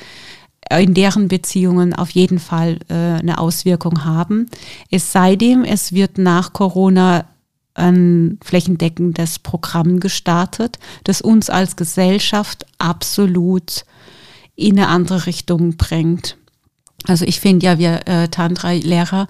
in 0.69 0.93
deren 0.93 1.27
Beziehungen 1.27 1.93
auf 1.93 2.11
jeden 2.11 2.39
Fall 2.39 2.79
äh, 2.89 2.93
eine 2.93 3.39
Auswirkung 3.39 4.05
haben. 4.05 4.47
Es 4.91 5.11
sei 5.11 5.35
denn, 5.35 5.65
es 5.65 5.93
wird 5.93 6.17
nach 6.17 6.53
Corona 6.53 7.25
ein 7.73 8.39
flächendeckendes 8.43 9.39
Programm 9.39 9.99
gestartet, 9.99 10.77
das 11.05 11.21
uns 11.21 11.49
als 11.49 11.75
Gesellschaft 11.75 12.65
absolut 12.77 13.85
in 14.55 14.77
eine 14.77 14.89
andere 14.89 15.25
Richtung 15.25 15.77
bringt. 15.77 16.37
Also 17.07 17.25
ich 17.25 17.39
finde 17.39 17.65
ja, 17.65 17.79
wir 17.79 18.07
äh, 18.07 18.27
Tantra-Lehrer 18.27 19.27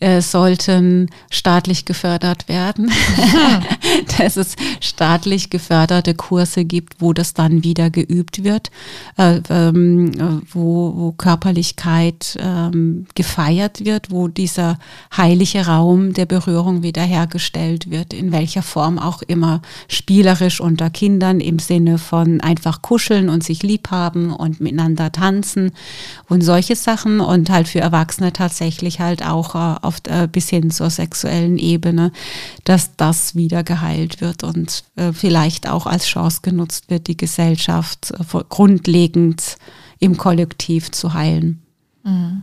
äh, 0.00 0.20
sollten 0.20 1.10
staatlich 1.28 1.84
gefördert 1.84 2.48
werden, 2.48 2.90
dass 4.18 4.36
es 4.36 4.54
staatlich 4.80 5.50
geförderte 5.50 6.14
Kurse 6.14 6.64
gibt, 6.64 7.00
wo 7.00 7.12
das 7.12 7.34
dann 7.34 7.64
wieder 7.64 7.90
geübt 7.90 8.44
wird, 8.44 8.70
äh, 9.16 9.40
ähm, 9.50 10.12
wo, 10.52 10.92
wo 10.94 11.12
Körperlichkeit 11.12 12.38
ähm, 12.40 13.06
gefeiert 13.16 13.84
wird, 13.84 14.12
wo 14.12 14.28
dieser 14.28 14.78
heilige 15.16 15.66
Raum 15.66 16.12
der 16.12 16.26
Berührung 16.26 16.84
wiederhergestellt 16.84 17.90
wird, 17.90 18.14
in 18.14 18.30
welcher 18.30 18.62
Form 18.62 19.00
auch 19.00 19.22
immer, 19.22 19.62
spielerisch 19.88 20.60
unter 20.60 20.90
Kindern 20.90 21.40
im 21.40 21.58
Sinne 21.58 21.98
von 21.98 22.40
einfach 22.40 22.82
kuscheln 22.82 23.28
und 23.28 23.42
sich 23.42 23.64
lieb 23.64 23.90
haben 23.90 24.32
und 24.32 24.60
miteinander 24.60 25.10
tanzen 25.10 25.72
und 26.28 26.42
solche 26.42 26.76
Sachen 26.76 27.18
und 27.18 27.50
halt 27.50 27.66
für 27.66 27.80
Erwachsene 27.80 28.32
tatsächlich 28.32 29.00
halt 29.00 29.26
auch 29.26 29.56
äh, 29.56 29.87
auf, 29.88 29.96
äh, 30.06 30.28
bis 30.30 30.48
hin 30.50 30.70
zur 30.70 30.90
sexuellen 30.90 31.58
Ebene, 31.58 32.12
dass 32.64 32.94
das 32.96 33.34
wieder 33.34 33.64
geheilt 33.64 34.20
wird 34.20 34.44
und 34.44 34.84
äh, 34.96 35.12
vielleicht 35.12 35.68
auch 35.68 35.86
als 35.86 36.06
Chance 36.06 36.40
genutzt 36.42 36.90
wird, 36.90 37.08
die 37.08 37.16
Gesellschaft 37.16 38.12
äh, 38.12 38.38
grundlegend 38.48 39.56
im 39.98 40.16
Kollektiv 40.16 40.92
zu 40.92 41.14
heilen. 41.14 41.62
Mhm. 42.04 42.42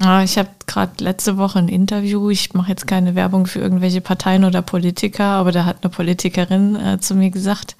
Ja, 0.00 0.22
ich 0.22 0.38
habe 0.38 0.50
gerade 0.68 1.02
letzte 1.02 1.38
Woche 1.38 1.58
ein 1.58 1.66
Interview. 1.66 2.30
Ich 2.30 2.54
mache 2.54 2.68
jetzt 2.70 2.86
keine 2.86 3.16
Werbung 3.16 3.46
für 3.48 3.58
irgendwelche 3.58 4.00
Parteien 4.00 4.44
oder 4.44 4.62
Politiker, 4.62 5.24
aber 5.24 5.50
da 5.50 5.64
hat 5.64 5.78
eine 5.82 5.90
Politikerin 5.90 6.76
äh, 6.76 7.00
zu 7.00 7.16
mir 7.16 7.30
gesagt, 7.30 7.74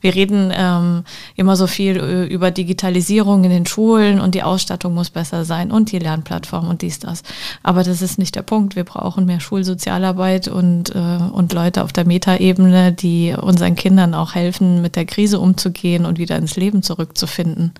wir 0.00 0.12
reden 0.16 0.52
ähm, 0.52 1.04
immer 1.36 1.54
so 1.54 1.68
viel 1.68 1.96
äh, 1.98 2.24
über 2.24 2.50
Digitalisierung 2.50 3.44
in 3.44 3.50
den 3.50 3.66
Schulen 3.66 4.20
und 4.20 4.34
die 4.34 4.42
Ausstattung 4.42 4.94
muss 4.94 5.10
besser 5.10 5.44
sein 5.44 5.70
und 5.70 5.92
die 5.92 6.00
Lernplattform 6.00 6.66
und 6.66 6.82
dies, 6.82 6.98
das. 6.98 7.22
Aber 7.62 7.84
das 7.84 8.02
ist 8.02 8.18
nicht 8.18 8.34
der 8.34 8.42
Punkt. 8.42 8.74
Wir 8.74 8.84
brauchen 8.84 9.24
mehr 9.24 9.38
Schulsozialarbeit 9.38 10.48
und, 10.48 10.92
äh, 10.92 10.98
und 10.98 11.52
Leute 11.52 11.84
auf 11.84 11.92
der 11.92 12.04
Metaebene, 12.04 12.90
die 12.90 13.36
unseren 13.40 13.76
Kindern 13.76 14.14
auch 14.14 14.34
helfen, 14.34 14.82
mit 14.82 14.96
der 14.96 15.06
Krise 15.06 15.38
umzugehen 15.38 16.04
und 16.04 16.18
wieder 16.18 16.36
ins 16.36 16.56
Leben 16.56 16.82
zurückzufinden. 16.82 17.74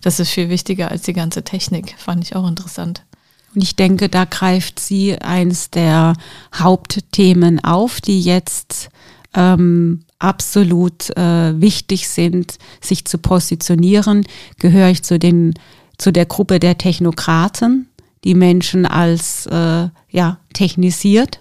Das 0.00 0.20
ist 0.20 0.30
viel 0.30 0.48
wichtiger 0.48 0.92
als 0.92 1.02
die 1.02 1.12
ganze 1.12 1.42
Technik. 1.42 1.96
Fand 1.98 2.22
ich 2.22 2.36
auch 2.36 2.46
interessant. 2.46 3.02
Und 3.54 3.62
ich 3.62 3.76
denke, 3.76 4.08
da 4.08 4.24
greift 4.24 4.80
sie 4.80 5.18
eins 5.18 5.70
der 5.70 6.14
Hauptthemen 6.54 7.62
auf, 7.62 8.00
die 8.00 8.20
jetzt 8.20 8.88
ähm, 9.34 10.04
absolut 10.18 11.10
äh, 11.16 11.60
wichtig 11.60 12.08
sind, 12.08 12.58
sich 12.80 13.04
zu 13.04 13.18
positionieren. 13.18 14.26
Gehöre 14.58 14.88
ich 14.88 15.02
zu 15.02 15.18
den 15.18 15.54
zu 15.98 16.10
der 16.10 16.26
Gruppe 16.26 16.58
der 16.58 16.78
Technokraten, 16.78 17.86
die 18.24 18.34
Menschen 18.34 18.86
als 18.86 19.46
äh, 19.46 19.88
ja 20.10 20.38
technisiert 20.52 21.40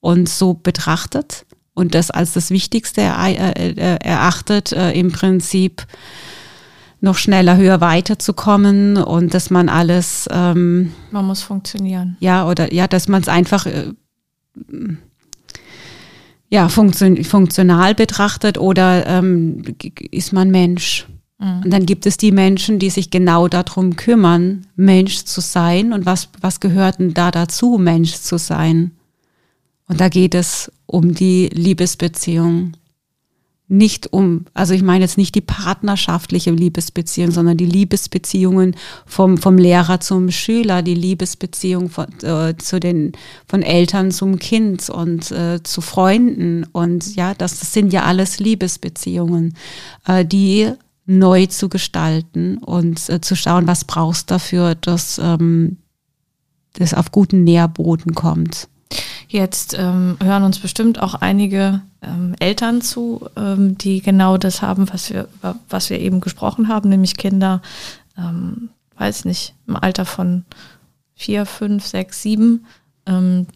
und 0.00 0.28
so 0.28 0.54
betrachtet 0.54 1.44
und 1.74 1.94
das 1.94 2.10
als 2.10 2.32
das 2.32 2.50
Wichtigste 2.50 3.02
er, 3.02 3.24
äh, 3.24 3.70
äh, 3.70 3.98
erachtet, 4.02 4.72
äh, 4.72 4.92
im 4.92 5.12
Prinzip 5.12 5.86
noch 7.00 7.16
schneller, 7.16 7.56
höher 7.56 7.80
weiterzukommen 7.80 8.96
und 8.96 9.34
dass 9.34 9.50
man 9.50 9.68
alles. 9.68 10.28
Ähm, 10.30 10.92
man 11.10 11.26
muss 11.26 11.42
funktionieren. 11.42 12.16
Ja, 12.20 12.48
oder 12.48 12.72
ja, 12.72 12.88
dass 12.88 13.08
man 13.08 13.22
es 13.22 13.28
einfach 13.28 13.66
äh, 13.66 13.92
ja, 16.50 16.68
funktion 16.68 17.22
funktional 17.24 17.94
betrachtet 17.94 18.58
oder 18.58 19.06
ähm, 19.06 19.62
ist 20.10 20.32
man 20.32 20.50
Mensch. 20.50 21.06
Mhm. 21.38 21.62
Und 21.64 21.70
dann 21.70 21.86
gibt 21.86 22.06
es 22.06 22.16
die 22.16 22.32
Menschen, 22.32 22.78
die 22.78 22.90
sich 22.90 23.10
genau 23.10 23.48
darum 23.48 23.96
kümmern, 23.96 24.66
Mensch 24.76 25.24
zu 25.24 25.40
sein. 25.40 25.92
Und 25.92 26.06
was, 26.06 26.28
was 26.40 26.60
gehört 26.60 26.98
denn 26.98 27.14
da 27.14 27.30
dazu, 27.30 27.78
Mensch 27.78 28.14
zu 28.14 28.38
sein? 28.38 28.92
Und 29.86 30.00
da 30.00 30.08
geht 30.08 30.34
es 30.34 30.70
um 30.86 31.14
die 31.14 31.48
Liebesbeziehung 31.52 32.72
nicht 33.68 34.12
um, 34.14 34.46
also 34.54 34.72
ich 34.72 34.82
meine 34.82 35.04
jetzt 35.04 35.18
nicht 35.18 35.34
die 35.34 35.42
partnerschaftliche 35.42 36.50
Liebesbeziehung, 36.50 37.30
sondern 37.30 37.58
die 37.58 37.66
Liebesbeziehungen 37.66 38.74
vom, 39.04 39.36
vom 39.36 39.58
Lehrer 39.58 40.00
zum 40.00 40.30
Schüler, 40.30 40.80
die 40.82 40.94
Liebesbeziehung 40.94 41.90
von, 41.90 42.06
äh, 42.22 42.56
zu 42.56 42.80
den, 42.80 43.12
von 43.46 43.62
Eltern 43.62 44.10
zum 44.10 44.38
Kind 44.38 44.88
und 44.88 45.30
äh, 45.30 45.62
zu 45.62 45.82
Freunden. 45.82 46.64
Und 46.72 47.14
ja, 47.14 47.34
das, 47.34 47.60
das 47.60 47.74
sind 47.74 47.92
ja 47.92 48.04
alles 48.04 48.38
Liebesbeziehungen, 48.38 49.54
äh, 50.06 50.24
die 50.24 50.72
neu 51.04 51.46
zu 51.46 51.68
gestalten 51.68 52.58
und 52.58 53.06
äh, 53.10 53.20
zu 53.20 53.36
schauen, 53.36 53.66
was 53.66 53.84
brauchst 53.84 54.30
du 54.30 54.34
dafür, 54.34 54.74
dass 54.76 55.18
ähm, 55.18 55.76
das 56.74 56.94
auf 56.94 57.12
guten 57.12 57.44
Nährboden 57.44 58.14
kommt. 58.14 58.68
Jetzt 59.30 59.76
ähm, 59.78 60.16
hören 60.22 60.42
uns 60.42 60.58
bestimmt 60.58 61.02
auch 61.02 61.14
einige 61.14 61.82
ähm, 62.00 62.34
Eltern 62.40 62.80
zu, 62.80 63.28
ähm, 63.36 63.76
die 63.76 64.00
genau 64.00 64.38
das 64.38 64.62
haben, 64.62 64.88
was 64.90 65.10
wir, 65.12 65.28
was 65.68 65.90
wir 65.90 66.00
eben 66.00 66.20
gesprochen 66.20 66.68
haben, 66.68 66.88
nämlich 66.88 67.16
Kinder, 67.18 67.60
ähm, 68.16 68.70
weiß 68.96 69.26
nicht, 69.26 69.54
im 69.66 69.76
Alter 69.76 70.06
von 70.06 70.44
vier, 71.14 71.44
fünf, 71.44 71.86
sechs, 71.86 72.22
sieben, 72.22 72.64
ähm, 73.04 73.46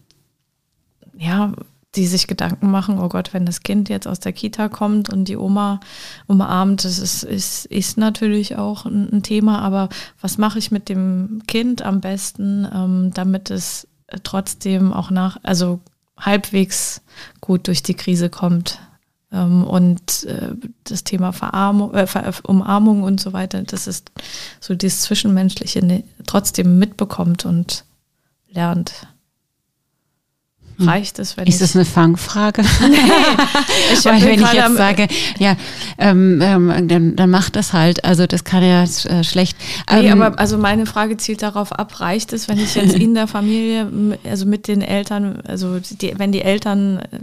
ja, 1.17 1.53
die 1.95 2.07
sich 2.07 2.27
Gedanken 2.27 2.69
machen, 2.69 2.99
oh 2.99 3.09
Gott, 3.09 3.33
wenn 3.33 3.45
das 3.45 3.61
Kind 3.61 3.89
jetzt 3.89 4.07
aus 4.07 4.19
der 4.19 4.33
Kita 4.33 4.69
kommt 4.69 5.11
und 5.11 5.27
die 5.27 5.37
Oma 5.37 5.79
umarmt, 6.27 6.85
das 6.85 6.99
ist, 6.99 7.23
ist, 7.23 7.65
ist 7.65 7.97
natürlich 7.97 8.57
auch 8.57 8.85
ein, 8.85 9.11
ein 9.11 9.23
Thema, 9.23 9.59
aber 9.59 9.89
was 10.21 10.37
mache 10.37 10.59
ich 10.59 10.71
mit 10.71 10.89
dem 10.89 11.41
Kind 11.47 11.81
am 11.81 12.01
besten, 12.01 12.67
ähm, 12.73 13.11
damit 13.13 13.49
es 13.49 13.87
trotzdem 14.23 14.93
auch 14.93 15.09
nach, 15.09 15.37
also 15.43 15.79
halbwegs 16.17 17.01
gut 17.41 17.67
durch 17.67 17.83
die 17.83 17.95
Krise 17.95 18.29
kommt. 18.29 18.79
Ähm, 19.31 19.63
und 19.63 20.23
äh, 20.25 20.51
das 20.83 21.03
Thema 21.03 21.31
Verarmung, 21.33 21.93
äh, 21.93 22.07
Umarmung 22.43 23.03
und 23.03 23.19
so 23.19 23.33
weiter, 23.33 23.63
das 23.63 23.87
ist 23.87 24.11
so 24.59 24.75
das 24.75 25.01
Zwischenmenschliche 25.01 25.83
ne, 25.83 26.03
trotzdem 26.27 26.77
mitbekommt 26.77 27.45
und 27.45 27.85
lernt. 28.49 29.07
Hm. 30.77 30.89
Reicht 30.89 31.19
es, 31.19 31.37
wenn 31.37 31.45
Ist 31.45 31.61
das 31.61 31.75
eine 31.75 31.85
Fangfrage? 31.85 32.61
nee, 32.89 32.97
ich 33.93 34.05
Weil 34.05 34.21
wenn 34.23 34.41
ich 34.41 34.53
jetzt 34.53 34.75
sage, 34.75 35.07
ja, 35.37 35.55
ähm, 35.97 36.39
ähm, 36.41 36.87
dann, 36.87 37.15
dann 37.15 37.29
macht 37.29 37.55
das 37.55 37.73
halt. 37.73 38.03
Also 38.03 38.25
das 38.25 38.43
kann 38.43 38.63
ja 38.63 38.83
äh, 38.83 39.23
schlecht. 39.23 39.57
Nee, 39.91 40.07
ähm, 40.07 40.21
aber 40.21 40.39
also 40.39 40.57
meine 40.57 40.85
Frage 40.85 41.17
zielt 41.17 41.41
darauf 41.41 41.71
ab, 41.71 41.99
reicht 41.99 42.33
es, 42.33 42.47
wenn 42.47 42.59
ich 42.59 42.75
jetzt 42.75 42.95
in 42.99 43.13
der 43.13 43.27
Familie, 43.27 44.17
also 44.23 44.45
mit 44.45 44.67
den 44.67 44.81
Eltern, 44.81 45.41
also 45.47 45.79
die, 45.79 46.17
wenn 46.17 46.31
die 46.31 46.41
Eltern 46.41 46.99
äh, 46.99 47.19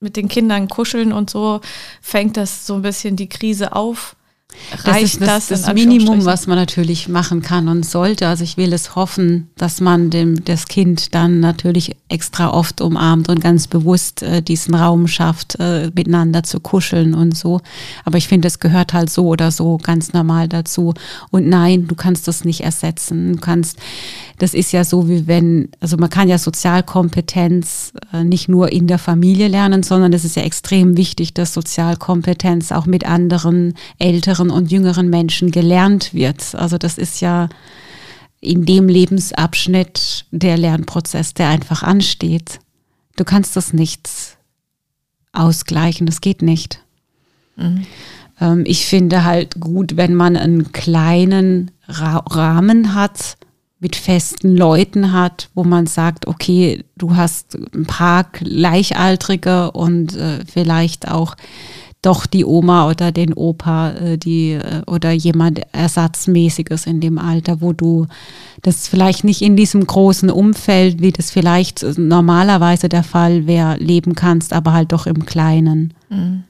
mit 0.00 0.16
den 0.16 0.28
Kindern 0.28 0.68
kuscheln 0.68 1.12
und 1.12 1.30
so, 1.30 1.60
fängt 2.00 2.36
das 2.36 2.66
so 2.66 2.74
ein 2.74 2.82
bisschen 2.82 3.16
die 3.16 3.28
Krise 3.28 3.74
auf? 3.76 4.16
Reicht 4.84 4.86
das 4.86 5.02
ist 5.02 5.20
das, 5.20 5.46
das 5.48 5.74
Minimum, 5.74 6.24
was 6.24 6.46
man 6.46 6.56
natürlich 6.56 7.08
machen 7.08 7.42
kann 7.42 7.68
und 7.68 7.84
sollte. 7.84 8.28
Also 8.28 8.44
ich 8.44 8.56
will 8.56 8.72
es 8.72 8.94
hoffen, 8.94 9.48
dass 9.56 9.80
man 9.80 10.10
dem, 10.10 10.44
das 10.44 10.66
Kind 10.66 11.14
dann 11.14 11.40
natürlich 11.40 11.96
extra 12.08 12.52
oft 12.52 12.80
umarmt 12.80 13.28
und 13.28 13.40
ganz 13.40 13.66
bewusst 13.66 14.22
äh, 14.22 14.42
diesen 14.42 14.74
Raum 14.74 15.08
schafft, 15.08 15.56
äh, 15.58 15.90
miteinander 15.94 16.42
zu 16.42 16.60
kuscheln 16.60 17.14
und 17.14 17.36
so. 17.36 17.60
Aber 18.04 18.18
ich 18.18 18.28
finde, 18.28 18.48
es 18.48 18.60
gehört 18.60 18.92
halt 18.92 19.10
so 19.10 19.26
oder 19.26 19.50
so 19.50 19.78
ganz 19.78 20.12
normal 20.12 20.48
dazu. 20.48 20.94
Und 21.30 21.48
nein, 21.48 21.86
du 21.86 21.94
kannst 21.94 22.28
das 22.28 22.44
nicht 22.44 22.60
ersetzen. 22.60 23.34
Du 23.34 23.40
kannst, 23.40 23.78
das 24.38 24.54
ist 24.54 24.72
ja 24.72 24.84
so, 24.84 25.08
wie 25.08 25.26
wenn, 25.26 25.68
also 25.80 25.96
man 25.96 26.10
kann 26.10 26.28
ja 26.28 26.38
Sozialkompetenz 26.38 27.92
äh, 28.12 28.24
nicht 28.24 28.48
nur 28.48 28.70
in 28.70 28.86
der 28.86 28.98
Familie 28.98 29.48
lernen, 29.48 29.82
sondern 29.82 30.12
es 30.12 30.24
ist 30.24 30.36
ja 30.36 30.42
extrem 30.42 30.96
wichtig, 30.96 31.34
dass 31.34 31.54
Sozialkompetenz 31.54 32.72
auch 32.72 32.86
mit 32.86 33.04
anderen 33.04 33.74
älteren 33.98 34.39
und 34.48 34.70
jüngeren 34.70 35.10
Menschen 35.10 35.50
gelernt 35.50 36.14
wird. 36.14 36.54
Also 36.54 36.78
das 36.78 36.96
ist 36.96 37.20
ja 37.20 37.50
in 38.40 38.64
dem 38.64 38.88
Lebensabschnitt 38.88 40.24
der 40.30 40.56
Lernprozess, 40.56 41.34
der 41.34 41.48
einfach 41.48 41.82
ansteht. 41.82 42.60
Du 43.16 43.24
kannst 43.24 43.56
das 43.56 43.74
nicht 43.74 44.08
ausgleichen, 45.32 46.06
das 46.06 46.22
geht 46.22 46.40
nicht. 46.40 46.80
Mhm. 47.56 47.86
Ähm, 48.40 48.64
ich 48.66 48.86
finde 48.86 49.24
halt 49.24 49.60
gut, 49.60 49.96
wenn 49.96 50.14
man 50.14 50.36
einen 50.36 50.72
kleinen 50.72 51.70
Ra 51.86 52.18
Rahmen 52.18 52.94
hat, 52.94 53.36
mit 53.80 53.96
festen 53.96 54.56
Leuten 54.56 55.12
hat, 55.12 55.48
wo 55.54 55.64
man 55.64 55.86
sagt, 55.86 56.26
okay, 56.26 56.84
du 56.96 57.16
hast 57.16 57.56
ein 57.74 57.86
paar 57.86 58.24
Gleichaltrige 58.24 59.70
und 59.70 60.14
äh, 60.16 60.44
vielleicht 60.44 61.08
auch 61.08 61.34
doch 62.02 62.26
die 62.26 62.44
Oma 62.44 62.88
oder 62.88 63.12
den 63.12 63.34
Opa, 63.34 63.90
äh, 63.90 64.18
die 64.18 64.52
äh, 64.52 64.82
oder 64.86 65.12
jemand 65.12 65.60
Ersatzmäßiges 65.72 66.86
in 66.86 67.00
dem 67.00 67.18
Alter, 67.18 67.60
wo 67.60 67.72
du 67.72 68.06
das 68.62 68.88
vielleicht 68.88 69.24
nicht 69.24 69.42
in 69.42 69.56
diesem 69.56 69.86
großen 69.86 70.30
Umfeld, 70.30 71.00
wie 71.00 71.12
das 71.12 71.30
vielleicht 71.30 71.84
normalerweise 71.98 72.88
der 72.88 73.04
Fall 73.04 73.46
wäre, 73.46 73.76
leben 73.76 74.14
kannst, 74.14 74.52
aber 74.52 74.72
halt 74.72 74.92
doch 74.92 75.06
im 75.06 75.26
Kleinen. 75.26 75.94
Mhm. 76.08 76.44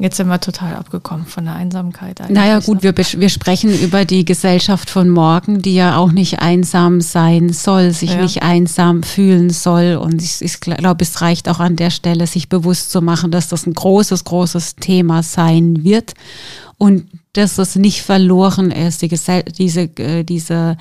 Jetzt 0.00 0.16
sind 0.16 0.28
wir 0.28 0.38
total 0.40 0.76
abgekommen 0.76 1.26
von 1.26 1.44
der 1.44 1.54
Einsamkeit. 1.54 2.22
Naja 2.30 2.60
gut, 2.60 2.84
wir, 2.84 2.96
wir 2.96 3.28
sprechen 3.28 3.76
über 3.80 4.04
die 4.04 4.24
Gesellschaft 4.24 4.90
von 4.90 5.08
morgen, 5.08 5.60
die 5.60 5.74
ja 5.74 5.96
auch 5.96 6.12
nicht 6.12 6.38
einsam 6.40 7.00
sein 7.00 7.52
soll, 7.52 7.90
sich 7.90 8.12
ja. 8.12 8.22
nicht 8.22 8.42
einsam 8.42 9.02
fühlen 9.02 9.50
soll. 9.50 9.98
Und 10.00 10.22
ich, 10.22 10.40
ich 10.40 10.60
glaube, 10.60 11.02
es 11.02 11.20
reicht 11.20 11.48
auch 11.48 11.58
an 11.58 11.74
der 11.74 11.90
Stelle, 11.90 12.28
sich 12.28 12.48
bewusst 12.48 12.92
zu 12.92 13.02
machen, 13.02 13.32
dass 13.32 13.48
das 13.48 13.66
ein 13.66 13.74
großes, 13.74 14.22
großes 14.22 14.76
Thema 14.76 15.24
sein 15.24 15.82
wird 15.82 16.14
und 16.76 17.08
dass 17.32 17.58
es 17.58 17.74
nicht 17.74 18.02
verloren 18.02 18.70
ist, 18.70 19.02
die 19.02 19.08
Gesell 19.08 19.42
diese, 19.42 19.82
äh, 19.98 20.22
diese 20.22 20.76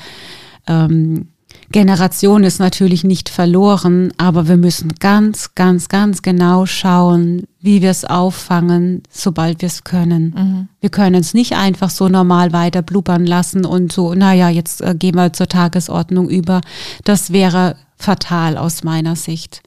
ähm, 0.68 1.30
Generation 1.72 2.44
ist 2.44 2.60
natürlich 2.60 3.04
nicht 3.04 3.28
verloren, 3.28 4.14
aber 4.18 4.48
wir 4.48 4.56
müssen 4.58 4.94
ganz, 5.00 5.54
ganz, 5.54 5.90
ganz 5.90 6.22
genau 6.22 6.66
schauen, 6.66 7.44
wie 7.60 7.82
wir 7.82 7.92
es 7.92 8.06
auffangen, 8.06 9.04
sobald 9.10 9.62
wir 9.62 9.68
es 9.68 9.84
können. 9.84 10.34
Mhm. 10.36 10.68
Wir 10.80 10.90
können 10.90 11.22
es 11.22 11.34
nicht 11.34 11.54
einfach 11.58 11.90
so 11.90 12.08
normal 12.08 12.54
weiter 12.54 12.82
blubbern 12.82 13.26
lassen 13.26 13.66
und 13.66 13.92
so, 13.92 14.14
naja, 14.14 14.50
jetzt 14.50 14.82
äh, 14.82 14.96
gehen 14.96 15.16
wir 15.16 15.34
zur 15.34 15.48
Tagesordnung 15.48 16.30
über. 16.30 16.62
Das 17.04 17.34
wäre 17.34 17.76
fatal 17.98 18.58
aus 18.58 18.84
meiner 18.84 19.16
Sicht. 19.16 19.62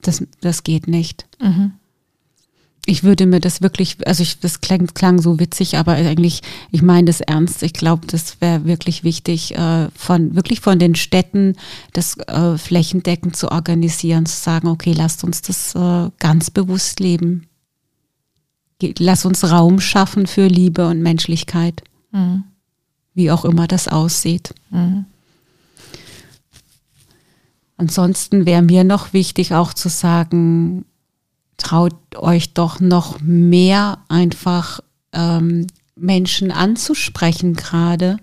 Das, 0.00 0.22
das 0.40 0.62
geht 0.62 0.88
nicht. 0.88 1.26
Mhm 1.42 1.72
ich 2.86 3.02
würde 3.02 3.26
mir 3.26 3.40
das 3.40 3.62
wirklich, 3.62 4.06
also 4.06 4.22
ich, 4.22 4.40
das 4.40 4.60
klang, 4.60 4.86
klang 4.88 5.20
so 5.20 5.38
witzig, 5.40 5.76
aber 5.76 5.92
eigentlich, 5.92 6.42
ich 6.70 6.82
meine 6.82 7.06
das 7.06 7.20
ernst. 7.20 7.62
Ich 7.62 7.72
glaube, 7.72 8.06
das 8.06 8.40
wäre 8.40 8.64
wirklich 8.64 9.04
wichtig, 9.04 9.56
äh, 9.56 9.88
von 9.94 10.34
wirklich 10.34 10.60
von 10.60 10.78
den 10.78 10.94
Städten 10.94 11.56
das 11.92 12.18
äh, 12.18 12.58
flächendeckend 12.58 13.36
zu 13.36 13.50
organisieren, 13.50 14.26
zu 14.26 14.36
sagen, 14.36 14.68
okay, 14.68 14.92
lasst 14.92 15.24
uns 15.24 15.40
das 15.40 15.74
äh, 15.74 16.10
ganz 16.18 16.50
bewusst 16.50 17.00
leben. 17.00 17.46
Lass 18.98 19.24
uns 19.24 19.50
Raum 19.50 19.80
schaffen 19.80 20.26
für 20.26 20.46
Liebe 20.46 20.86
und 20.86 21.00
Menschlichkeit, 21.00 21.82
mhm. 22.12 22.44
wie 23.14 23.30
auch 23.30 23.46
immer 23.46 23.66
das 23.66 23.88
aussieht. 23.88 24.54
Mhm. 24.70 25.06
Ansonsten 27.78 28.44
wäre 28.44 28.62
mir 28.62 28.84
noch 28.84 29.14
wichtig 29.14 29.54
auch 29.54 29.72
zu 29.72 29.88
sagen, 29.88 30.84
traut 31.56 31.94
euch 32.16 32.54
doch 32.54 32.80
noch 32.80 33.20
mehr 33.20 33.98
einfach 34.08 34.80
ähm, 35.12 35.66
Menschen 35.96 36.50
anzusprechen 36.50 37.54
gerade. 37.54 38.18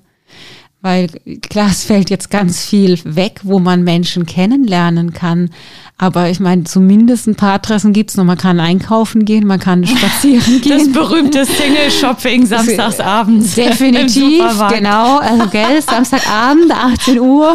Weil 0.83 1.09
klar, 1.47 1.69
es 1.69 1.83
fällt 1.83 2.09
jetzt 2.09 2.31
ganz 2.31 2.65
viel 2.65 2.99
weg, 3.03 3.41
wo 3.43 3.59
man 3.59 3.83
Menschen 3.83 4.25
kennenlernen 4.25 5.13
kann. 5.13 5.51
Aber 5.99 6.29
ich 6.29 6.39
meine, 6.39 6.63
zumindest 6.63 7.27
ein 7.27 7.35
paar 7.35 7.53
Adressen 7.53 7.93
gibt's 7.93 8.17
noch. 8.17 8.23
Man 8.23 8.39
kann 8.39 8.59
einkaufen 8.59 9.23
gehen, 9.23 9.45
man 9.45 9.59
kann 9.59 9.85
spazieren 9.85 10.59
gehen. 10.59 10.79
Das 10.79 10.91
berühmte 10.91 11.45
Single-Shopping 11.45 12.47
samstagsabends. 12.47 13.53
Definitiv, 13.53 14.43
genau. 14.69 15.19
Also 15.19 15.45
gell, 15.49 15.79
Samstagabend, 15.79 16.71
18 16.71 17.19
Uhr. 17.19 17.53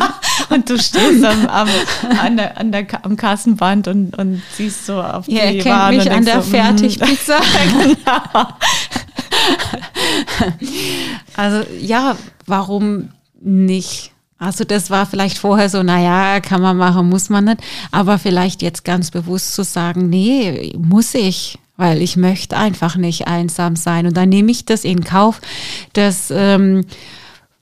Und 0.50 0.68
du 0.68 0.78
stehst 0.78 1.24
am, 1.24 1.46
am, 1.46 1.68
an 2.20 2.36
der, 2.36 2.58
an 2.58 2.72
der, 2.72 2.86
am 3.02 3.16
Kassenband 3.16 3.88
und, 3.88 4.16
und 4.16 4.42
siehst 4.54 4.86
so 4.86 5.00
auf 5.00 5.26
ja, 5.26 5.50
die 5.50 5.64
Waren. 5.64 5.96
mich 5.96 6.10
an 6.10 6.24
der 6.24 6.42
so, 6.42 6.52
hm. 6.52 6.60
Fertigpizza. 6.60 7.38
genau. 7.82 8.48
also 11.36 11.66
ja, 11.80 12.16
warum 12.46 13.10
nicht? 13.40 14.12
Also 14.38 14.64
das 14.64 14.90
war 14.90 15.06
vielleicht 15.06 15.38
vorher 15.38 15.70
so, 15.70 15.82
naja, 15.82 16.40
kann 16.40 16.60
man 16.60 16.76
machen, 16.76 17.08
muss 17.08 17.30
man 17.30 17.44
nicht. 17.44 17.60
Aber 17.90 18.18
vielleicht 18.18 18.60
jetzt 18.60 18.84
ganz 18.84 19.10
bewusst 19.10 19.54
zu 19.54 19.64
sagen, 19.64 20.10
nee, 20.10 20.74
muss 20.76 21.14
ich, 21.14 21.58
weil 21.76 22.02
ich 22.02 22.16
möchte 22.16 22.56
einfach 22.56 22.96
nicht 22.96 23.26
einsam 23.26 23.76
sein. 23.76 24.06
Und 24.06 24.16
dann 24.16 24.28
nehme 24.28 24.50
ich 24.50 24.66
das 24.66 24.84
in 24.84 25.04
Kauf, 25.04 25.40
dass 25.94 26.30
ähm, 26.30 26.84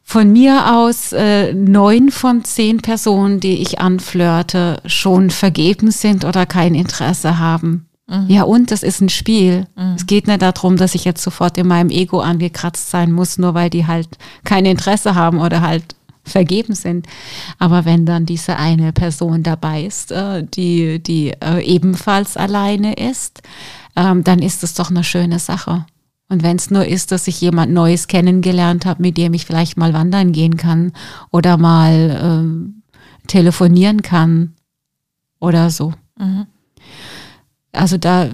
von 0.02 0.32
mir 0.32 0.74
aus 0.74 1.12
äh, 1.12 1.54
neun 1.54 2.10
von 2.10 2.44
zehn 2.44 2.78
Personen, 2.78 3.38
die 3.38 3.62
ich 3.62 3.80
anflirte, 3.80 4.80
schon 4.84 5.30
vergeben 5.30 5.90
sind 5.92 6.24
oder 6.24 6.44
kein 6.44 6.74
Interesse 6.74 7.38
haben. 7.38 7.86
Mhm. 8.06 8.26
Ja, 8.28 8.42
und 8.42 8.70
das 8.70 8.82
ist 8.82 9.00
ein 9.00 9.08
Spiel. 9.08 9.66
Mhm. 9.76 9.94
Es 9.96 10.06
geht 10.06 10.26
nicht 10.26 10.42
darum, 10.42 10.76
dass 10.76 10.94
ich 10.94 11.04
jetzt 11.04 11.22
sofort 11.22 11.56
in 11.58 11.66
meinem 11.66 11.90
Ego 11.90 12.20
angekratzt 12.20 12.90
sein 12.90 13.12
muss, 13.12 13.38
nur 13.38 13.54
weil 13.54 13.70
die 13.70 13.86
halt 13.86 14.08
kein 14.44 14.66
Interesse 14.66 15.14
haben 15.14 15.38
oder 15.38 15.60
halt 15.62 15.96
vergeben 16.24 16.74
sind. 16.74 17.06
Aber 17.58 17.84
wenn 17.84 18.06
dann 18.06 18.26
diese 18.26 18.56
eine 18.56 18.92
Person 18.92 19.42
dabei 19.42 19.84
ist, 19.84 20.10
äh, 20.10 20.44
die, 20.44 21.02
die 21.02 21.32
äh, 21.40 21.62
ebenfalls 21.62 22.36
alleine 22.36 22.94
ist, 22.94 23.42
ähm, 23.96 24.24
dann 24.24 24.40
ist 24.40 24.62
es 24.64 24.74
doch 24.74 24.90
eine 24.90 25.04
schöne 25.04 25.38
Sache. 25.38 25.86
Und 26.28 26.42
wenn 26.42 26.56
es 26.56 26.70
nur 26.70 26.86
ist, 26.86 27.12
dass 27.12 27.28
ich 27.28 27.40
jemand 27.40 27.72
Neues 27.72 28.08
kennengelernt 28.08 28.86
habe, 28.86 29.02
mit 29.02 29.18
dem 29.18 29.34
ich 29.34 29.44
vielleicht 29.44 29.76
mal 29.76 29.92
wandern 29.92 30.32
gehen 30.32 30.56
kann 30.56 30.92
oder 31.30 31.58
mal 31.58 32.18
ähm, 32.22 32.82
telefonieren 33.26 34.02
kann 34.02 34.54
oder 35.38 35.70
so. 35.70 35.92
Mhm. 36.18 36.46
Also 37.74 37.98
da, 37.98 38.30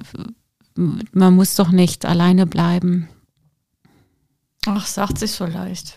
man 0.74 1.34
muss 1.34 1.54
doch 1.56 1.70
nicht 1.70 2.04
alleine 2.04 2.46
bleiben. 2.46 3.08
Ach, 4.66 4.86
sagt 4.86 5.18
sich 5.18 5.32
so 5.32 5.46
leicht. 5.46 5.96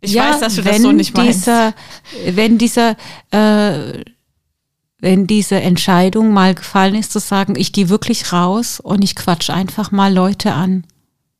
Ich 0.00 0.12
ja, 0.12 0.30
weiß, 0.30 0.40
dass 0.40 0.56
du 0.56 0.62
das 0.62 0.82
so 0.82 0.92
nicht 0.92 1.16
meinst. 1.16 1.46
Dieser, 1.46 1.74
wenn 2.26 2.58
dieser, 2.58 2.96
äh, 3.30 4.02
wenn 4.98 5.26
diese 5.26 5.60
Entscheidung 5.60 6.32
mal 6.32 6.54
gefallen 6.54 6.94
ist, 6.94 7.12
zu 7.12 7.20
sagen, 7.20 7.54
ich 7.56 7.72
gehe 7.72 7.88
wirklich 7.88 8.32
raus 8.32 8.80
und 8.80 9.02
ich 9.04 9.14
quatsch 9.14 9.50
einfach 9.50 9.92
mal 9.92 10.12
Leute 10.12 10.52
an. 10.52 10.84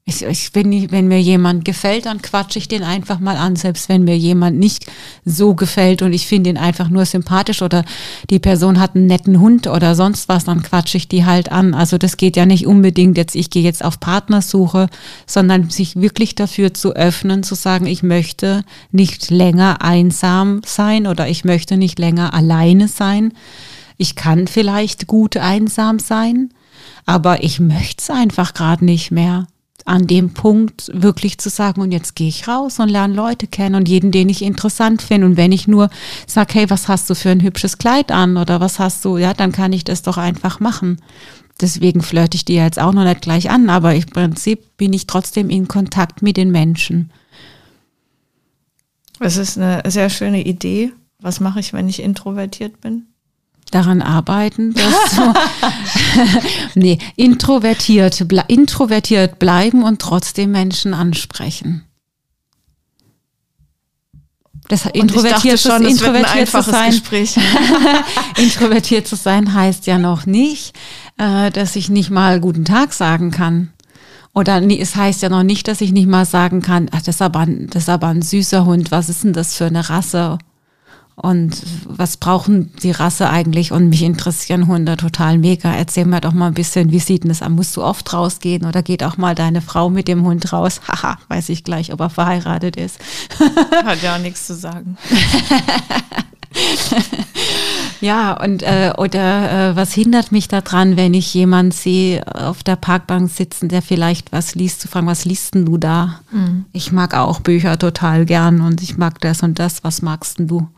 Ich, 0.05 0.22
ich 0.22 0.50
bin 0.50 0.90
wenn 0.90 1.07
mir 1.07 1.20
jemand 1.20 1.64
gefällt, 1.64 2.07
dann 2.07 2.20
quatsche 2.22 2.59
ich 2.59 2.66
den 2.66 2.82
einfach 2.82 3.20
mal 3.20 3.36
an, 3.36 3.55
selbst 3.55 3.88
wenn 3.88 4.03
mir 4.03 4.18
jemand 4.18 4.59
nicht 4.59 4.86
so 5.24 5.55
gefällt 5.55 6.03
und 6.03 6.12
ich 6.12 6.26
finde 6.26 6.50
ihn 6.50 6.57
einfach 6.57 6.88
nur 6.88 7.07
sympathisch 7.07 7.62
oder 7.62 7.84
die 8.28 8.40
Person 8.40 8.80
hat 8.80 8.96
einen 8.96 9.07
netten 9.07 9.38
Hund 9.38 9.68
oder 9.68 9.94
sonst 9.94 10.28
was, 10.28 10.44
dann 10.44 10.64
quatsche 10.64 10.96
ich 10.96 11.07
die 11.07 11.24
halt 11.24 11.53
an. 11.53 11.72
Also 11.72 11.98
das 11.98 12.16
geht 12.16 12.36
ja 12.36 12.46
nicht 12.46 12.66
unbedingt 12.66 13.16
jetzt, 13.16 13.36
ich 13.36 13.48
gehe 13.48 13.62
jetzt 13.62 13.84
auf 13.84 14.00
Partnersuche, 14.00 14.88
sondern 15.24 15.70
sich 15.70 15.94
wirklich 15.94 16.34
dafür 16.34 16.74
zu 16.74 16.96
öffnen, 16.96 17.44
zu 17.44 17.55
sagen, 17.55 17.86
ich 17.86 18.03
möchte 18.03 18.64
nicht 18.90 19.30
länger 19.30 19.82
einsam 19.82 20.62
sein 20.66 21.07
oder 21.07 21.28
ich 21.28 21.44
möchte 21.44 21.76
nicht 21.76 22.00
länger 22.00 22.34
alleine 22.34 22.88
sein. 22.88 23.34
Ich 23.98 24.16
kann 24.16 24.48
vielleicht 24.48 25.07
gut 25.07 25.36
einsam 25.36 26.00
sein, 26.00 26.53
aber 27.07 27.44
ich 27.44 27.61
möchte 27.61 28.03
es 28.03 28.11
einfach 28.11 28.53
gerade 28.53 28.84
nicht 28.84 29.12
mehr 29.12 29.46
an 29.87 30.07
dem 30.07 30.35
Punkt 30.35 30.91
wirklich 30.95 31.39
zu 31.39 31.49
sagen, 31.49 31.80
und 31.80 31.93
jetzt 31.93 32.14
gehe 32.14 32.28
ich 32.28 32.49
raus 32.49 32.78
und 32.78 32.89
lerne 32.89 33.14
Leute 33.14 33.47
kennen 33.47 33.74
und 33.74 33.89
jeden, 33.89 34.11
den 34.11 34.28
ich 34.28 34.43
interessant 34.43 35.03
finde. 35.03 35.26
Und 35.26 35.37
wenn 35.37 35.53
ich 35.53 35.68
nur 35.68 35.91
sage, 36.26 36.55
hey, 36.55 36.70
was 36.70 36.89
hast 36.89 37.09
du 37.11 37.14
für 37.14 37.30
ein 37.30 37.43
hübsches 37.43 37.78
Kleid 37.78 38.11
an 38.12 38.37
oder 38.37 38.61
was 38.61 38.78
hast 38.78 39.05
du, 39.05 39.18
ja, 39.18 39.35
dann 39.35 39.53
kann 39.53 39.72
ich 39.72 39.85
das 39.85 40.03
doch 40.03 40.18
einfach 40.18 40.61
machen. 40.61 41.01
Deswegen 41.61 42.03
flirte 42.03 42.37
ich 42.37 42.45
die 42.45 42.55
jetzt 42.55 42.78
auch 42.78 42.93
noch 42.93 43.05
nicht 43.05 43.22
gleich 43.22 43.51
an, 43.51 43.70
aber 43.70 43.95
im 43.95 44.07
Prinzip 44.07 44.76
bin 44.76 44.93
ich 44.93 45.07
trotzdem 45.07 45.51
in 45.51 45.68
Kontakt 45.68 46.22
mit 46.22 46.37
den 46.37 46.51
Menschen. 46.51 47.11
Es 49.20 49.37
ist 49.37 49.59
eine 49.59 49.83
sehr 49.91 50.11
schöne 50.11 50.45
Idee. 50.45 50.93
Was 51.20 51.39
mache 51.39 51.61
ich, 51.61 51.72
wenn 51.72 51.89
ich 51.89 52.03
introvertiert 52.03 52.80
bin? 52.80 53.07
Daran 53.74 54.02
arbeiten, 54.02 54.74
dass 54.74 55.16
so, 55.16 55.32
nee, 56.74 56.98
introvertiert, 57.16 58.28
ble 58.28 58.44
introvertiert 58.48 59.38
bleiben 59.38 59.82
und 59.82 60.00
trotzdem 60.00 60.52
Menschen 60.52 60.94
ansprechen. 60.94 61.84
Das 64.68 64.86
introvertiert, 64.86 65.60
schon, 65.60 65.84
introvertiert 65.84 66.48
zu 66.48 66.62
sein. 66.62 66.94
introvertiert 68.38 69.06
zu 69.06 69.16
sein 69.16 69.52
heißt 69.52 69.86
ja 69.86 69.98
noch 69.98 70.24
nicht, 70.24 70.74
äh, 71.18 71.50
dass 71.50 71.76
ich 71.76 71.90
nicht 71.90 72.10
mal 72.10 72.40
guten 72.40 72.64
Tag 72.64 72.94
sagen 72.94 73.30
kann. 73.30 73.72
Oder 74.34 74.62
es 74.62 74.96
heißt 74.96 75.20
ja 75.20 75.28
noch 75.28 75.42
nicht, 75.42 75.68
dass 75.68 75.82
ich 75.82 75.92
nicht 75.92 76.08
mal 76.08 76.24
sagen 76.24 76.62
kann, 76.62 76.88
ach, 76.90 77.02
das 77.02 77.16
ist 77.16 77.22
aber 77.22 77.44
das 77.46 77.82
ist 77.82 77.88
aber 77.90 78.06
ein 78.06 78.22
süßer 78.22 78.64
Hund, 78.64 78.90
was 78.90 79.10
ist 79.10 79.24
denn 79.24 79.34
das 79.34 79.54
für 79.54 79.66
eine 79.66 79.90
Rasse? 79.90 80.38
Und 81.14 81.62
was 81.84 82.16
brauchen 82.16 82.72
die 82.82 82.90
Rasse 82.90 83.28
eigentlich? 83.28 83.70
Und 83.70 83.90
mich 83.90 84.02
interessieren 84.02 84.66
Hunde 84.66 84.96
total 84.96 85.38
mega. 85.38 85.72
Erzähl 85.72 86.06
mir 86.06 86.20
doch 86.20 86.32
mal 86.32 86.48
ein 86.48 86.54
bisschen, 86.54 86.90
wie 86.90 87.00
sieht 87.00 87.24
denn 87.24 87.28
das 87.28 87.42
an? 87.42 87.52
Musst 87.52 87.76
du 87.76 87.82
oft 87.82 88.12
rausgehen 88.12 88.64
oder 88.64 88.82
geht 88.82 89.04
auch 89.04 89.18
mal 89.18 89.34
deine 89.34 89.60
Frau 89.60 89.90
mit 89.90 90.08
dem 90.08 90.24
Hund 90.24 90.52
raus? 90.52 90.80
Haha, 90.88 91.18
weiß 91.28 91.50
ich 91.50 91.64
gleich, 91.64 91.92
ob 91.92 92.00
er 92.00 92.10
verheiratet 92.10 92.76
ist. 92.76 92.98
Hat 93.84 94.02
ja 94.02 94.16
auch 94.16 94.20
nichts 94.20 94.46
zu 94.46 94.54
sagen. 94.54 94.96
ja, 98.00 98.32
und 98.32 98.62
äh, 98.62 98.94
oder 98.96 99.70
äh, 99.70 99.76
was 99.76 99.92
hindert 99.92 100.32
mich 100.32 100.48
daran, 100.48 100.96
wenn 100.96 101.12
ich 101.12 101.34
jemand 101.34 101.74
sehe 101.74 102.26
auf 102.34 102.62
der 102.62 102.76
Parkbank 102.76 103.30
sitzen, 103.30 103.68
der 103.68 103.82
vielleicht 103.82 104.32
was 104.32 104.54
liest, 104.54 104.80
zu 104.80 104.88
fragen, 104.88 105.06
was 105.06 105.26
liest 105.26 105.54
denn 105.54 105.66
du 105.66 105.76
da? 105.76 106.20
Mhm. 106.30 106.64
Ich 106.72 106.90
mag 106.90 107.14
auch 107.14 107.40
Bücher 107.40 107.78
total 107.78 108.24
gern 108.24 108.62
und 108.62 108.82
ich 108.82 108.96
mag 108.96 109.20
das 109.20 109.42
und 109.42 109.58
das. 109.58 109.84
Was 109.84 110.00
magst 110.00 110.38
denn 110.38 110.48
du? 110.48 110.68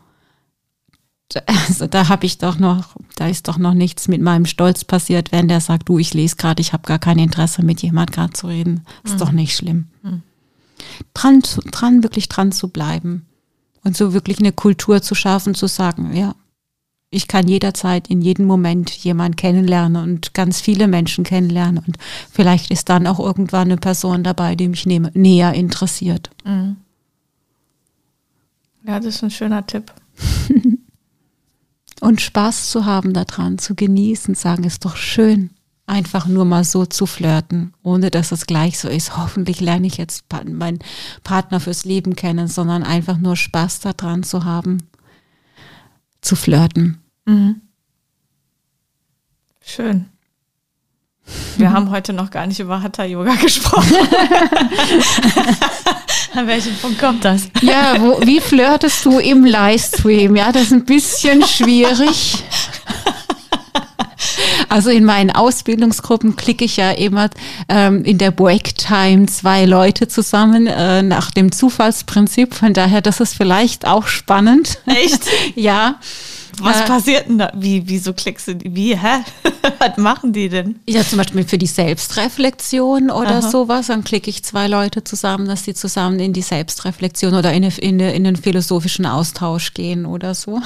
Also 1.45 1.87
da 1.87 2.07
habe 2.07 2.25
ich 2.25 2.37
doch 2.37 2.59
noch, 2.59 2.95
da 3.15 3.27
ist 3.27 3.47
doch 3.47 3.57
noch 3.57 3.73
nichts 3.73 4.07
mit 4.07 4.21
meinem 4.21 4.45
Stolz 4.45 4.83
passiert, 4.83 5.31
wenn 5.31 5.47
der 5.47 5.59
sagt, 5.59 5.89
du, 5.89 5.97
ich 5.97 6.13
lese 6.13 6.35
gerade, 6.35 6.61
ich 6.61 6.71
habe 6.71 6.87
gar 6.87 6.99
kein 6.99 7.19
Interesse, 7.19 7.63
mit 7.63 7.81
jemand 7.81 8.11
gerade 8.11 8.33
zu 8.33 8.47
reden. 8.47 8.85
Ist 9.03 9.15
mhm. 9.15 9.19
doch 9.19 9.31
nicht 9.31 9.55
schlimm. 9.55 9.87
Mhm. 10.03 10.21
Dran, 11.13 11.43
zu, 11.43 11.61
dran, 11.61 12.03
wirklich 12.03 12.29
dran 12.29 12.51
zu 12.51 12.67
bleiben 12.67 13.25
und 13.83 13.97
so 13.97 14.13
wirklich 14.13 14.39
eine 14.39 14.51
Kultur 14.51 15.01
zu 15.01 15.15
schaffen, 15.15 15.55
zu 15.55 15.67
sagen, 15.67 16.15
ja, 16.15 16.35
ich 17.09 17.27
kann 17.27 17.47
jederzeit 17.47 18.09
in 18.09 18.21
jedem 18.21 18.45
Moment 18.45 18.91
jemand 18.91 19.37
kennenlernen 19.37 20.03
und 20.03 20.33
ganz 20.33 20.59
viele 20.59 20.87
Menschen 20.87 21.23
kennenlernen 21.23 21.83
und 21.85 21.97
vielleicht 22.31 22.71
ist 22.71 22.89
dann 22.89 23.07
auch 23.07 23.19
irgendwann 23.19 23.69
eine 23.69 23.77
Person 23.77 24.23
dabei, 24.23 24.55
die 24.55 24.67
mich 24.67 24.85
nehme, 24.85 25.11
näher 25.13 25.53
interessiert. 25.53 26.29
Mhm. 26.43 26.77
Ja, 28.85 28.99
das 28.99 29.15
ist 29.15 29.23
ein 29.23 29.31
schöner 29.31 29.65
Tipp. 29.65 29.91
und 32.01 32.21
Spaß 32.21 32.69
zu 32.69 32.85
haben 32.85 33.13
daran, 33.13 33.57
zu 33.57 33.75
genießen, 33.75 34.35
sagen, 34.35 34.63
ist 34.63 34.85
doch 34.85 34.95
schön, 34.95 35.51
einfach 35.87 36.27
nur 36.27 36.45
mal 36.45 36.63
so 36.63 36.85
zu 36.85 37.05
flirten, 37.05 37.73
ohne 37.83 38.11
dass 38.11 38.31
es 38.31 38.47
gleich 38.47 38.79
so 38.79 38.87
ist. 38.89 39.17
Hoffentlich 39.17 39.61
lerne 39.61 39.87
ich 39.87 39.97
jetzt 39.97 40.25
meinen 40.31 40.79
Partner 41.23 41.59
fürs 41.59 41.85
Leben 41.85 42.15
kennen, 42.15 42.47
sondern 42.47 42.83
einfach 42.83 43.17
nur 43.17 43.35
Spaß 43.35 43.81
daran 43.81 44.23
zu 44.23 44.45
haben, 44.45 44.89
zu 46.21 46.35
flirten. 46.35 47.01
Mhm. 47.25 47.61
Schön. 49.61 50.09
Wir 51.57 51.71
haben 51.71 51.89
heute 51.89 52.13
noch 52.13 52.29
gar 52.31 52.45
nicht 52.47 52.59
über 52.59 52.81
Hatha 52.81 53.03
Yoga 53.03 53.35
gesprochen. 53.41 53.95
An 56.35 56.47
welchem 56.47 56.75
Punkt 56.75 56.99
kommt 56.99 57.23
das? 57.23 57.43
Ja, 57.61 57.95
wo, 57.99 58.19
wie 58.25 58.41
flirtest 58.41 59.05
du 59.05 59.19
im 59.19 59.45
Livestream? 59.45 60.35
Ja, 60.35 60.51
das 60.51 60.63
ist 60.63 60.73
ein 60.73 60.83
bisschen 60.85 61.45
schwierig. 61.45 62.43
Also 64.67 64.89
in 64.89 65.05
meinen 65.05 65.31
Ausbildungsgruppen 65.31 66.35
klicke 66.35 66.65
ich 66.65 66.75
ja 66.75 66.91
immer 66.91 67.29
ähm, 67.69 68.03
in 68.03 68.17
der 68.17 68.31
Breaktime 68.31 69.25
zwei 69.27 69.63
Leute 69.63 70.09
zusammen 70.09 70.67
äh, 70.67 71.01
nach 71.01 71.31
dem 71.31 71.53
Zufallsprinzip. 71.53 72.53
Von 72.53 72.73
daher, 72.73 73.01
das 73.01 73.21
ist 73.21 73.35
vielleicht 73.35 73.87
auch 73.87 74.07
spannend. 74.07 74.79
Echt? 74.85 75.27
ja. 75.55 75.95
Was 76.59 76.81
äh, 76.81 76.85
passiert 76.85 77.27
denn 77.27 77.37
da? 77.37 77.51
Wie, 77.55 77.83
wieso 77.87 78.13
klickst 78.13 78.47
du, 78.47 78.55
wie, 78.63 78.95
hä? 78.95 79.23
Was 79.79 79.97
machen 79.97 80.31
die 80.31 80.49
denn? 80.49 80.79
Ja, 80.87 81.03
zum 81.03 81.17
Beispiel 81.17 81.43
für 81.43 81.57
die 81.57 81.67
Selbstreflexion 81.67 83.09
oder 83.09 83.37
Aha. 83.37 83.41
sowas, 83.41 83.87
dann 83.87 84.03
klicke 84.03 84.29
ich 84.29 84.43
zwei 84.43 84.67
Leute 84.67 85.03
zusammen, 85.03 85.47
dass 85.47 85.63
sie 85.63 85.73
zusammen 85.73 86.19
in 86.19 86.33
die 86.33 86.41
Selbstreflexion 86.41 87.33
oder 87.33 87.51
in, 87.51 87.63
in, 87.63 87.99
in 87.99 88.23
den 88.23 88.35
philosophischen 88.35 89.05
Austausch 89.05 89.73
gehen 89.73 90.05
oder 90.05 90.35
so. 90.35 90.61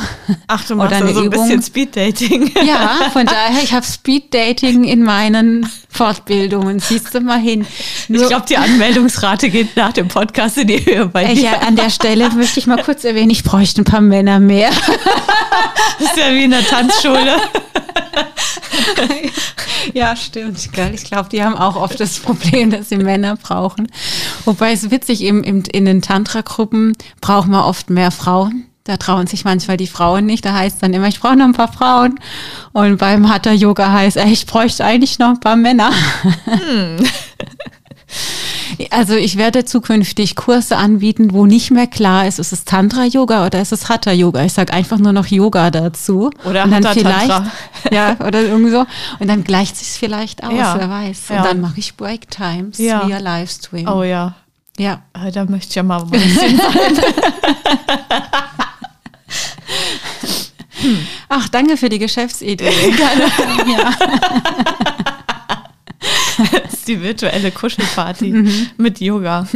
Ach, 0.48 0.66
du 0.66 0.76
machst 0.76 0.96
oder 0.96 1.06
also 1.06 1.22
ein 1.22 1.30
bisschen 1.30 1.62
Speeddating. 1.62 2.52
Ja, 2.66 3.10
von 3.12 3.26
daher, 3.26 3.64
ich 3.64 3.74
habe 3.74 3.86
Speeddating 3.86 4.84
in 4.84 5.04
meinen 5.04 5.70
Fortbildungen, 5.90 6.80
siehst 6.80 7.14
du 7.14 7.20
mal 7.20 7.40
hin. 7.40 7.66
Nur, 8.08 8.22
ich 8.24 8.30
glaube, 8.30 8.46
die 8.48 8.58
Anmeldungsrate 8.58 9.50
geht 9.50 9.76
nach 9.76 9.92
dem 9.92 10.08
Podcast 10.08 10.58
in 10.58 10.68
die 10.68 10.86
Höhe 10.86 11.08
bei 11.08 11.34
dir. 11.34 11.42
Ja, 11.42 11.60
an 11.60 11.76
der 11.76 11.90
Stelle 11.90 12.30
möchte 12.30 12.60
ich 12.60 12.68
mal 12.68 12.82
kurz 12.82 13.04
erwähnen, 13.04 13.32
ich 13.32 13.44
bräuchte 13.44 13.82
ein 13.82 13.86
paar 13.86 14.02
Männer 14.02 14.40
mehr. 14.40 14.70
Das 16.00 16.12
ist 16.12 16.18
ja 16.18 16.34
wie 16.34 16.46
in 16.46 16.52
der 16.52 16.66
Tanzschule. 16.66 17.38
ja, 19.94 20.16
stimmt. 20.16 20.58
Ich 20.94 21.04
glaube, 21.04 21.30
die 21.30 21.44
haben 21.44 21.56
auch 21.56 21.76
oft 21.76 22.00
das 22.00 22.20
Problem, 22.20 22.70
dass 22.70 22.90
sie 22.90 22.98
Männer 22.98 23.36
brauchen. 23.36 23.92
Wobei 24.46 24.72
es 24.72 24.92
witzig, 24.92 25.24
im, 25.24 25.44
im, 25.44 25.64
in 25.72 25.86
den 25.86 26.02
Tantra-Gruppen 26.02 26.96
brauchen 27.22 27.52
wir 27.52 27.66
oft 27.66 27.90
mehr 27.90 28.12
Frauen. 28.12 28.66
Da 28.84 28.97
trauen 28.97 29.27
sich 29.27 29.45
manchmal 29.45 29.77
die 29.77 29.88
Frauen 29.88 30.25
nicht. 30.25 30.45
Da 30.45 30.53
heißt 30.53 30.82
dann 30.82 30.93
immer, 30.93 31.07
ich 31.07 31.19
brauche 31.19 31.36
noch 31.36 31.45
ein 31.45 31.53
paar 31.53 31.71
Frauen. 31.71 32.19
Und 32.71 32.97
beim 32.97 33.30
Hatha 33.30 33.51
Yoga 33.51 33.91
heißt, 33.91 34.17
ey, 34.17 34.32
ich 34.32 34.45
bräuchte 34.45 34.84
eigentlich 34.84 35.19
noch 35.19 35.30
ein 35.30 35.39
paar 35.39 35.55
Männer. 35.55 35.91
Hm. 36.45 36.97
Also 38.91 39.15
ich 39.15 39.38
werde 39.38 39.65
zukünftig 39.65 40.36
Kurse 40.36 40.77
anbieten, 40.77 41.34
wo 41.34 41.45
nicht 41.45 41.71
mehr 41.71 41.88
klar 41.88 42.27
ist, 42.27 42.39
ist 42.39 42.53
es 42.53 42.65
Tantra-Yoga 42.65 43.45
oder 43.45 43.61
ist 43.61 43.71
es 43.71 43.89
Hatha-Yoga. 43.89 44.45
Ich 44.45 44.53
sage 44.53 44.73
einfach 44.73 44.97
nur 44.97 45.11
noch 45.11 45.27
Yoga 45.27 45.69
dazu. 45.69 46.32
Oder 46.45 46.63
und 46.63 46.71
dann 46.71 46.86
Hatha 46.86 46.93
vielleicht, 46.93 47.43
Ja, 47.91 48.15
oder 48.25 48.41
irgendwie 48.41 48.71
so. 48.71 48.86
Und 49.19 49.27
dann 49.27 49.43
gleicht 49.43 49.75
sich 49.75 49.88
vielleicht 49.88 50.43
aus, 50.43 50.53
ja. 50.53 50.75
wer 50.80 50.89
weiß. 50.89 51.30
Und 51.30 51.36
ja. 51.36 51.43
dann 51.43 51.61
mache 51.61 51.80
ich 51.80 51.97
Breaktimes 51.97 52.77
ja. 52.77 53.07
via 53.07 53.19
Livestream. 53.19 53.88
Oh 53.88 54.03
ja. 54.03 54.36
Ja. 54.77 55.01
Ah, 55.13 55.30
da 55.30 55.45
möchte 55.45 55.69
ich 55.69 55.75
ja 55.75 55.84
mal 55.84 56.01
ein 56.01 56.09
bisschen 56.09 56.57
Ach, 61.30 61.49
danke 61.49 61.78
für 61.78 61.89
die 61.89 61.99
Geschäftsidee. 61.99 62.70
Gerne. 62.97 63.32
ja. 63.67 63.93
Die 66.88 67.01
virtuelle 67.01 67.51
Kuschelparty 67.51 68.32
mhm. 68.32 68.67
mit 68.78 68.99
Yoga. 68.99 69.47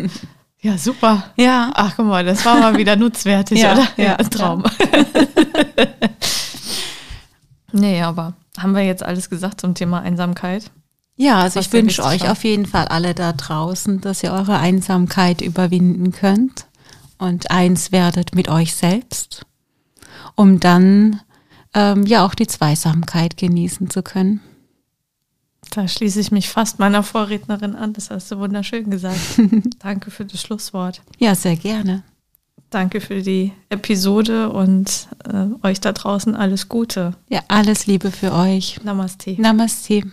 Ja, 0.61 0.77
super. 0.77 1.23
Ja. 1.35 1.71
Ach, 1.73 1.93
guck 1.95 2.05
mal, 2.05 2.23
das 2.23 2.45
war 2.45 2.59
mal 2.59 2.77
wieder 2.77 2.95
nutzwertig, 2.95 3.59
ja, 3.59 3.73
oder? 3.73 3.87
Ja, 3.97 4.15
ein 4.15 4.29
Traum. 4.29 4.63
Ja. 4.63 5.05
nee, 7.71 8.01
aber 8.01 8.33
haben 8.57 8.73
wir 8.73 8.83
jetzt 8.83 9.03
alles 9.03 9.29
gesagt 9.29 9.61
zum 9.61 9.75
Thema 9.75 10.01
Einsamkeit? 10.01 10.71
Ja, 11.15 11.39
also 11.39 11.59
ich 11.59 11.71
wünsche 11.73 12.03
euch 12.03 12.29
auf 12.29 12.43
jeden 12.43 12.65
Fall 12.65 12.87
alle 12.87 13.13
da 13.13 13.33
draußen, 13.33 14.01
dass 14.01 14.23
ihr 14.23 14.31
eure 14.31 14.57
Einsamkeit 14.57 15.41
überwinden 15.41 16.11
könnt 16.11 16.65
und 17.17 17.51
eins 17.51 17.91
werdet 17.91 18.33
mit 18.33 18.47
euch 18.49 18.73
selbst, 18.73 19.45
um 20.35 20.59
dann 20.59 21.21
ähm, 21.73 22.05
ja 22.05 22.25
auch 22.25 22.35
die 22.35 22.47
Zweisamkeit 22.47 23.37
genießen 23.37 23.89
zu 23.89 24.03
können. 24.03 24.41
Da 25.71 25.87
schließe 25.87 26.19
ich 26.19 26.31
mich 26.31 26.49
fast 26.49 26.79
meiner 26.79 27.01
Vorrednerin 27.01 27.75
an. 27.75 27.93
Das 27.93 28.09
hast 28.11 28.31
du 28.31 28.37
wunderschön 28.37 28.89
gesagt. 28.89 29.19
Danke 29.79 30.11
für 30.11 30.25
das 30.25 30.41
Schlusswort. 30.41 31.01
Ja, 31.17 31.33
sehr 31.33 31.55
gerne. 31.55 32.03
Danke 32.69 33.01
für 33.01 33.21
die 33.21 33.53
Episode 33.69 34.49
und 34.49 35.07
äh, 35.31 35.67
euch 35.67 35.79
da 35.79 35.91
draußen 35.91 36.35
alles 36.35 36.69
Gute. 36.69 37.15
Ja, 37.29 37.41
alles 37.47 37.85
Liebe 37.85 38.11
für 38.11 38.33
euch. 38.33 38.79
Namaste. 38.83 39.39
Namaste. 39.39 40.03